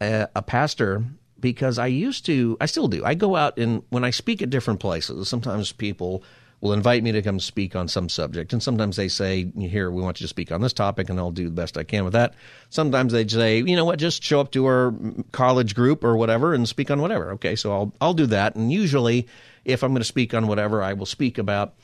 a, 0.00 0.28
a 0.34 0.42
pastor 0.42 1.04
because 1.38 1.78
I 1.78 1.86
used 1.88 2.24
to, 2.26 2.56
I 2.58 2.66
still 2.66 2.88
do. 2.88 3.04
I 3.04 3.12
go 3.14 3.36
out 3.36 3.58
and 3.58 3.82
when 3.90 4.02
I 4.02 4.10
speak 4.10 4.40
at 4.40 4.48
different 4.48 4.80
places, 4.80 5.28
sometimes 5.28 5.72
people 5.72 6.24
will 6.64 6.72
invite 6.72 7.02
me 7.02 7.12
to 7.12 7.20
come 7.20 7.38
speak 7.38 7.76
on 7.76 7.86
some 7.86 8.08
subject. 8.08 8.54
And 8.54 8.62
sometimes 8.62 8.96
they 8.96 9.08
say, 9.08 9.52
here, 9.58 9.90
we 9.90 10.00
want 10.00 10.18
you 10.18 10.24
to 10.24 10.28
speak 10.28 10.50
on 10.50 10.62
this 10.62 10.72
topic, 10.72 11.10
and 11.10 11.18
I'll 11.20 11.30
do 11.30 11.44
the 11.44 11.54
best 11.54 11.76
I 11.76 11.84
can 11.84 12.04
with 12.04 12.14
that. 12.14 12.32
Sometimes 12.70 13.12
they 13.12 13.28
say, 13.28 13.58
you 13.58 13.76
know 13.76 13.84
what, 13.84 13.98
just 13.98 14.22
show 14.22 14.40
up 14.40 14.50
to 14.52 14.64
our 14.64 14.94
college 15.30 15.74
group 15.74 16.02
or 16.02 16.16
whatever 16.16 16.54
and 16.54 16.66
speak 16.66 16.90
on 16.90 17.02
whatever. 17.02 17.32
Okay, 17.32 17.54
so 17.54 17.70
I'll, 17.70 17.92
I'll 18.00 18.14
do 18.14 18.24
that. 18.28 18.56
And 18.56 18.72
usually, 18.72 19.28
if 19.66 19.82
I'm 19.82 19.90
going 19.90 20.00
to 20.00 20.04
speak 20.04 20.32
on 20.32 20.46
whatever, 20.46 20.82
I 20.82 20.94
will 20.94 21.04
speak 21.04 21.36
about 21.36 21.74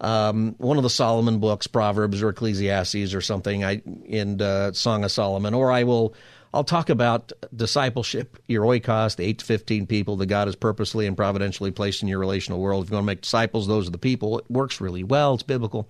um, 0.00 0.54
one 0.56 0.78
of 0.78 0.84
the 0.84 0.90
Solomon 0.90 1.38
books, 1.38 1.66
Proverbs 1.66 2.22
or 2.22 2.30
Ecclesiastes 2.30 3.12
or 3.12 3.20
something, 3.20 3.62
I, 3.62 3.82
in 4.06 4.40
uh, 4.40 4.72
Song 4.72 5.04
of 5.04 5.12
Solomon, 5.12 5.52
or 5.52 5.70
I 5.70 5.82
will 5.82 6.14
I'll 6.52 6.64
talk 6.64 6.90
about 6.90 7.32
discipleship, 7.54 8.36
your 8.48 8.64
oikos, 8.64 9.14
the 9.14 9.24
8 9.24 9.38
to 9.38 9.44
15 9.44 9.86
people 9.86 10.16
that 10.16 10.26
God 10.26 10.48
has 10.48 10.56
purposely 10.56 11.06
and 11.06 11.16
providentially 11.16 11.70
placed 11.70 12.02
in 12.02 12.08
your 12.08 12.18
relational 12.18 12.60
world. 12.60 12.84
If 12.84 12.90
you 12.90 12.94
want 12.94 13.04
to 13.04 13.06
make 13.06 13.20
disciples, 13.20 13.68
those 13.68 13.86
are 13.86 13.92
the 13.92 13.98
people. 13.98 14.38
It 14.38 14.50
works 14.50 14.80
really 14.80 15.04
well. 15.04 15.34
It's 15.34 15.44
biblical. 15.44 15.88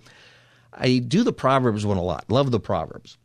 I 0.71 0.99
do 0.99 1.23
the 1.23 1.33
Proverbs 1.33 1.85
one 1.85 1.97
a 1.97 2.03
lot. 2.03 2.25
Love 2.29 2.51
the 2.51 2.59
Proverbs. 2.59 3.17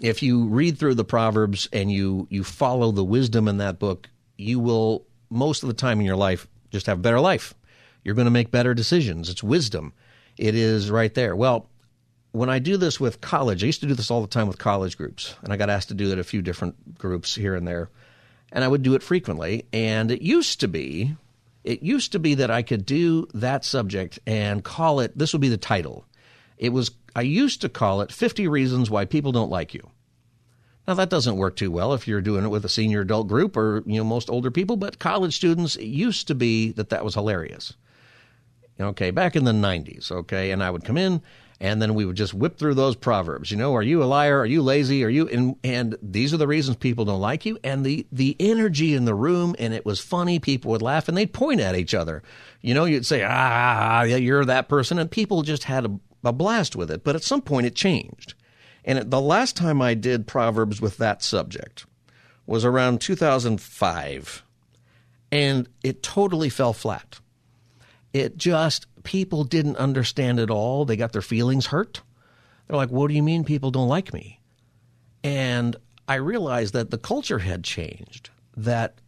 If 0.00 0.22
you 0.22 0.46
read 0.46 0.78
through 0.78 0.94
the 0.94 1.04
Proverbs 1.04 1.68
and 1.72 1.90
you, 1.90 2.28
you 2.30 2.44
follow 2.44 2.92
the 2.92 3.04
wisdom 3.04 3.48
in 3.48 3.58
that 3.58 3.78
book, 3.78 4.08
you 4.36 4.60
will, 4.60 5.04
most 5.30 5.62
of 5.62 5.68
the 5.68 5.74
time 5.74 5.98
in 5.98 6.06
your 6.06 6.16
life, 6.16 6.46
just 6.70 6.86
have 6.86 6.98
a 6.98 7.02
better 7.02 7.20
life. 7.20 7.54
You're 8.04 8.14
going 8.14 8.26
to 8.26 8.30
make 8.30 8.50
better 8.52 8.72
decisions. 8.72 9.28
It's 9.28 9.42
wisdom. 9.42 9.92
It 10.36 10.54
is 10.54 10.90
right 10.90 11.12
there. 11.12 11.34
Well, 11.34 11.68
when 12.36 12.50
I 12.50 12.58
do 12.58 12.76
this 12.76 13.00
with 13.00 13.22
college, 13.22 13.62
I 13.62 13.66
used 13.66 13.80
to 13.80 13.86
do 13.86 13.94
this 13.94 14.10
all 14.10 14.20
the 14.20 14.26
time 14.26 14.46
with 14.46 14.58
college 14.58 14.98
groups, 14.98 15.34
and 15.42 15.54
I 15.54 15.56
got 15.56 15.70
asked 15.70 15.88
to 15.88 15.94
do 15.94 16.12
it 16.12 16.18
a 16.18 16.24
few 16.24 16.42
different 16.42 16.98
groups 16.98 17.34
here 17.34 17.54
and 17.54 17.66
there, 17.66 17.88
and 18.52 18.62
I 18.62 18.68
would 18.68 18.82
do 18.82 18.94
it 18.94 19.02
frequently. 19.02 19.64
And 19.72 20.10
it 20.10 20.20
used 20.20 20.60
to 20.60 20.68
be, 20.68 21.16
it 21.64 21.82
used 21.82 22.12
to 22.12 22.18
be 22.18 22.34
that 22.34 22.50
I 22.50 22.60
could 22.60 22.84
do 22.84 23.26
that 23.32 23.64
subject 23.64 24.18
and 24.26 24.62
call 24.62 25.00
it. 25.00 25.16
This 25.16 25.32
would 25.32 25.40
be 25.40 25.48
the 25.48 25.56
title. 25.56 26.04
It 26.58 26.74
was 26.74 26.90
I 27.14 27.22
used 27.22 27.62
to 27.62 27.70
call 27.70 28.02
it 28.02 28.12
50 28.12 28.46
Reasons 28.48 28.90
Why 28.90 29.06
People 29.06 29.32
Don't 29.32 29.50
Like 29.50 29.72
You. 29.72 29.88
Now 30.86 30.92
that 30.92 31.08
doesn't 31.08 31.38
work 31.38 31.56
too 31.56 31.70
well 31.70 31.94
if 31.94 32.06
you're 32.06 32.20
doing 32.20 32.44
it 32.44 32.50
with 32.50 32.66
a 32.66 32.68
senior 32.68 33.00
adult 33.00 33.28
group 33.28 33.56
or 33.56 33.82
you 33.86 33.96
know 33.96 34.04
most 34.04 34.28
older 34.28 34.50
people, 34.50 34.76
but 34.76 34.98
college 34.98 35.34
students 35.34 35.76
it 35.76 35.86
used 35.86 36.28
to 36.28 36.34
be 36.34 36.72
that 36.72 36.90
that 36.90 37.04
was 37.04 37.14
hilarious. 37.14 37.72
Okay, 38.78 39.10
back 39.10 39.36
in 39.36 39.44
the 39.44 39.52
90s, 39.52 40.12
okay, 40.12 40.50
and 40.50 40.62
I 40.62 40.68
would 40.68 40.84
come 40.84 40.98
in 40.98 41.22
and 41.60 41.80
then 41.80 41.94
we 41.94 42.04
would 42.04 42.16
just 42.16 42.34
whip 42.34 42.58
through 42.58 42.74
those 42.74 42.96
proverbs. 42.96 43.50
You 43.50 43.56
know, 43.56 43.74
are 43.74 43.82
you 43.82 44.02
a 44.02 44.04
liar? 44.04 44.38
Are 44.40 44.46
you 44.46 44.62
lazy? 44.62 45.04
Are 45.04 45.08
you 45.08 45.28
and 45.28 45.56
and 45.64 45.96
these 46.02 46.34
are 46.34 46.38
the 46.38 46.46
reasons 46.46 46.76
people 46.76 47.04
don't 47.04 47.20
like 47.20 47.46
you 47.46 47.58
and 47.64 47.84
the 47.84 48.06
the 48.12 48.36
energy 48.38 48.94
in 48.94 49.04
the 49.04 49.14
room 49.14 49.56
and 49.58 49.72
it 49.72 49.86
was 49.86 50.00
funny, 50.00 50.38
people 50.38 50.70
would 50.72 50.82
laugh 50.82 51.08
and 51.08 51.16
they'd 51.16 51.32
point 51.32 51.60
at 51.60 51.76
each 51.76 51.94
other. 51.94 52.22
You 52.60 52.74
know, 52.74 52.84
you'd 52.84 53.06
say, 53.06 53.24
"Ah, 53.26 54.02
yeah, 54.02 54.16
you're 54.16 54.44
that 54.44 54.68
person." 54.68 54.98
And 54.98 55.10
people 55.10 55.42
just 55.42 55.64
had 55.64 55.84
a 55.86 55.98
a 56.26 56.32
blast 56.32 56.76
with 56.76 56.90
it. 56.90 57.04
But 57.04 57.16
at 57.16 57.22
some 57.22 57.40
point, 57.40 57.66
it 57.66 57.74
changed. 57.74 58.34
And 58.84 59.10
the 59.10 59.20
last 59.20 59.56
time 59.56 59.80
I 59.80 59.94
did 59.94 60.26
Proverbs 60.26 60.80
with 60.80 60.96
that 60.98 61.22
subject 61.22 61.86
was 62.46 62.64
around 62.64 63.00
2005. 63.00 64.42
And 65.32 65.68
it 65.82 66.02
totally 66.02 66.48
fell 66.48 66.72
flat. 66.72 67.20
It 68.12 68.36
just, 68.36 68.86
people 69.06 69.44
didn't 69.44 69.76
understand 69.76 70.40
it 70.40 70.50
all. 70.50 70.84
They 70.84 70.96
got 70.96 71.12
their 71.12 71.22
feelings 71.22 71.66
hurt. 71.66 72.02
They're 72.66 72.76
like, 72.76 72.90
what 72.90 73.08
do 73.08 73.14
you 73.14 73.22
mean 73.22 73.44
people 73.44 73.70
don't 73.70 73.88
like 73.88 74.12
me? 74.12 74.40
And 75.22 75.76
I 76.08 76.16
realized 76.16 76.74
that 76.74 76.90
the 76.90 76.98
culture 76.98 77.38
had 77.38 77.62
changed, 77.62 78.30
that 78.56 79.00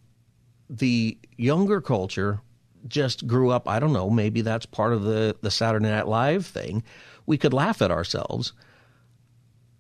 the 0.71 1.19
younger 1.37 1.81
culture 1.81 2.41
just 2.87 3.27
grew 3.27 3.51
up. 3.51 3.69
I 3.69 3.81
don't 3.81 3.93
know, 3.93 4.09
maybe 4.09 4.41
that's 4.41 4.67
part 4.67 4.93
of 4.93 5.03
the, 5.03 5.37
the 5.43 5.51
Saturday 5.51 5.89
Night 5.89 6.07
Live 6.07 6.47
thing. 6.47 6.85
We 7.27 7.37
could 7.37 7.53
laugh 7.53 7.83
at 7.83 7.91
ourselves, 7.91 8.53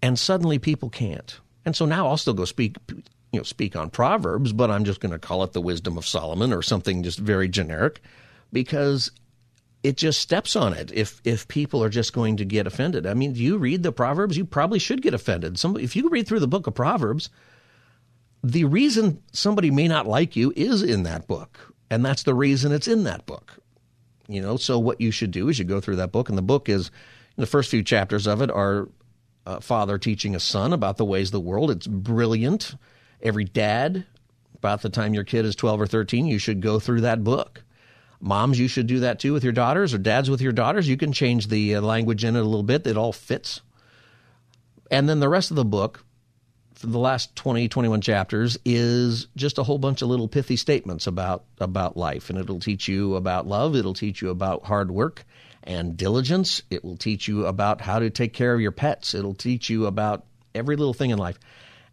and 0.02 0.18
suddenly 0.18 0.58
people 0.58 0.90
can't. 0.90 1.38
And 1.64 1.76
so 1.76 1.86
now 1.86 2.08
I'll 2.08 2.16
still 2.16 2.34
go 2.34 2.44
speak, 2.44 2.76
you 3.32 3.38
know, 3.38 3.44
speak 3.44 3.76
on 3.76 3.90
Proverbs, 3.90 4.52
but 4.52 4.70
I'm 4.70 4.84
just 4.84 5.00
going 5.00 5.12
to 5.12 5.18
call 5.18 5.44
it 5.44 5.52
the 5.52 5.60
Wisdom 5.60 5.96
of 5.96 6.06
Solomon 6.06 6.52
or 6.52 6.62
something 6.62 7.04
just 7.04 7.20
very 7.20 7.48
generic, 7.48 8.00
because 8.52 9.12
it 9.82 9.96
just 9.96 10.20
steps 10.20 10.56
on 10.56 10.72
it. 10.72 10.90
If 10.92 11.20
if 11.24 11.48
people 11.48 11.82
are 11.82 11.88
just 11.88 12.12
going 12.12 12.36
to 12.38 12.44
get 12.44 12.66
offended, 12.66 13.06
I 13.06 13.14
mean, 13.14 13.32
do 13.32 13.42
you 13.42 13.58
read 13.58 13.82
the 13.82 13.92
Proverbs? 13.92 14.36
You 14.36 14.44
probably 14.44 14.78
should 14.78 15.02
get 15.02 15.14
offended. 15.14 15.58
Some, 15.58 15.76
if 15.76 15.94
you 15.94 16.08
read 16.08 16.26
through 16.26 16.40
the 16.40 16.48
book 16.48 16.66
of 16.66 16.74
Proverbs, 16.74 17.30
the 18.42 18.64
reason 18.64 19.22
somebody 19.32 19.70
may 19.70 19.88
not 19.88 20.06
like 20.06 20.36
you 20.36 20.52
is 20.56 20.82
in 20.82 21.04
that 21.04 21.26
book 21.26 21.74
and 21.90 22.04
that's 22.04 22.22
the 22.22 22.34
reason 22.34 22.72
it's 22.72 22.88
in 22.88 23.04
that 23.04 23.26
book. 23.26 23.58
You 24.28 24.42
know, 24.42 24.56
so 24.56 24.78
what 24.78 25.00
you 25.00 25.10
should 25.10 25.30
do 25.30 25.48
is 25.48 25.58
you 25.58 25.64
go 25.64 25.80
through 25.80 25.96
that 25.96 26.12
book, 26.12 26.28
and 26.28 26.36
the 26.36 26.42
book 26.42 26.68
is 26.68 26.90
the 27.36 27.46
first 27.46 27.70
few 27.70 27.82
chapters 27.82 28.26
of 28.26 28.42
it 28.42 28.50
are 28.50 28.88
a 29.46 29.60
father 29.60 29.96
teaching 29.96 30.34
a 30.34 30.40
son 30.40 30.72
about 30.72 30.98
the 30.98 31.04
ways 31.04 31.28
of 31.28 31.32
the 31.32 31.40
world. 31.40 31.70
It's 31.70 31.86
brilliant. 31.86 32.74
Every 33.22 33.44
dad, 33.44 34.04
about 34.56 34.82
the 34.82 34.90
time 34.90 35.14
your 35.14 35.24
kid 35.24 35.46
is 35.46 35.56
12 35.56 35.80
or 35.80 35.86
13, 35.86 36.26
you 36.26 36.38
should 36.38 36.60
go 36.60 36.78
through 36.78 37.00
that 37.02 37.24
book. 37.24 37.62
Moms, 38.20 38.58
you 38.58 38.68
should 38.68 38.86
do 38.86 39.00
that 39.00 39.20
too 39.20 39.32
with 39.32 39.44
your 39.44 39.52
daughters, 39.52 39.94
or 39.94 39.98
dads 39.98 40.28
with 40.28 40.40
your 40.40 40.52
daughters. 40.52 40.88
You 40.88 40.96
can 40.96 41.12
change 41.12 41.48
the 41.48 41.76
uh, 41.76 41.80
language 41.80 42.24
in 42.24 42.36
it 42.36 42.40
a 42.40 42.44
little 42.44 42.62
bit, 42.62 42.86
it 42.86 42.96
all 42.96 43.12
fits. 43.12 43.60
And 44.90 45.08
then 45.08 45.20
the 45.20 45.28
rest 45.28 45.50
of 45.50 45.56
the 45.56 45.64
book 45.64 46.04
for 46.74 46.86
the 46.86 46.98
last 46.98 47.34
20, 47.34 47.68
21 47.68 48.00
chapters 48.00 48.56
is 48.64 49.26
just 49.36 49.58
a 49.58 49.64
whole 49.64 49.78
bunch 49.78 50.00
of 50.00 50.08
little 50.08 50.28
pithy 50.28 50.56
statements 50.56 51.06
about, 51.06 51.44
about 51.58 51.96
life. 51.96 52.30
And 52.30 52.38
it'll 52.38 52.60
teach 52.60 52.86
you 52.86 53.16
about 53.16 53.48
love. 53.48 53.74
It'll 53.74 53.94
teach 53.94 54.22
you 54.22 54.30
about 54.30 54.64
hard 54.64 54.90
work 54.90 55.24
and 55.64 55.96
diligence. 55.96 56.62
It 56.70 56.84
will 56.84 56.96
teach 56.96 57.26
you 57.26 57.46
about 57.46 57.80
how 57.80 57.98
to 57.98 58.10
take 58.10 58.32
care 58.32 58.54
of 58.54 58.60
your 58.60 58.70
pets. 58.70 59.14
It'll 59.14 59.34
teach 59.34 59.68
you 59.68 59.86
about 59.86 60.24
every 60.54 60.76
little 60.76 60.94
thing 60.94 61.10
in 61.10 61.18
life. 61.18 61.38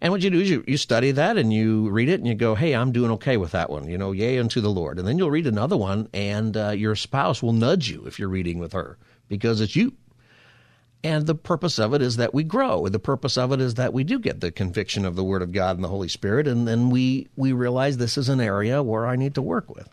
And 0.02 0.12
what 0.12 0.22
you 0.22 0.30
do 0.30 0.40
is 0.40 0.50
you, 0.50 0.64
you 0.68 0.78
study 0.78 1.12
that 1.12 1.38
and 1.38 1.54
you 1.54 1.90
read 1.90 2.10
it 2.10 2.20
and 2.20 2.28
you 2.28 2.36
go, 2.36 2.56
hey, 2.56 2.74
I'm 2.76 2.92
doing 2.92 3.12
okay 3.12 3.38
with 3.38 3.52
that 3.52 3.70
one. 3.70 3.88
You 3.88 3.98
know, 3.98 4.12
yay 4.12 4.40
unto 4.40 4.62
the 4.62 4.70
Lord. 4.70 5.00
And 5.00 5.08
then 5.08 5.18
you'll 5.18 5.32
read 5.32 5.48
another 5.48 5.78
one 5.78 6.10
and 6.14 6.56
uh, 6.56 6.70
your 6.72 6.96
spouse 6.96 7.42
will 7.42 7.54
nudge 7.54 7.90
you 7.90 8.04
if 8.06 8.20
you're 8.20 8.30
reading 8.30 8.60
with 8.60 8.74
her 8.74 8.98
because 9.28 9.62
it's 9.62 9.76
you. 9.76 9.94
And 11.06 11.28
the 11.28 11.36
purpose 11.36 11.78
of 11.78 11.94
it 11.94 12.02
is 12.02 12.18
that 12.18 12.34
we 12.34 12.44
grow. 12.44 12.88
The 12.88 12.98
purpose 12.98 13.38
of 13.38 13.52
it 13.52 13.62
is 13.62 13.76
that 13.76 13.94
we 13.94 14.04
do 14.04 14.18
get 14.18 14.42
the 14.42 14.52
conviction 14.52 15.06
of 15.06 15.16
the 15.16 15.24
Word 15.24 15.44
of 15.44 15.52
God 15.52 15.76
and 15.76 15.84
the 15.84 15.90
Holy 15.90 16.08
Spirit, 16.08 16.48
and 16.48 16.68
then 16.68 16.90
we 16.90 17.28
we 17.36 17.52
realize 17.52 17.98
this 17.98 18.18
is 18.18 18.28
an 18.28 18.42
area 18.42 18.82
where 18.82 19.06
I 19.06 19.16
need 19.16 19.36
to 19.36 19.42
work 19.44 19.70
with. 19.70 19.88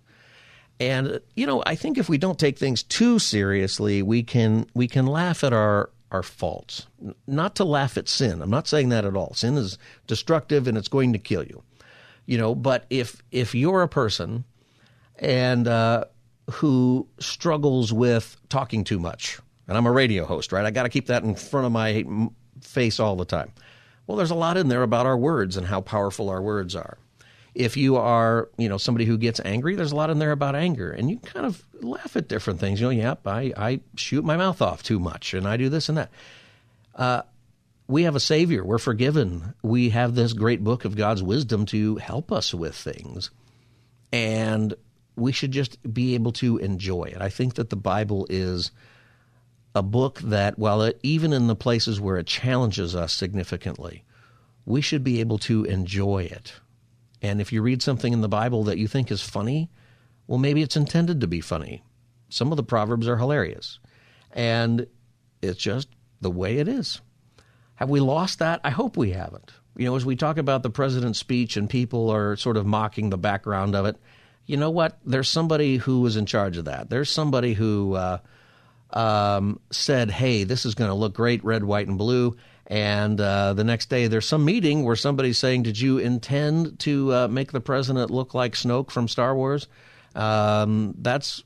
And 0.80 1.20
you 1.36 1.46
know, 1.46 1.62
I 1.66 1.74
think 1.74 1.98
if 1.98 2.08
we 2.08 2.16
don't 2.16 2.38
take 2.38 2.58
things 2.58 2.82
too 2.82 3.18
seriously, 3.18 4.00
we 4.00 4.22
can 4.22 4.66
we 4.72 4.88
can 4.88 5.06
laugh 5.06 5.44
at 5.44 5.52
our 5.52 5.90
our 6.12 6.22
faults. 6.22 6.86
Not 7.26 7.56
to 7.56 7.64
laugh 7.64 7.96
at 7.96 8.08
sin. 8.08 8.42
I'm 8.42 8.50
not 8.50 8.68
saying 8.68 8.90
that 8.90 9.04
at 9.04 9.16
all. 9.16 9.34
Sin 9.34 9.56
is 9.56 9.78
destructive 10.06 10.68
and 10.68 10.76
it's 10.78 10.88
going 10.88 11.12
to 11.14 11.18
kill 11.18 11.42
you. 11.42 11.62
You 12.26 12.38
know, 12.38 12.54
but 12.54 12.84
if 12.90 13.22
if 13.32 13.54
you're 13.54 13.82
a 13.82 13.88
person 13.88 14.44
and 15.16 15.66
uh, 15.66 16.04
who 16.50 17.08
struggles 17.18 17.92
with 17.92 18.36
talking 18.48 18.84
too 18.84 18.98
much 18.98 19.40
and 19.66 19.76
I'm 19.76 19.86
a 19.86 19.92
radio 19.92 20.24
host, 20.24 20.52
right? 20.52 20.64
I 20.64 20.70
got 20.70 20.84
to 20.84 20.88
keep 20.88 21.06
that 21.06 21.24
in 21.24 21.34
front 21.34 21.66
of 21.66 21.72
my 21.72 22.04
face 22.60 23.00
all 23.00 23.16
the 23.16 23.24
time. 23.24 23.52
Well, 24.06 24.16
there's 24.16 24.30
a 24.30 24.36
lot 24.36 24.56
in 24.56 24.68
there 24.68 24.82
about 24.82 25.06
our 25.06 25.16
words 25.16 25.56
and 25.56 25.66
how 25.66 25.80
powerful 25.80 26.28
our 26.28 26.42
words 26.42 26.76
are. 26.76 26.98
If 27.54 27.76
you 27.76 27.96
are, 27.96 28.48
you 28.56 28.68
know, 28.68 28.78
somebody 28.78 29.04
who 29.04 29.18
gets 29.18 29.40
angry, 29.44 29.74
there's 29.74 29.92
a 29.92 29.96
lot 29.96 30.08
in 30.08 30.18
there 30.18 30.32
about 30.32 30.54
anger, 30.54 30.90
and 30.90 31.10
you 31.10 31.18
kind 31.18 31.44
of 31.44 31.62
laugh 31.80 32.16
at 32.16 32.28
different 32.28 32.60
things. 32.60 32.80
You 32.80 32.86
know, 32.86 32.90
yep, 32.90 33.26
I, 33.26 33.52
I 33.56 33.80
shoot 33.94 34.24
my 34.24 34.36
mouth 34.36 34.62
off 34.62 34.82
too 34.82 34.98
much, 34.98 35.34
and 35.34 35.46
I 35.46 35.56
do 35.58 35.68
this 35.68 35.88
and 35.88 35.98
that. 35.98 36.10
Uh, 36.94 37.22
we 37.88 38.04
have 38.04 38.16
a 38.16 38.20
Savior. 38.20 38.64
We're 38.64 38.78
forgiven. 38.78 39.54
We 39.62 39.90
have 39.90 40.14
this 40.14 40.32
great 40.32 40.64
book 40.64 40.86
of 40.86 40.96
God's 40.96 41.22
wisdom 41.22 41.66
to 41.66 41.96
help 41.96 42.32
us 42.32 42.54
with 42.54 42.74
things, 42.74 43.30
and 44.12 44.74
we 45.14 45.32
should 45.32 45.52
just 45.52 45.76
be 45.92 46.14
able 46.14 46.32
to 46.32 46.56
enjoy 46.56 47.04
it. 47.04 47.20
I 47.20 47.28
think 47.28 47.54
that 47.54 47.68
the 47.68 47.76
Bible 47.76 48.26
is 48.30 48.70
a 49.74 49.82
book 49.82 50.20
that, 50.20 50.58
while 50.58 50.82
it, 50.82 50.98
even 51.02 51.34
in 51.34 51.48
the 51.48 51.56
places 51.56 52.00
where 52.00 52.16
it 52.16 52.26
challenges 52.26 52.94
us 52.94 53.12
significantly, 53.12 54.04
we 54.64 54.80
should 54.80 55.04
be 55.04 55.20
able 55.20 55.38
to 55.38 55.64
enjoy 55.64 56.22
it. 56.24 56.54
And 57.22 57.40
if 57.40 57.52
you 57.52 57.62
read 57.62 57.82
something 57.82 58.12
in 58.12 58.20
the 58.20 58.28
Bible 58.28 58.64
that 58.64 58.78
you 58.78 58.88
think 58.88 59.10
is 59.10 59.22
funny, 59.22 59.70
well, 60.26 60.38
maybe 60.38 60.60
it's 60.60 60.76
intended 60.76 61.20
to 61.20 61.26
be 61.26 61.40
funny. 61.40 61.82
Some 62.28 62.52
of 62.52 62.56
the 62.56 62.62
Proverbs 62.64 63.06
are 63.08 63.16
hilarious. 63.16 63.78
And 64.32 64.86
it's 65.40 65.60
just 65.60 65.88
the 66.20 66.30
way 66.30 66.58
it 66.58 66.68
is. 66.68 67.00
Have 67.76 67.90
we 67.90 68.00
lost 68.00 68.40
that? 68.40 68.60
I 68.64 68.70
hope 68.70 68.96
we 68.96 69.12
haven't. 69.12 69.52
You 69.76 69.86
know, 69.86 69.96
as 69.96 70.04
we 70.04 70.16
talk 70.16 70.36
about 70.36 70.62
the 70.62 70.70
president's 70.70 71.18
speech 71.18 71.56
and 71.56 71.70
people 71.70 72.10
are 72.10 72.36
sort 72.36 72.56
of 72.56 72.66
mocking 72.66 73.10
the 73.10 73.18
background 73.18 73.74
of 73.74 73.86
it, 73.86 73.96
you 74.46 74.56
know 74.56 74.70
what? 74.70 74.98
There's 75.04 75.28
somebody 75.28 75.76
who 75.76 76.00
was 76.00 76.16
in 76.16 76.26
charge 76.26 76.56
of 76.56 76.66
that. 76.66 76.90
There's 76.90 77.10
somebody 77.10 77.54
who 77.54 77.94
uh, 77.94 78.18
um, 78.90 79.60
said, 79.70 80.10
"Hey, 80.10 80.44
this 80.44 80.66
is 80.66 80.74
going 80.74 80.90
to 80.90 80.94
look 80.94 81.14
great, 81.14 81.44
red, 81.44 81.64
white, 81.64 81.86
and 81.86 81.96
blue." 81.96 82.36
And 82.72 83.20
uh, 83.20 83.52
the 83.52 83.64
next 83.64 83.90
day, 83.90 84.06
there's 84.06 84.24
some 84.24 84.46
meeting 84.46 84.82
where 84.82 84.96
somebody's 84.96 85.36
saying, 85.36 85.64
"Did 85.64 85.78
you 85.78 85.98
intend 85.98 86.78
to 86.78 87.12
uh, 87.12 87.28
make 87.28 87.52
the 87.52 87.60
president 87.60 88.10
look 88.10 88.32
like 88.32 88.54
Snoke 88.54 88.90
from 88.90 89.08
Star 89.08 89.36
Wars?" 89.36 89.68
Um, 90.14 90.94
that's, 90.96 91.44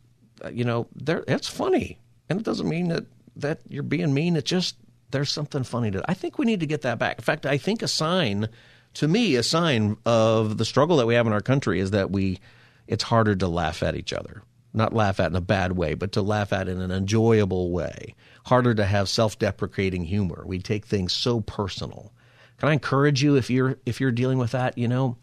you 0.52 0.62
know, 0.62 0.86
that's 0.94 1.48
funny, 1.48 1.98
and 2.30 2.38
it 2.38 2.44
doesn't 2.44 2.68
mean 2.68 2.90
that 2.90 3.06
that 3.34 3.58
you're 3.68 3.82
being 3.82 4.14
mean. 4.14 4.36
It 4.36 4.44
just 4.44 4.76
there's 5.10 5.32
something 5.32 5.64
funny 5.64 5.90
to. 5.90 5.98
It. 5.98 6.04
I 6.06 6.14
think 6.14 6.38
we 6.38 6.46
need 6.46 6.60
to 6.60 6.66
get 6.66 6.82
that 6.82 7.00
back. 7.00 7.18
In 7.18 7.24
fact, 7.24 7.44
I 7.44 7.58
think 7.58 7.82
a 7.82 7.88
sign, 7.88 8.48
to 8.94 9.08
me, 9.08 9.34
a 9.34 9.42
sign 9.42 9.96
of 10.06 10.58
the 10.58 10.64
struggle 10.64 10.98
that 10.98 11.08
we 11.08 11.14
have 11.14 11.26
in 11.26 11.32
our 11.32 11.40
country 11.40 11.80
is 11.80 11.90
that 11.90 12.12
we, 12.12 12.38
it's 12.86 13.02
harder 13.02 13.34
to 13.34 13.48
laugh 13.48 13.82
at 13.82 13.96
each 13.96 14.12
other 14.12 14.44
not 14.76 14.92
laugh 14.92 15.18
at 15.18 15.30
in 15.30 15.36
a 15.36 15.40
bad 15.40 15.72
way, 15.72 15.94
but 15.94 16.12
to 16.12 16.22
laugh 16.22 16.52
at 16.52 16.68
in 16.68 16.80
an 16.80 16.90
enjoyable 16.90 17.70
way. 17.70 18.14
Harder 18.46 18.76
to 18.76 18.84
have 18.84 19.08
self-deprecating 19.08 20.04
humor. 20.04 20.44
We 20.46 20.60
take 20.60 20.86
things 20.86 21.12
so 21.12 21.40
personal. 21.40 22.12
Can 22.58 22.68
I 22.68 22.74
encourage 22.74 23.20
you 23.20 23.34
if 23.34 23.50
you're 23.50 23.76
if 23.84 24.00
you're 24.00 24.12
dealing 24.12 24.38
with 24.38 24.52
that, 24.52 24.78
you 24.78 24.86
know, 24.86 25.16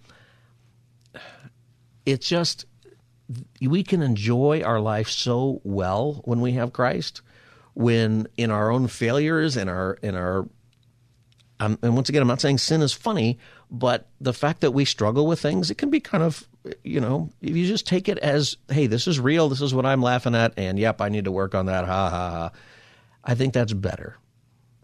it's 2.06 2.28
just 2.28 2.66
we 3.62 3.82
can 3.82 4.02
enjoy 4.02 4.62
our 4.62 4.82
life 4.82 5.10
so 5.10 5.62
well 5.64 6.22
when 6.26 6.42
we 6.42 6.52
have 6.52 6.74
Christ. 6.74 7.22
When 7.76 8.28
in 8.36 8.52
our 8.52 8.70
own 8.70 8.90
failures 8.90 9.56
and 9.56 9.70
our 9.70 9.98
in 10.02 10.16
our 10.16 10.46
um, 11.62 11.80
and 11.82 11.96
once 11.96 12.10
again, 12.10 12.22
I'm 12.22 12.28
not 12.28 12.42
saying 12.42 12.58
sin 12.58 12.82
is 12.82 12.92
funny, 12.92 13.40
but 13.72 14.10
the 14.20 14.34
fact 14.34 14.60
that 14.62 14.72
we 14.72 14.84
struggle 14.84 15.26
with 15.28 15.40
things, 15.40 15.72
it 15.72 15.78
can 15.78 15.90
be 15.90 16.02
kind 16.02 16.26
of, 16.26 16.46
you 16.84 17.00
know, 17.00 17.30
if 17.42 17.56
you 17.56 17.66
just 17.66 17.88
take 17.88 18.10
it 18.10 18.18
as, 18.18 18.58
hey, 18.70 18.88
this 18.88 19.08
is 19.08 19.18
real, 19.18 19.48
this 19.48 19.62
is 19.62 19.74
what 19.74 19.86
I'm 19.86 20.02
laughing 20.02 20.36
at, 20.36 20.54
and 20.58 20.78
yep, 20.78 21.00
I 21.00 21.08
need 21.08 21.24
to 21.24 21.32
work 21.32 21.56
on 21.56 21.68
that, 21.68 21.86
ha 21.86 22.10
ha 22.10 22.30
ha. 22.32 22.52
I 23.24 23.36
think 23.36 23.54
that's 23.54 23.74
better. 23.74 24.18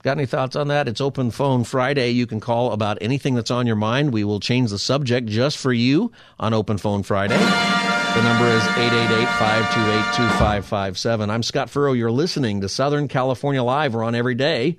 Got 0.01 0.17
any 0.17 0.25
thoughts 0.25 0.55
on 0.55 0.69
that? 0.69 0.87
It's 0.87 1.01
open 1.01 1.29
phone 1.29 1.65
Friday. 1.65 2.11
You 2.11 2.25
can 2.25 2.39
call 2.39 2.71
about 2.71 2.99
anything 3.01 3.35
that's 3.35 3.51
on 3.51 3.67
your 3.67 3.75
mind. 3.75 4.13
We 4.13 4.23
will 4.23 4.39
change 4.39 4.69
the 4.69 4.79
subject 4.79 5.27
just 5.27 5.57
for 5.57 5.73
you 5.73 6.13
on 6.39 6.53
Open 6.53 6.77
Phone 6.77 7.03
Friday. 7.03 7.35
The 7.35 8.21
number 8.23 8.47
is 8.47 8.63
888-528-2557. 8.63 11.29
I'm 11.29 11.43
Scott 11.43 11.69
Furrow. 11.69 11.91
You're 11.91 12.11
listening 12.11 12.61
to 12.61 12.69
Southern 12.69 13.09
California 13.09 13.61
Live. 13.61 13.93
We're 13.93 14.05
on 14.05 14.15
every 14.15 14.35
day, 14.35 14.77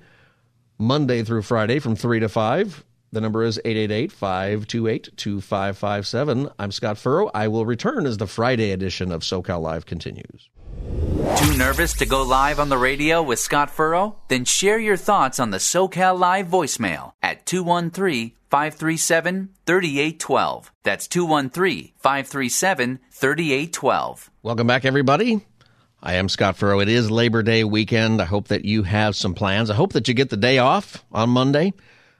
Monday 0.79 1.21
through 1.23 1.43
Friday 1.43 1.77
from 1.77 1.95
3 1.95 2.21
to 2.21 2.29
5. 2.29 2.83
The 3.11 3.21
number 3.21 3.43
is 3.43 3.59
888-528-2557. 3.63 6.51
I'm 6.57 6.71
Scott 6.71 6.97
Furrow. 6.97 7.29
I 7.33 7.47
will 7.47 7.65
return 7.65 8.07
as 8.07 8.17
the 8.17 8.25
Friday 8.25 8.71
edition 8.71 9.11
of 9.11 9.21
SoCal 9.21 9.61
Live 9.61 9.85
continues. 9.85 10.49
Too 11.37 11.57
nervous 11.57 11.93
to 11.93 12.05
go 12.05 12.23
live 12.23 12.59
on 12.59 12.69
the 12.69 12.77
radio 12.77 13.21
with 13.21 13.39
Scott 13.39 13.69
Furrow? 13.69 14.15
Then 14.27 14.45
share 14.45 14.79
your 14.79 14.97
thoughts 14.97 15.39
on 15.39 15.51
the 15.51 15.57
SoCal 15.57 16.17
Live 16.17 16.47
voicemail 16.47 17.13
at 17.21 17.45
213 17.45 18.31
537 18.49 19.49
3812. 19.65 20.71
That's 20.83 21.07
213 21.07 21.91
537 21.97 22.99
3812. 23.11 24.31
Welcome 24.43 24.67
back, 24.67 24.85
everybody. 24.85 25.45
I 26.03 26.15
am 26.15 26.29
Scott 26.29 26.57
Furrow. 26.57 26.79
It 26.79 26.89
is 26.89 27.11
Labor 27.11 27.43
Day 27.43 27.63
weekend. 27.63 28.21
I 28.21 28.25
hope 28.25 28.47
that 28.47 28.65
you 28.65 28.83
have 28.83 29.15
some 29.15 29.35
plans. 29.35 29.69
I 29.69 29.75
hope 29.75 29.93
that 29.93 30.07
you 30.07 30.13
get 30.13 30.31
the 30.31 30.37
day 30.37 30.57
off 30.57 31.05
on 31.11 31.29
Monday. 31.29 31.73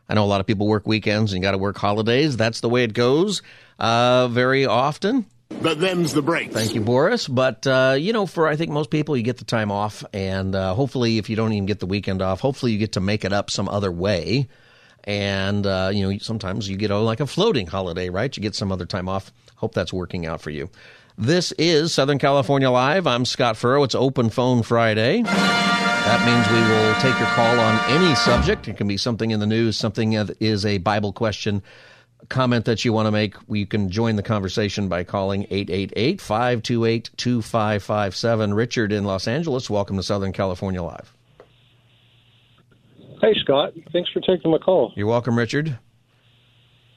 I 0.07 0.13
know 0.13 0.23
a 0.23 0.25
lot 0.25 0.41
of 0.41 0.47
people 0.47 0.67
work 0.67 0.85
weekends 0.85 1.33
and 1.33 1.41
you 1.41 1.47
got 1.47 1.51
to 1.51 1.57
work 1.57 1.77
holidays. 1.77 2.37
That's 2.37 2.59
the 2.59 2.69
way 2.69 2.83
it 2.83 2.93
goes 2.93 3.41
uh, 3.79 4.27
very 4.27 4.65
often. 4.65 5.25
But 5.61 5.79
them's 5.79 6.13
the 6.13 6.21
breaks. 6.21 6.53
Thank 6.53 6.73
you, 6.73 6.81
Boris. 6.81 7.27
But, 7.27 7.67
uh, 7.67 7.95
you 7.97 8.13
know, 8.13 8.25
for 8.25 8.47
I 8.47 8.55
think 8.55 8.71
most 8.71 8.89
people, 8.89 9.15
you 9.15 9.23
get 9.23 9.37
the 9.37 9.45
time 9.45 9.71
off. 9.71 10.03
And 10.13 10.55
uh, 10.55 10.73
hopefully, 10.73 11.17
if 11.17 11.29
you 11.29 11.35
don't 11.35 11.53
even 11.53 11.65
get 11.65 11.79
the 11.79 11.85
weekend 11.85 12.21
off, 12.21 12.39
hopefully 12.39 12.71
you 12.71 12.77
get 12.77 12.93
to 12.93 12.99
make 12.99 13.25
it 13.25 13.33
up 13.33 13.51
some 13.51 13.69
other 13.69 13.91
way. 13.91 14.47
And, 15.03 15.65
uh, 15.65 15.91
you 15.93 16.07
know, 16.07 16.17
sometimes 16.19 16.69
you 16.69 16.77
get 16.77 16.91
a, 16.91 16.97
like 16.97 17.19
a 17.19 17.27
floating 17.27 17.67
holiday, 17.67 18.09
right? 18.09 18.35
You 18.35 18.41
get 18.41 18.55
some 18.55 18.71
other 18.71 18.85
time 18.85 19.09
off. 19.09 19.31
Hope 19.55 19.73
that's 19.73 19.93
working 19.93 20.25
out 20.25 20.41
for 20.41 20.49
you. 20.49 20.69
This 21.17 21.51
is 21.53 21.93
Southern 21.93 22.17
California 22.17 22.69
Live. 22.69 23.05
I'm 23.05 23.25
Scott 23.25 23.55
Furrow. 23.57 23.83
It's 23.83 23.95
Open 23.95 24.29
Phone 24.29 24.63
Friday. 24.63 25.21
That 25.21 26.25
means 26.25 26.47
we 26.49 26.61
will 26.61 26.95
take 26.95 27.19
your 27.19 27.29
call 27.29 27.59
on 27.59 27.79
any 27.91 28.15
subject. 28.15 28.67
It 28.67 28.77
can 28.77 28.87
be 28.87 28.97
something 28.97 29.29
in 29.29 29.39
the 29.39 29.45
news, 29.45 29.77
something 29.77 30.11
that 30.11 30.35
is 30.39 30.65
a 30.65 30.79
Bible 30.79 31.13
question 31.13 31.61
comment 32.29 32.65
that 32.65 32.85
you 32.85 32.93
want 32.93 33.07
to 33.07 33.11
make, 33.11 33.35
you 33.49 33.65
can 33.65 33.89
join 33.89 34.15
the 34.15 34.23
conversation 34.23 34.87
by 34.87 35.03
calling 35.03 35.43
888 35.49 36.21
528 36.21 37.09
2557. 37.17 38.53
Richard 38.53 38.91
in 38.91 39.03
Los 39.03 39.27
Angeles, 39.27 39.69
welcome 39.69 39.97
to 39.97 40.03
Southern 40.03 40.33
California 40.33 40.81
Live. 40.81 41.13
Hey, 43.21 43.35
Scott. 43.41 43.73
Thanks 43.91 44.09
for 44.11 44.19
taking 44.21 44.49
my 44.51 44.57
call. 44.57 44.93
You're 44.95 45.07
welcome, 45.07 45.37
Richard. 45.37 45.77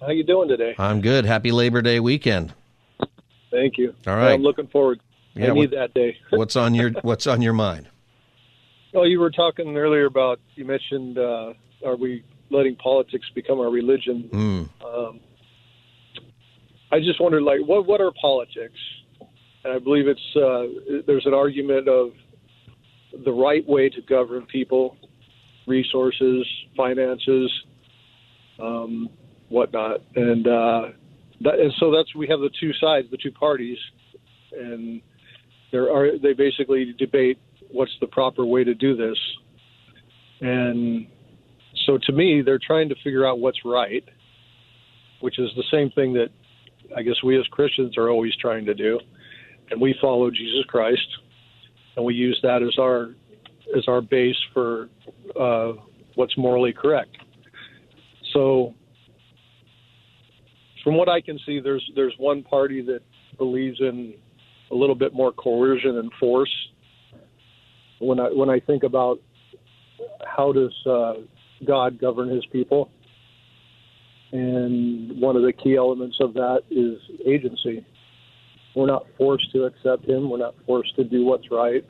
How 0.00 0.10
you 0.10 0.24
doing 0.24 0.48
today? 0.48 0.74
I'm 0.78 1.00
good. 1.00 1.24
Happy 1.24 1.52
Labor 1.52 1.82
Day 1.82 2.00
weekend. 2.00 2.52
Thank 3.50 3.78
you. 3.78 3.94
All 4.06 4.16
right. 4.16 4.32
I'm 4.32 4.42
looking 4.42 4.66
forward. 4.68 5.00
Yeah, 5.34 5.50
I 5.50 5.52
need 5.52 5.58
what- 5.58 5.70
that 5.72 5.94
day. 5.94 6.16
What's 6.30 6.56
on 6.56 6.74
your 6.74 6.90
What's 7.02 7.26
on 7.26 7.42
your 7.42 7.52
mind? 7.52 7.88
Well, 8.92 9.06
you 9.06 9.18
were 9.18 9.30
talking 9.30 9.76
earlier 9.76 10.06
about 10.06 10.40
you 10.54 10.64
mentioned 10.64 11.18
uh, 11.18 11.52
are 11.84 11.96
we 11.96 12.24
letting 12.50 12.76
politics 12.76 13.26
become 13.34 13.60
our 13.60 13.70
religion? 13.70 14.28
Mm. 14.32 14.68
Um, 14.84 15.20
I 16.92 17.00
just 17.00 17.20
wondered, 17.20 17.42
like, 17.42 17.60
what 17.66 17.86
what 17.86 18.00
are 18.00 18.12
politics? 18.20 18.78
And 19.64 19.72
I 19.72 19.78
believe 19.78 20.06
it's 20.06 20.36
uh, 20.36 21.02
there's 21.06 21.26
an 21.26 21.34
argument 21.34 21.88
of 21.88 22.10
the 23.24 23.32
right 23.32 23.66
way 23.66 23.88
to 23.88 24.02
govern 24.02 24.46
people, 24.46 24.96
resources, 25.66 26.46
finances, 26.76 27.50
um, 28.60 29.08
whatnot, 29.48 30.02
and 30.14 30.46
uh, 30.46 30.82
that, 31.40 31.58
and 31.58 31.72
so 31.78 31.90
that's 31.90 32.14
we 32.14 32.28
have 32.28 32.40
the 32.40 32.50
two 32.60 32.72
sides, 32.74 33.08
the 33.10 33.16
two 33.16 33.32
parties, 33.32 33.78
and 34.52 35.00
there 35.72 35.92
are 35.92 36.18
they 36.18 36.32
basically 36.32 36.94
debate 36.98 37.38
what's 37.70 37.96
the 38.00 38.06
proper 38.06 38.44
way 38.44 38.64
to 38.64 38.74
do 38.74 38.96
this, 38.96 39.18
and 40.40 41.06
so 41.86 41.98
to 42.02 42.12
me 42.12 42.42
they're 42.42 42.60
trying 42.64 42.88
to 42.88 42.94
figure 43.02 43.26
out 43.26 43.38
what's 43.38 43.58
right, 43.64 44.04
which 45.20 45.38
is 45.38 45.50
the 45.56 45.64
same 45.70 45.90
thing 45.90 46.12
that 46.14 46.28
I 46.96 47.02
guess 47.02 47.22
we 47.24 47.38
as 47.38 47.46
Christians 47.48 47.96
are 47.96 48.10
always 48.10 48.34
trying 48.36 48.64
to 48.66 48.74
do, 48.74 49.00
and 49.70 49.80
we 49.80 49.94
follow 50.00 50.30
Jesus 50.30 50.64
Christ, 50.68 51.06
and 51.96 52.04
we 52.04 52.14
use 52.14 52.38
that 52.42 52.62
as 52.62 52.78
our 52.78 53.10
as 53.76 53.84
our 53.88 54.00
base 54.00 54.36
for 54.52 54.88
uh, 55.38 55.72
what's 56.14 56.36
morally 56.36 56.72
correct. 56.72 57.16
So, 58.32 58.74
from 60.82 60.96
what 60.96 61.08
I 61.08 61.20
can 61.20 61.38
see, 61.46 61.60
there's 61.60 61.88
there's 61.94 62.14
one 62.18 62.42
party 62.42 62.82
that 62.82 63.00
believes 63.38 63.80
in 63.80 64.14
a 64.70 64.74
little 64.74 64.94
bit 64.94 65.14
more 65.14 65.32
coercion 65.32 65.98
and 65.98 66.10
force. 66.18 66.52
When 68.00 68.20
I 68.20 68.28
when 68.28 68.50
I 68.50 68.60
think 68.60 68.82
about 68.82 69.20
how 70.26 70.52
does 70.52 70.74
uh, 70.86 71.14
God 71.66 71.98
govern 71.98 72.28
His 72.28 72.44
people, 72.46 72.90
and 74.32 75.20
one 75.20 75.36
of 75.36 75.42
the 75.42 75.52
key 75.52 75.76
elements 75.76 76.16
of 76.20 76.34
that 76.34 76.62
is 76.70 76.98
agency. 77.26 77.84
We're 78.74 78.86
not 78.86 79.06
forced 79.16 79.52
to 79.52 79.64
accept 79.64 80.04
Him. 80.08 80.28
We're 80.28 80.38
not 80.38 80.54
forced 80.66 80.96
to 80.96 81.04
do 81.04 81.24
what's 81.24 81.50
right. 81.50 81.84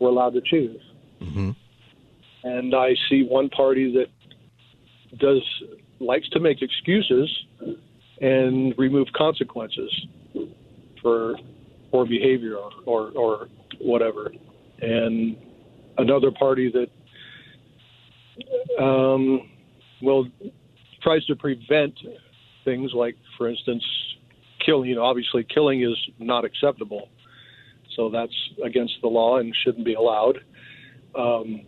We're 0.00 0.08
allowed 0.08 0.34
to 0.34 0.40
choose. 0.40 0.80
Mm-hmm. 1.20 1.50
And 2.44 2.74
I 2.74 2.94
see 3.10 3.24
one 3.24 3.50
party 3.50 3.92
that 3.92 5.18
does 5.18 5.42
likes 6.00 6.28
to 6.30 6.40
make 6.40 6.62
excuses 6.62 7.28
and 8.20 8.74
remove 8.78 9.08
consequences 9.14 10.06
for 11.02 11.36
poor 11.90 12.06
behavior 12.06 12.56
or, 12.56 12.70
or, 12.86 13.10
or 13.10 13.48
whatever. 13.80 14.32
And 14.80 15.36
another 15.96 16.30
party 16.30 16.70
that 16.72 16.88
um, 18.78 19.50
well 20.02 20.26
tries 21.02 21.24
to 21.26 21.36
prevent 21.36 21.94
things 22.64 22.92
like, 22.94 23.16
for 23.36 23.48
instance, 23.48 23.84
killing. 24.64 24.90
You 24.90 24.96
know, 24.96 25.04
obviously, 25.04 25.44
killing 25.52 25.82
is 25.82 25.96
not 26.18 26.44
acceptable, 26.44 27.08
so 27.96 28.10
that's 28.10 28.34
against 28.64 28.94
the 29.02 29.08
law 29.08 29.38
and 29.38 29.54
shouldn't 29.64 29.84
be 29.84 29.94
allowed. 29.94 30.38
Um, 31.14 31.62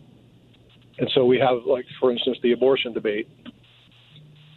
and 0.99 1.09
so 1.15 1.25
we 1.25 1.39
have, 1.39 1.65
like, 1.65 1.85
for 1.99 2.11
instance, 2.11 2.37
the 2.43 2.51
abortion 2.51 2.93
debate, 2.93 3.27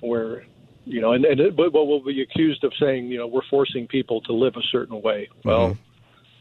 where 0.00 0.44
you 0.84 1.00
know, 1.00 1.12
and, 1.12 1.24
and 1.24 1.40
it, 1.40 1.56
but, 1.56 1.72
we'll 1.72 2.04
be 2.04 2.20
accused 2.22 2.62
of 2.64 2.72
saying, 2.78 3.06
you 3.06 3.18
know, 3.18 3.26
we're 3.26 3.40
forcing 3.48 3.86
people 3.86 4.20
to 4.22 4.32
live 4.32 4.54
a 4.56 4.62
certain 4.70 5.00
way. 5.00 5.28
Well, 5.44 5.68
when 5.68 5.78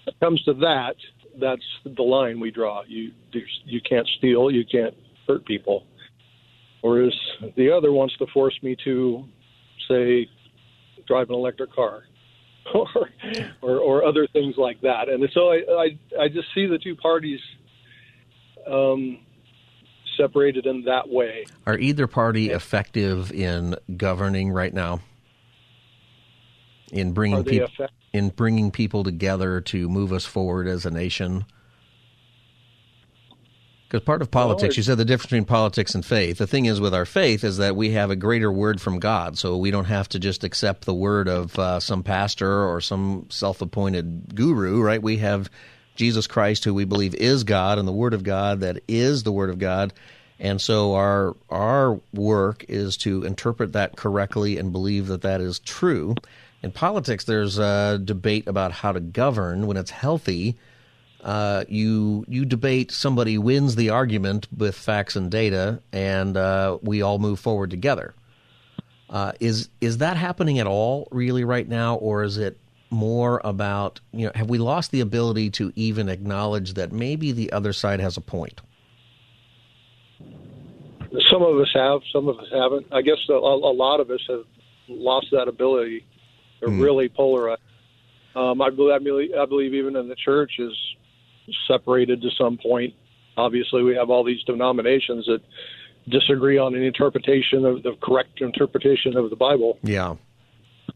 it 0.08 0.20
comes 0.20 0.44
to 0.44 0.54
that, 0.56 0.96
that's 1.40 1.62
the 1.86 2.04
line 2.04 2.40
we 2.40 2.52
draw. 2.52 2.84
You 2.86 3.12
you 3.64 3.80
can't 3.82 4.08
steal, 4.18 4.52
you 4.52 4.66
can't 4.66 4.94
hurt 5.28 5.46
people. 5.46 5.86
Whereas 6.82 7.14
the 7.56 7.72
other 7.72 7.92
wants 7.92 8.16
to 8.18 8.28
force 8.34 8.58
me 8.62 8.76
to, 8.84 9.24
say, 9.88 10.28
drive 11.08 11.30
an 11.30 11.36
electric 11.36 11.72
car, 11.74 12.04
or 12.76 12.88
or, 13.62 13.80
or 13.80 14.06
other 14.06 14.28
things 14.28 14.56
like 14.58 14.82
that. 14.82 15.08
And 15.10 15.28
so 15.34 15.52
I, 15.52 15.62
I 15.70 16.24
I 16.24 16.28
just 16.28 16.48
see 16.54 16.66
the 16.66 16.78
two 16.78 16.96
parties 16.96 17.40
um, 18.68 19.20
separated 20.18 20.66
in 20.66 20.84
that 20.84 21.10
way. 21.10 21.46
Are 21.66 21.78
either 21.78 22.08
party 22.08 22.50
effective 22.50 23.32
in 23.32 23.76
governing 23.98 24.52
right 24.52 24.74
now? 24.74 25.00
In 26.92 27.14
bringing 27.14 27.44
people 27.44 27.88
in 28.12 28.30
bringing 28.30 28.72
people 28.72 29.04
together 29.04 29.60
to 29.62 29.90
move 29.90 30.14
us 30.14 30.26
forward 30.26 30.68
as 30.68 30.86
a 30.86 30.92
nation? 30.92 31.46
Because 33.94 34.06
part 34.06 34.24
of 34.24 34.32
politics, 34.32 34.74
it- 34.74 34.78
you 34.78 34.84
said 34.84 34.98
the 34.98 35.06
difference 35.06 35.28
between 35.28 35.46
politics 35.46 35.94
and 35.94 36.04
faith. 36.04 36.40
The 36.40 36.48
thing 36.48 36.66
is 36.66 36.82
with 36.82 36.96
our 36.96 37.06
faith 37.06 37.44
is 37.44 37.58
that 37.58 37.76
we 37.76 37.92
have 37.92 38.10
a 38.10 38.16
greater 38.16 38.52
word 38.52 38.82
from 38.82 38.98
God, 38.98 39.38
so 39.38 39.56
we 39.56 39.70
don't 39.70 39.86
have 39.86 40.10
to 40.10 40.20
just 40.20 40.44
accept 40.44 40.86
the 40.86 40.96
word 40.96 41.28
of 41.28 41.60
uh, 41.60 41.80
some 41.80 42.02
pastor 42.02 42.68
or 42.68 42.82
some 42.82 43.28
self-appointed 43.30 44.34
guru, 44.34 44.82
right? 44.82 45.00
We 45.00 45.18
have 45.18 45.48
Jesus 45.96 46.26
Christ, 46.26 46.66
who 46.66 46.74
we 46.74 46.86
believe 46.86 47.14
is 47.14 47.44
God, 47.44 47.78
and 47.78 47.88
the 47.88 47.92
Word 47.92 48.16
of 48.16 48.24
God 48.24 48.62
that 48.62 48.82
is 48.88 49.22
the 49.22 49.32
Word 49.32 49.52
of 49.52 49.60
God. 49.60 49.94
And 50.40 50.60
so 50.60 50.96
our 50.96 51.36
our 51.52 52.02
work 52.16 52.66
is 52.68 52.98
to 52.98 53.24
interpret 53.24 53.74
that 53.74 53.96
correctly 53.96 54.58
and 54.58 54.72
believe 54.72 55.06
that 55.06 55.22
that 55.22 55.40
is 55.40 55.60
true. 55.60 56.16
In 56.64 56.72
politics, 56.72 57.26
there's 57.26 57.60
a 57.60 58.02
debate 58.04 58.48
about 58.48 58.72
how 58.72 58.92
to 58.92 59.00
govern 59.00 59.68
when 59.68 59.78
it's 59.78 59.92
healthy. 59.92 60.58
Uh, 61.24 61.64
you 61.70 62.26
you 62.28 62.44
debate 62.44 62.92
somebody 62.92 63.38
wins 63.38 63.76
the 63.76 63.90
argument 63.90 64.48
with 64.56 64.76
facts 64.76 65.16
and 65.16 65.32
data, 65.32 65.82
and 65.94 66.36
uh, 66.36 66.78
we 66.82 67.02
all 67.02 67.18
move 67.18 67.40
forward 67.40 67.70
together. 67.70 68.14
Uh, 69.10 69.32
is 69.40 69.70
is 69.80 70.00
that 70.00 70.18
happening 70.18 70.60
at 70.60 70.68
all 70.68 71.08
really 71.12 71.46
right 71.46 71.68
now, 71.68 71.96
or 71.96 72.24
is 72.24 72.38
it 72.38 72.58
more 72.90 73.40
about 73.46 74.02
you 74.12 74.26
know 74.26 74.32
have 74.36 74.50
we 74.50 74.58
lost 74.58 74.92
the 74.92 75.00
ability 75.00 75.50
to 75.50 75.72
even 75.76 76.10
acknowledge 76.10 76.74
that 76.74 76.92
maybe 76.92 77.32
the 77.32 77.52
other 77.54 77.72
side 77.72 78.02
has 78.02 78.18
a 78.18 78.22
point? 78.22 78.62
some 81.30 81.44
of 81.44 81.58
us 81.60 81.70
have, 81.74 82.02
some 82.12 82.28
of 82.28 82.40
us 82.40 82.48
haven't. 82.52 82.88
I 82.92 83.02
guess 83.02 83.18
a, 83.30 83.34
a 83.34 83.74
lot 83.74 84.00
of 84.00 84.10
us 84.10 84.22
have 84.30 84.44
lost 84.88 85.28
that 85.32 85.48
ability. 85.48 86.06
They're 86.60 86.70
Hmm. 86.70 86.82
really 86.82 87.10
polarized. 87.10 87.62
Um, 88.36 88.62
I, 88.62 88.72
believe, 88.72 88.94
I 88.94 89.00
believe, 89.00 89.34
I 89.40 89.46
believe 89.46 89.74
even 89.76 89.96
in 89.96 90.08
the 90.08 90.16
church 90.16 90.54
is 90.58 90.74
separated 91.68 92.22
to 92.22 92.30
some 92.38 92.58
point. 92.58 92.94
Obviously, 93.38 93.84
we 93.84 93.96
have 93.96 94.10
all 94.10 94.24
these 94.24 94.44
denominations 94.44 95.26
that 95.26 95.42
disagree 96.08 96.58
on 96.58 96.76
an 96.76 96.84
interpretation 96.84 97.66
of 97.66 97.84
the 97.84 97.96
correct 98.02 98.42
interpretation 98.42 99.18
of 99.18 99.30
the 99.30 99.36
Bible. 99.36 99.80
Yeah. 99.82 100.16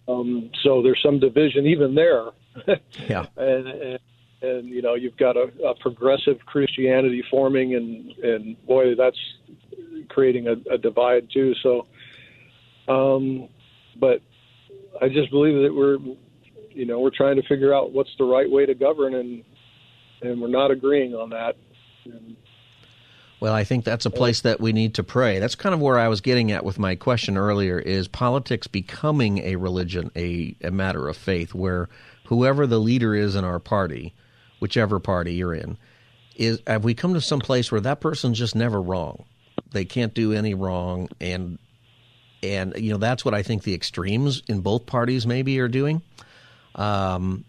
Um, 0.08 0.52
so 0.64 0.82
there's 0.82 1.02
some 1.02 1.20
division 1.20 1.66
even 1.66 1.96
there. 1.96 2.26
Yeah. 3.08 3.28
and, 3.38 3.68
and 3.68 4.00
and 4.42 4.68
you 4.68 4.82
know 4.82 4.96
you've 4.96 5.18
got 5.18 5.36
a, 5.36 5.52
a 5.66 5.76
progressive 5.76 6.40
Christianity 6.46 7.24
forming, 7.30 7.76
and 7.76 8.12
and 8.24 8.66
boy, 8.66 8.96
that's 8.96 9.18
creating 10.10 10.48
a, 10.48 10.74
a 10.74 10.78
divide 10.78 11.30
too. 11.32 11.54
So, 11.62 11.88
um, 12.88 13.50
but 14.00 14.22
I 15.02 15.10
just 15.10 15.32
believe 15.32 15.62
that 15.62 15.74
we're, 15.74 15.98
you 16.72 16.86
know, 16.86 17.00
we're 17.00 17.16
trying 17.16 17.36
to 17.36 17.48
figure 17.48 17.74
out 17.74 17.92
what's 17.92 18.16
the 18.18 18.26
right 18.26 18.50
way 18.50 18.66
to 18.66 18.74
govern, 18.74 19.16
and 19.16 19.44
and 20.22 20.42
we're 20.42 20.48
not 20.48 20.72
agreeing 20.72 21.14
on 21.16 21.30
that. 21.30 21.56
And, 22.06 22.36
Well, 23.40 23.54
I 23.54 23.64
think 23.64 23.86
that's 23.86 24.06
a 24.06 24.10
place 24.10 24.42
that 24.42 24.60
we 24.60 24.74
need 24.74 24.96
to 24.96 25.04
pray. 25.04 25.40
That's 25.40 25.56
kind 25.56 25.76
of 25.76 25.82
where 25.82 26.00
I 26.00 26.08
was 26.08 26.22
getting 26.22 26.52
at 26.52 26.66
with 26.66 26.80
my 26.80 26.96
question 26.96 27.38
earlier 27.38 27.80
is 27.80 28.08
politics 28.08 28.68
becoming 28.68 29.40
a 29.40 29.58
religion, 29.58 30.12
a, 30.16 30.56
a 30.64 30.72
matter 30.72 31.08
of 31.08 31.18
faith, 31.18 31.54
where 31.54 31.88
whoever 32.26 32.66
the 32.66 32.80
leader 32.80 33.14
is 33.14 33.36
in 33.36 33.44
our 33.44 33.60
party, 33.60 34.16
whichever 34.60 35.00
party 35.00 35.36
you're 35.36 35.54
in, 35.54 35.78
is 36.36 36.62
have 36.68 36.84
we 36.84 36.94
come 36.94 37.14
to 37.14 37.22
some 37.22 37.40
place 37.40 37.72
where 37.72 37.82
that 37.82 38.00
person's 38.00 38.38
just 38.38 38.56
never 38.56 38.82
wrong. 38.82 39.26
They 39.72 39.86
can't 39.86 40.14
do 40.14 40.34
any 40.34 40.54
wrong 40.54 41.10
and 41.20 41.60
and 42.44 42.74
you 42.78 42.92
know 42.92 42.98
that's 42.98 43.26
what 43.26 43.34
I 43.34 43.42
think 43.42 43.64
the 43.64 43.74
extremes 43.74 44.44
in 44.48 44.62
both 44.62 44.86
parties 44.86 45.26
maybe 45.26 45.60
are 45.60 45.68
doing. 45.68 46.02
Um 46.76 47.44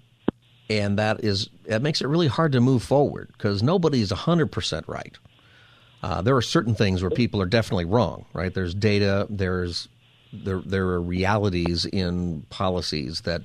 and 0.71 0.99
that 0.99 1.25
is 1.25 1.49
that 1.65 1.83
makes 1.83 2.01
it 2.01 2.07
really 2.07 2.27
hard 2.27 2.53
to 2.53 2.61
move 2.61 2.83
forward 2.83 3.29
because 3.33 3.63
nobody's 3.63 4.11
100% 4.11 4.83
right. 4.87 5.19
Uh, 6.03 6.23
there 6.23 6.37
are 6.37 6.43
certain 6.43 6.75
things 6.75 7.03
where 7.03 7.11
people 7.11 7.43
are 7.43 7.47
definitely 7.47 7.85
wrong, 7.85 8.25
right? 8.33 8.55
There's 8.55 8.75
data, 8.75 9.27
there's 9.31 9.89
there 10.33 10.61
there 10.65 10.87
are 10.89 11.01
realities 11.01 11.87
in 11.87 12.43
policies 12.51 13.23
that 13.23 13.43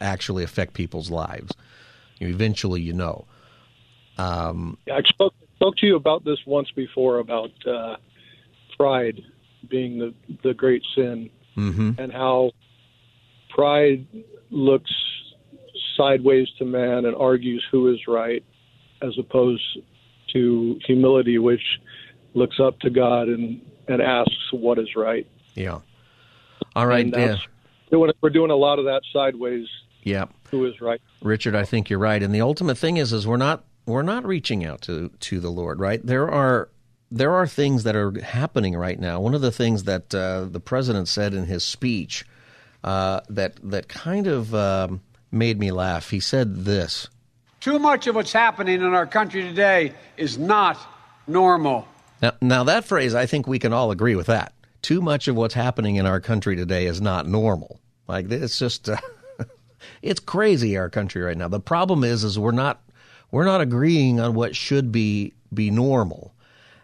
actually 0.00 0.44
affect 0.44 0.74
people's 0.74 1.10
lives. 1.10 1.52
You 2.18 2.28
eventually, 2.28 2.80
you 2.80 2.92
know. 2.92 3.24
Um, 4.18 4.78
I 4.92 5.00
spoke 5.02 5.34
spoke 5.56 5.76
to 5.78 5.86
you 5.86 5.96
about 5.96 6.24
this 6.24 6.38
once 6.46 6.70
before 6.70 7.18
about 7.18 7.50
uh, 7.66 7.96
pride 8.76 9.22
being 9.68 9.98
the 9.98 10.14
the 10.42 10.54
great 10.54 10.82
sin, 10.94 11.30
mhm. 11.56 11.98
and 11.98 12.12
how 12.12 12.52
pride 13.50 14.06
looks 14.50 14.92
sideways 15.98 16.48
to 16.58 16.64
man 16.64 17.04
and 17.04 17.14
argues 17.14 17.62
who 17.70 17.92
is 17.92 18.00
right, 18.08 18.42
as 19.02 19.12
opposed 19.18 19.78
to 20.32 20.78
humility, 20.86 21.38
which 21.38 21.62
looks 22.32 22.58
up 22.58 22.78
to 22.80 22.90
God 22.90 23.28
and 23.28 23.60
and 23.86 24.00
asks 24.00 24.52
what 24.52 24.78
is 24.78 24.94
right. 24.96 25.26
Yeah. 25.54 25.80
All 26.76 26.86
right. 26.86 27.06
Yeah. 27.06 27.36
Doing, 27.90 28.12
we're 28.20 28.30
doing 28.30 28.50
a 28.50 28.56
lot 28.56 28.78
of 28.78 28.84
that 28.84 29.00
sideways. 29.12 29.66
Yeah. 30.02 30.26
Who 30.50 30.66
is 30.66 30.80
right? 30.80 31.00
Richard, 31.22 31.54
I 31.54 31.64
think 31.64 31.90
you're 31.90 31.98
right. 31.98 32.22
And 32.22 32.34
the 32.34 32.42
ultimate 32.42 32.78
thing 32.78 32.98
is, 32.98 33.12
is 33.12 33.26
we're 33.26 33.36
not 33.36 33.64
we're 33.86 34.02
not 34.02 34.24
reaching 34.24 34.64
out 34.64 34.82
to 34.82 35.10
to 35.20 35.40
the 35.40 35.50
Lord, 35.50 35.80
right? 35.80 36.04
There 36.04 36.30
are 36.30 36.68
there 37.10 37.32
are 37.32 37.46
things 37.46 37.84
that 37.84 37.96
are 37.96 38.18
happening 38.20 38.76
right 38.76 39.00
now. 39.00 39.20
One 39.20 39.34
of 39.34 39.40
the 39.40 39.50
things 39.50 39.84
that 39.84 40.14
uh, 40.14 40.44
the 40.44 40.60
president 40.60 41.08
said 41.08 41.32
in 41.34 41.46
his 41.46 41.64
speech 41.64 42.26
uh, 42.84 43.20
that 43.30 43.58
that 43.62 43.88
kind 43.88 44.26
of 44.26 44.54
um, 44.54 45.00
made 45.30 45.58
me 45.58 45.70
laugh. 45.70 46.10
He 46.10 46.20
said 46.20 46.64
this. 46.64 47.08
Too 47.60 47.78
much 47.78 48.06
of 48.06 48.14
what's 48.14 48.32
happening 48.32 48.80
in 48.80 48.94
our 48.94 49.06
country 49.06 49.42
today 49.42 49.92
is 50.16 50.38
not 50.38 50.78
normal. 51.26 51.88
Now, 52.22 52.32
now 52.40 52.64
that 52.64 52.84
phrase, 52.84 53.14
I 53.14 53.26
think 53.26 53.46
we 53.46 53.58
can 53.58 53.72
all 53.72 53.90
agree 53.90 54.14
with 54.14 54.26
that. 54.26 54.52
Too 54.82 55.00
much 55.00 55.28
of 55.28 55.36
what's 55.36 55.54
happening 55.54 55.96
in 55.96 56.06
our 56.06 56.20
country 56.20 56.56
today 56.56 56.86
is 56.86 57.00
not 57.00 57.26
normal. 57.26 57.80
Like 58.06 58.30
it's 58.30 58.58
just, 58.58 58.88
uh, 58.88 58.96
it's 60.02 60.20
crazy 60.20 60.76
our 60.76 60.88
country 60.88 61.22
right 61.22 61.36
now. 61.36 61.48
The 61.48 61.60
problem 61.60 62.04
is, 62.04 62.24
is 62.24 62.38
we're 62.38 62.52
not 62.52 62.80
we're 63.30 63.44
not 63.44 63.60
agreeing 63.60 64.20
on 64.20 64.34
what 64.34 64.56
should 64.56 64.90
be 64.90 65.34
be 65.52 65.70
normal, 65.70 66.34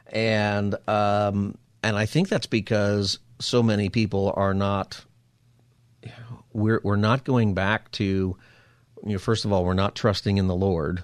and 0.09 0.75
um, 0.89 1.57
and 1.83 1.97
I 1.97 2.07
think 2.07 2.29
that's 2.29 2.47
because 2.47 3.19
so 3.39 3.63
many 3.63 3.89
people 3.89 4.33
are 4.37 4.55
not. 4.55 5.05
We're 6.55 6.81
we're 6.83 6.97
not 6.97 7.25
going 7.25 7.53
back 7.53 7.91
to, 7.93 8.05
you 8.05 8.37
know, 9.13 9.19
first 9.19 9.45
of 9.45 9.53
all, 9.53 9.65
we're 9.65 9.75
not 9.75 9.95
trusting 9.95 10.39
in 10.39 10.47
the 10.47 10.57
Lord. 10.57 11.03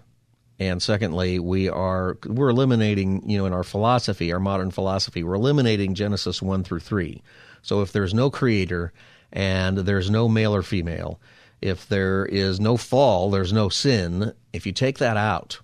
And 0.58 0.82
secondly 0.82 1.38
we 1.38 1.70
are 1.70 2.18
we're 2.26 2.50
eliminating 2.50 3.28
you 3.28 3.38
know 3.38 3.46
in 3.46 3.54
our 3.54 3.64
philosophy 3.64 4.30
our 4.30 4.38
modern 4.38 4.70
philosophy 4.70 5.24
we're 5.24 5.34
eliminating 5.34 5.94
genesis 5.94 6.42
1 6.42 6.64
through 6.64 6.80
3 6.80 7.22
so 7.62 7.80
if 7.80 7.92
there's 7.92 8.12
no 8.12 8.30
creator 8.30 8.92
and 9.32 9.78
there's 9.78 10.10
no 10.10 10.28
male 10.28 10.54
or 10.54 10.62
female 10.62 11.18
if 11.62 11.88
there 11.88 12.26
is 12.26 12.60
no 12.60 12.76
fall 12.76 13.30
there's 13.30 13.54
no 13.54 13.70
sin 13.70 14.34
if 14.52 14.66
you 14.66 14.72
take 14.72 14.98
that 14.98 15.16
out 15.16 15.60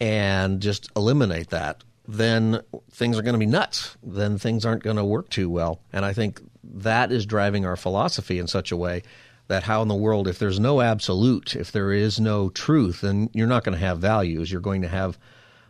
and 0.00 0.60
just 0.60 0.90
eliminate 0.96 1.50
that 1.50 1.84
then 2.10 2.60
things 2.90 3.18
are 3.18 3.22
going 3.22 3.34
to 3.34 3.38
be 3.38 3.46
nuts 3.46 3.96
then 4.02 4.38
things 4.38 4.64
aren't 4.64 4.82
going 4.82 4.96
to 4.96 5.04
work 5.04 5.28
too 5.28 5.48
well 5.48 5.80
and 5.92 6.04
i 6.04 6.12
think 6.12 6.40
that 6.64 7.12
is 7.12 7.26
driving 7.26 7.64
our 7.64 7.76
philosophy 7.76 8.38
in 8.38 8.46
such 8.46 8.72
a 8.72 8.76
way 8.76 9.02
that 9.48 9.62
how 9.62 9.82
in 9.82 9.88
the 9.88 9.94
world, 9.94 10.28
if 10.28 10.38
there's 10.38 10.60
no 10.60 10.80
absolute, 10.80 11.56
if 11.56 11.72
there 11.72 11.90
is 11.90 12.20
no 12.20 12.50
truth, 12.50 13.00
then 13.00 13.30
you're 13.32 13.46
not 13.46 13.64
going 13.64 13.76
to 13.76 13.84
have 13.84 13.98
values. 13.98 14.52
You're 14.52 14.60
going 14.60 14.82
to 14.82 14.88
have 14.88 15.18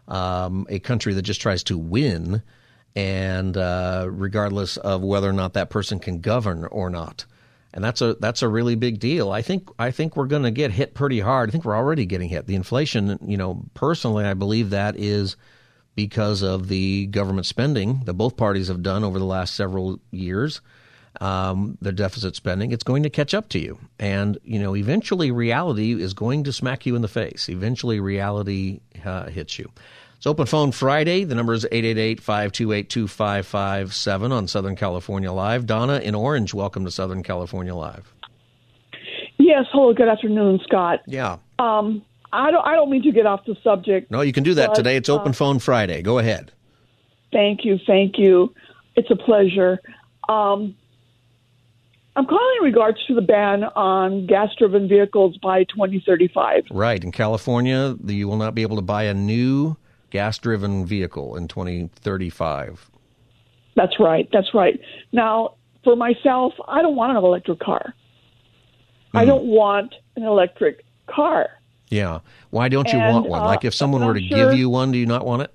um, 0.08 0.66
a 0.68 0.80
country 0.80 1.14
that 1.14 1.22
just 1.22 1.40
tries 1.40 1.62
to 1.64 1.78
win, 1.78 2.42
and 2.96 3.56
uh, 3.56 4.06
regardless 4.10 4.76
of 4.78 5.02
whether 5.02 5.30
or 5.30 5.32
not 5.32 5.52
that 5.54 5.70
person 5.70 6.00
can 6.00 6.20
govern 6.20 6.64
or 6.64 6.90
not. 6.90 7.24
And 7.72 7.84
that's 7.84 8.00
a 8.00 8.14
that's 8.14 8.42
a 8.42 8.48
really 8.48 8.74
big 8.74 8.98
deal. 8.98 9.30
I 9.30 9.42
think 9.42 9.68
I 9.78 9.90
think 9.90 10.16
we're 10.16 10.26
going 10.26 10.42
to 10.42 10.50
get 10.50 10.72
hit 10.72 10.94
pretty 10.94 11.20
hard. 11.20 11.50
I 11.50 11.52
think 11.52 11.64
we're 11.64 11.76
already 11.76 12.06
getting 12.06 12.30
hit. 12.30 12.46
The 12.46 12.56
inflation, 12.56 13.18
you 13.24 13.36
know, 13.36 13.62
personally, 13.74 14.24
I 14.24 14.34
believe 14.34 14.70
that 14.70 14.96
is 14.96 15.36
because 15.98 16.42
of 16.42 16.68
the 16.68 17.06
government 17.06 17.44
spending 17.44 18.02
that 18.04 18.12
both 18.12 18.36
parties 18.36 18.68
have 18.68 18.84
done 18.84 19.02
over 19.02 19.18
the 19.18 19.24
last 19.24 19.56
several 19.56 19.98
years 20.12 20.60
um, 21.20 21.76
the 21.82 21.90
deficit 21.90 22.36
spending, 22.36 22.70
it's 22.70 22.84
going 22.84 23.02
to 23.02 23.10
catch 23.10 23.34
up 23.34 23.48
to 23.48 23.58
you. 23.58 23.76
And, 23.98 24.38
you 24.44 24.60
know, 24.60 24.76
eventually 24.76 25.32
reality 25.32 26.00
is 26.00 26.14
going 26.14 26.44
to 26.44 26.52
smack 26.52 26.86
you 26.86 26.94
in 26.94 27.02
the 27.02 27.08
face. 27.08 27.48
Eventually 27.48 27.98
reality 27.98 28.78
uh, 29.04 29.26
hits 29.26 29.58
you. 29.58 29.72
It's 30.18 30.26
Open 30.28 30.46
Phone 30.46 30.70
Friday. 30.70 31.24
The 31.24 31.34
number 31.34 31.52
is 31.52 31.66
888-528-2557 31.72 34.30
on 34.30 34.46
Southern 34.46 34.76
California 34.76 35.32
Live. 35.32 35.66
Donna 35.66 35.98
in 35.98 36.14
Orange, 36.14 36.54
welcome 36.54 36.84
to 36.84 36.92
Southern 36.92 37.24
California 37.24 37.74
Live. 37.74 38.14
Yes, 39.36 39.64
hello, 39.72 39.92
good 39.92 40.06
afternoon, 40.06 40.60
Scott. 40.62 41.00
Yeah. 41.08 41.38
Um, 41.58 42.04
I 42.32 42.50
don't 42.50 42.66
I 42.66 42.74
don't 42.74 42.90
mean 42.90 43.02
to 43.04 43.12
get 43.12 43.26
off 43.26 43.44
the 43.46 43.56
subject. 43.62 44.10
No, 44.10 44.20
you 44.20 44.32
can 44.32 44.44
do 44.44 44.54
that 44.54 44.68
but, 44.68 44.74
today. 44.76 44.96
It's 44.96 45.08
Open 45.08 45.30
uh, 45.30 45.34
Phone 45.34 45.58
Friday. 45.58 46.02
Go 46.02 46.18
ahead. 46.18 46.52
Thank 47.32 47.64
you, 47.64 47.78
thank 47.86 48.18
you. 48.18 48.54
It's 48.96 49.10
a 49.10 49.16
pleasure. 49.16 49.80
Um, 50.28 50.74
I'm 52.16 52.26
calling 52.26 52.56
in 52.58 52.64
regards 52.64 52.98
to 53.06 53.14
the 53.14 53.22
ban 53.22 53.62
on 53.64 54.26
gas-driven 54.26 54.88
vehicles 54.88 55.36
by 55.36 55.62
2035. 55.64 56.64
Right. 56.72 57.02
In 57.04 57.12
California, 57.12 57.96
you 58.04 58.26
will 58.26 58.36
not 58.38 58.54
be 58.56 58.62
able 58.62 58.74
to 58.76 58.82
buy 58.82 59.04
a 59.04 59.14
new 59.14 59.76
gas-driven 60.10 60.84
vehicle 60.84 61.36
in 61.36 61.46
2035. 61.46 62.90
That's 63.76 64.00
right. 64.00 64.28
That's 64.32 64.52
right. 64.52 64.80
Now, 65.12 65.54
for 65.84 65.94
myself, 65.94 66.54
I 66.66 66.82
don't 66.82 66.96
want 66.96 67.16
an 67.16 67.18
electric 67.18 67.60
car. 67.60 67.94
I 69.14 69.22
Hmm. 69.22 69.28
don't 69.28 69.44
want 69.44 69.94
an 70.16 70.24
electric 70.24 70.84
car. 71.06 71.50
Yeah. 71.90 72.20
Why 72.50 72.68
don't 72.68 72.88
you 72.92 72.98
And, 72.98 73.14
want 73.14 73.28
one? 73.28 73.40
uh, 73.42 73.44
like 73.46 73.64
if 73.64 73.74
someone 73.74 74.04
were 74.04 74.14
to 74.14 74.20
I'm 74.22 74.28
give 74.28 74.54
you 74.54 74.68
one, 74.68 74.92
do 74.92 74.98
you 74.98 75.06
not 75.06 75.24
want 75.24 75.42
it? 75.42 75.54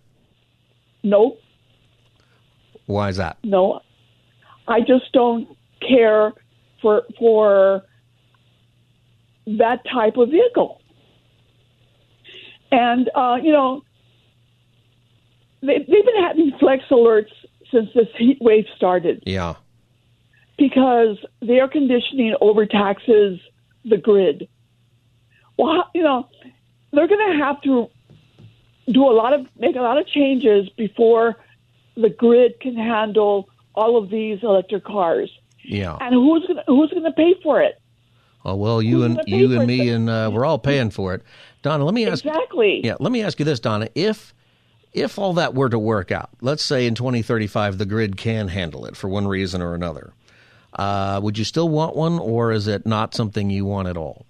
Nope. 1.03 1.39
Why 2.85 3.09
is 3.09 3.17
that? 3.17 3.37
No, 3.43 3.81
I 4.67 4.79
just 4.81 5.11
don't 5.13 5.47
care 5.87 6.31
for 6.81 7.03
for 7.19 7.83
that 9.45 9.79
type 9.91 10.17
of 10.17 10.29
vehicle. 10.29 10.81
And 12.71 13.09
uh, 13.15 13.37
you 13.41 13.51
know, 13.51 13.83
they, 15.61 15.77
they've 15.79 15.87
been 16.05 16.23
having 16.23 16.51
flex 16.59 16.83
alerts 16.89 17.31
since 17.71 17.89
this 17.95 18.07
heat 18.17 18.37
wave 18.41 18.65
started 18.75 19.23
Yeah. 19.25 19.55
because 20.57 21.17
the 21.41 21.53
air 21.53 21.67
conditioning 21.67 22.35
overtaxes 22.41 23.39
the 23.85 23.97
grid. 23.97 24.47
Well, 25.57 25.89
you 25.93 26.03
know, 26.03 26.27
they're 26.91 27.07
going 27.07 27.33
to 27.33 27.43
have 27.43 27.61
to 27.61 27.89
do 28.91 29.03
a 29.03 29.13
lot 29.13 29.33
of 29.33 29.47
make 29.57 29.75
a 29.75 29.81
lot 29.81 29.97
of 29.97 30.07
changes 30.07 30.69
before 30.77 31.37
the 31.95 32.09
grid 32.09 32.59
can 32.59 32.75
handle 32.75 33.49
all 33.75 33.97
of 33.97 34.09
these 34.09 34.39
electric 34.43 34.83
cars. 34.83 35.31
Yeah. 35.63 35.97
And 36.01 36.13
who's 36.13 36.45
gonna 36.47 36.63
who's 36.67 36.91
gonna 36.91 37.13
pay 37.13 37.35
for 37.41 37.61
it? 37.61 37.81
Oh 38.45 38.55
well, 38.55 38.81
you 38.81 39.01
Who's 39.03 39.17
and 39.17 39.21
you 39.25 39.57
and 39.57 39.67
me 39.67 39.89
it? 39.89 39.93
and 39.93 40.09
uh, 40.09 40.29
we're 40.33 40.45
all 40.45 40.59
paying 40.59 40.89
for 40.89 41.13
it. 41.13 41.23
Donna, 41.61 41.85
let 41.85 41.93
me 41.93 42.05
ask. 42.05 42.25
Exactly. 42.25 42.81
Yeah, 42.83 42.95
let 42.99 43.11
me 43.11 43.21
ask 43.21 43.39
you 43.39 43.45
this, 43.45 43.59
Donna. 43.59 43.87
If 43.95 44.33
if 44.91 45.17
all 45.17 45.33
that 45.33 45.53
were 45.53 45.69
to 45.69 45.79
work 45.79 46.11
out, 46.11 46.29
let's 46.41 46.63
say 46.63 46.85
in 46.85 46.95
2035 46.95 47.77
the 47.77 47.85
grid 47.85 48.17
can 48.17 48.49
handle 48.49 48.85
it 48.85 48.97
for 48.97 49.07
one 49.07 49.27
reason 49.27 49.61
or 49.61 49.73
another, 49.73 50.13
uh, 50.73 51.21
would 51.23 51.37
you 51.37 51.45
still 51.45 51.69
want 51.69 51.95
one, 51.95 52.19
or 52.19 52.51
is 52.51 52.67
it 52.67 52.85
not 52.85 53.13
something 53.13 53.49
you 53.49 53.65
want 53.65 53.87
at 53.87 53.95
all? 53.95 54.25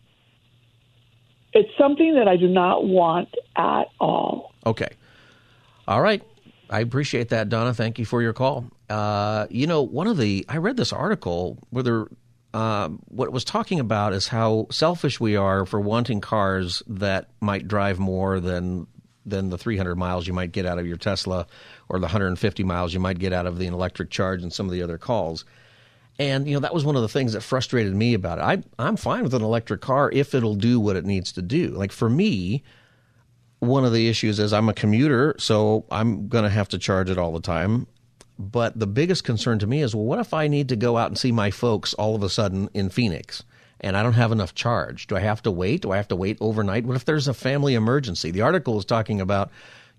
It's 1.54 1.70
something 1.78 2.16
that 2.16 2.28
I 2.28 2.36
do 2.36 2.48
not 2.48 2.86
want 2.86 3.30
at 3.56 3.86
all. 4.00 4.54
Okay. 4.66 4.90
All 5.88 6.02
right. 6.02 6.24
I 6.70 6.80
appreciate 6.80 7.30
that, 7.30 7.50
Donna. 7.50 7.74
Thank 7.74 8.00
you 8.00 8.06
for 8.06 8.22
your 8.22 8.34
call. 8.34 8.66
Uh, 8.90 9.48
you 9.50 9.68
know, 9.68 9.82
one 9.82 10.08
of 10.08 10.18
the 10.18 10.46
I 10.50 10.58
read 10.58 10.78
this 10.78 10.92
article 10.92 11.60
where 11.70 11.84
there, 11.84 12.06
uh, 12.54 12.90
what 13.10 13.26
it 13.26 13.32
was 13.32 13.44
talking 13.44 13.80
about 13.80 14.14
is 14.14 14.28
how 14.28 14.68
selfish 14.72 15.20
we 15.20 15.36
are 15.36 15.66
for 15.66 15.80
wanting 15.80 16.22
cars 16.22 16.82
that 16.88 17.30
might 17.42 17.68
drive 17.68 18.00
more 18.00 18.40
than 18.40 18.88
than 19.26 19.50
the 19.50 19.58
300 19.58 19.96
miles 19.96 20.28
you 20.28 20.34
might 20.34 20.52
get 20.52 20.66
out 20.66 20.80
of 20.80 20.86
your 20.86 20.98
Tesla 20.98 21.48
or 21.88 21.98
the 22.00 22.06
150 22.06 22.64
miles 22.64 22.94
you 22.94 23.00
might 23.00 23.20
get 23.20 23.32
out 23.32 23.46
of 23.46 23.58
the 23.58 23.68
electric 23.68 24.10
charge 24.10 24.44
and 24.44 24.52
some 24.52 24.66
of 24.66 24.72
the 24.72 24.82
other 24.82 24.98
calls. 24.98 25.46
And 26.20 26.48
you 26.48 26.54
know 26.54 26.60
that 26.60 26.74
was 26.74 26.86
one 26.86 26.96
of 26.96 27.02
the 27.02 27.10
things 27.10 27.34
that 27.34 27.42
frustrated 27.42 27.96
me 27.96 28.14
about 28.14 28.38
it. 28.38 28.42
I 28.42 28.64
I'm 28.78 28.98
fine 28.98 29.24
with 29.24 29.34
an 29.34 29.42
electric 29.42 29.82
car 29.82 30.12
if 30.12 30.36
it'll 30.36 30.56
do 30.56 30.80
what 30.80 30.96
it 30.96 31.06
needs 31.06 31.32
to 31.34 31.42
do. 31.42 31.70
Like 31.70 31.92
for 31.92 32.10
me, 32.10 32.64
one 33.60 33.86
of 33.86 33.94
the 33.94 34.08
issues 34.08 34.40
is 34.40 34.54
I'm 34.54 34.70
a 34.70 34.74
commuter, 34.74 35.36
so 35.40 35.86
I'm 35.90 36.28
going 36.28 36.44
to 36.44 36.50
have 36.50 36.70
to 36.70 36.78
charge 36.78 37.10
it 37.10 37.18
all 37.18 37.32
the 37.32 37.40
time. 37.42 37.88
But 38.38 38.78
the 38.78 38.88
biggest 38.88 39.24
concern 39.24 39.60
to 39.60 39.68
me 39.68 39.82
is, 39.82 39.96
well, 39.96 40.06
what 40.06 40.20
if 40.20 40.34
I 40.34 40.48
need 40.48 40.70
to 40.70 40.76
go 40.76 40.98
out 40.98 41.10
and 41.10 41.18
see 41.18 41.32
my 41.32 41.52
folks 41.52 41.94
all 41.94 42.16
of 42.16 42.24
a 42.24 42.30
sudden 42.30 42.70
in 42.74 42.90
Phoenix 42.90 43.44
and 43.80 43.96
I 43.96 44.04
don't 44.04 44.14
have 44.14 44.32
enough 44.32 44.56
charge? 44.56 45.08
Do 45.08 45.16
I 45.16 45.20
have 45.20 45.42
to 45.44 45.52
wait? 45.52 45.82
Do 45.82 45.92
I 45.92 45.98
have 45.98 46.08
to 46.10 46.16
wait 46.16 46.38
overnight? 46.42 46.86
What 46.86 46.96
if 46.96 47.06
there's 47.06 47.28
a 47.28 47.34
family 47.34 47.76
emergency? 47.76 48.32
The 48.32 48.42
article 48.42 48.78
is 48.78 48.86
talking 48.86 49.22
about, 49.22 49.52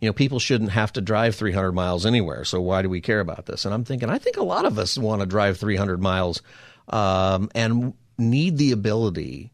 you 0.04 0.10
know, 0.10 0.12
people 0.12 0.38
shouldn't 0.38 0.72
have 0.72 0.92
to 0.92 1.00
drive 1.00 1.34
300 1.34 1.72
miles 1.72 2.04
anywhere. 2.04 2.44
So 2.44 2.60
why 2.60 2.82
do 2.82 2.90
we 2.90 3.00
care 3.00 3.20
about 3.20 3.46
this? 3.46 3.64
And 3.64 3.72
I'm 3.72 3.84
thinking, 3.84 4.10
I 4.10 4.18
think 4.18 4.36
a 4.36 4.42
lot 4.42 4.66
of 4.66 4.78
us 4.78 4.98
want 4.98 5.22
to 5.22 5.26
drive 5.26 5.56
300 5.56 5.98
miles 5.98 6.42
um, 6.90 7.50
and 7.54 7.94
need 8.18 8.58
the 8.58 8.72
ability 8.72 9.50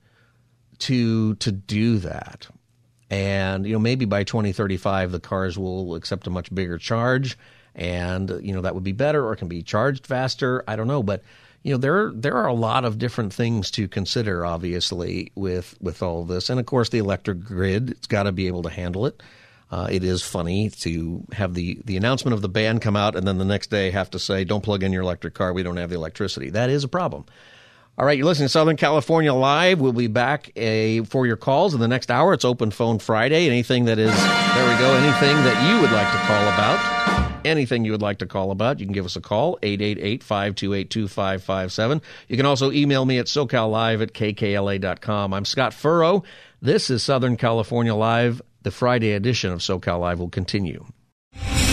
to 0.80 1.36
to 1.36 1.52
do 1.52 1.98
that. 1.98 2.48
And 3.10 3.64
you 3.64 3.74
know, 3.74 3.78
maybe 3.78 4.06
by 4.06 4.24
2035 4.24 5.12
the 5.12 5.20
cars 5.20 5.56
will 5.56 5.94
accept 5.94 6.26
a 6.26 6.30
much 6.30 6.52
bigger 6.52 6.78
charge 6.78 7.38
and 7.76 8.28
you 8.42 8.52
know 8.52 8.62
that 8.62 8.74
would 8.74 8.82
be 8.82 8.90
better 8.90 9.24
or 9.24 9.36
can 9.36 9.46
be 9.46 9.62
charged 9.62 10.04
faster, 10.04 10.64
I 10.66 10.74
don't 10.74 10.88
know, 10.88 11.04
but 11.04 11.22
you 11.62 11.70
know 11.70 11.78
there 11.78 12.10
there 12.12 12.34
are 12.34 12.48
a 12.48 12.54
lot 12.54 12.84
of 12.84 12.98
different 12.98 13.32
things 13.32 13.70
to 13.72 13.86
consider 13.86 14.44
obviously 14.44 15.30
with 15.36 15.76
with 15.80 16.02
all 16.02 16.24
this. 16.24 16.50
And 16.50 16.58
of 16.58 16.66
course 16.66 16.88
the 16.88 16.98
electric 16.98 17.44
grid 17.44 17.90
it's 17.90 18.08
got 18.08 18.24
to 18.24 18.32
be 18.32 18.48
able 18.48 18.64
to 18.64 18.70
handle 18.70 19.06
it. 19.06 19.22
Uh, 19.70 19.86
it 19.90 20.02
is 20.02 20.22
funny 20.22 20.68
to 20.68 21.24
have 21.32 21.54
the, 21.54 21.80
the 21.84 21.96
announcement 21.96 22.34
of 22.34 22.42
the 22.42 22.48
ban 22.48 22.80
come 22.80 22.96
out 22.96 23.14
and 23.14 23.26
then 23.26 23.38
the 23.38 23.44
next 23.44 23.68
day 23.70 23.90
have 23.90 24.10
to 24.10 24.18
say, 24.18 24.42
don't 24.42 24.64
plug 24.64 24.82
in 24.82 24.92
your 24.92 25.02
electric 25.02 25.34
car. 25.34 25.52
We 25.52 25.62
don't 25.62 25.76
have 25.76 25.90
the 25.90 25.96
electricity. 25.96 26.50
That 26.50 26.70
is 26.70 26.82
a 26.82 26.88
problem. 26.88 27.24
All 27.96 28.06
right, 28.06 28.16
you're 28.16 28.26
listening 28.26 28.46
to 28.46 28.52
Southern 28.52 28.76
California 28.76 29.32
Live. 29.34 29.80
We'll 29.80 29.92
be 29.92 30.06
back 30.06 30.50
a, 30.56 31.02
for 31.02 31.26
your 31.26 31.36
calls 31.36 31.74
in 31.74 31.80
the 31.80 31.88
next 31.88 32.10
hour. 32.10 32.32
It's 32.32 32.44
Open 32.44 32.70
Phone 32.70 32.98
Friday. 32.98 33.46
Anything 33.46 33.84
that 33.84 33.98
is, 33.98 34.10
there 34.10 34.68
we 34.68 34.80
go, 34.80 34.94
anything 34.94 35.36
that 35.44 35.68
you 35.68 35.80
would 35.82 35.92
like 35.92 36.10
to 36.10 36.18
call 36.26 36.48
about, 36.48 37.46
anything 37.46 37.84
you 37.84 37.92
would 37.92 38.00
like 38.00 38.18
to 38.18 38.26
call 38.26 38.52
about, 38.52 38.80
you 38.80 38.86
can 38.86 38.94
give 38.94 39.04
us 39.04 39.16
a 39.16 39.20
call, 39.20 39.58
888 39.62 40.22
528 40.24 40.90
2557. 40.90 42.02
You 42.28 42.36
can 42.36 42.46
also 42.46 42.72
email 42.72 43.04
me 43.04 43.18
at 43.18 43.26
socallive 43.26 44.02
at 44.02 44.14
kkla.com. 44.14 45.34
I'm 45.34 45.44
Scott 45.44 45.72
Furrow. 45.72 46.24
This 46.62 46.88
is 46.88 47.02
Southern 47.02 47.36
California 47.36 47.94
Live. 47.94 48.40
The 48.62 48.70
Friday 48.70 49.12
edition 49.12 49.52
of 49.52 49.60
SoCal 49.60 50.00
Live 50.00 50.18
will 50.18 50.28
continue. 50.28 50.84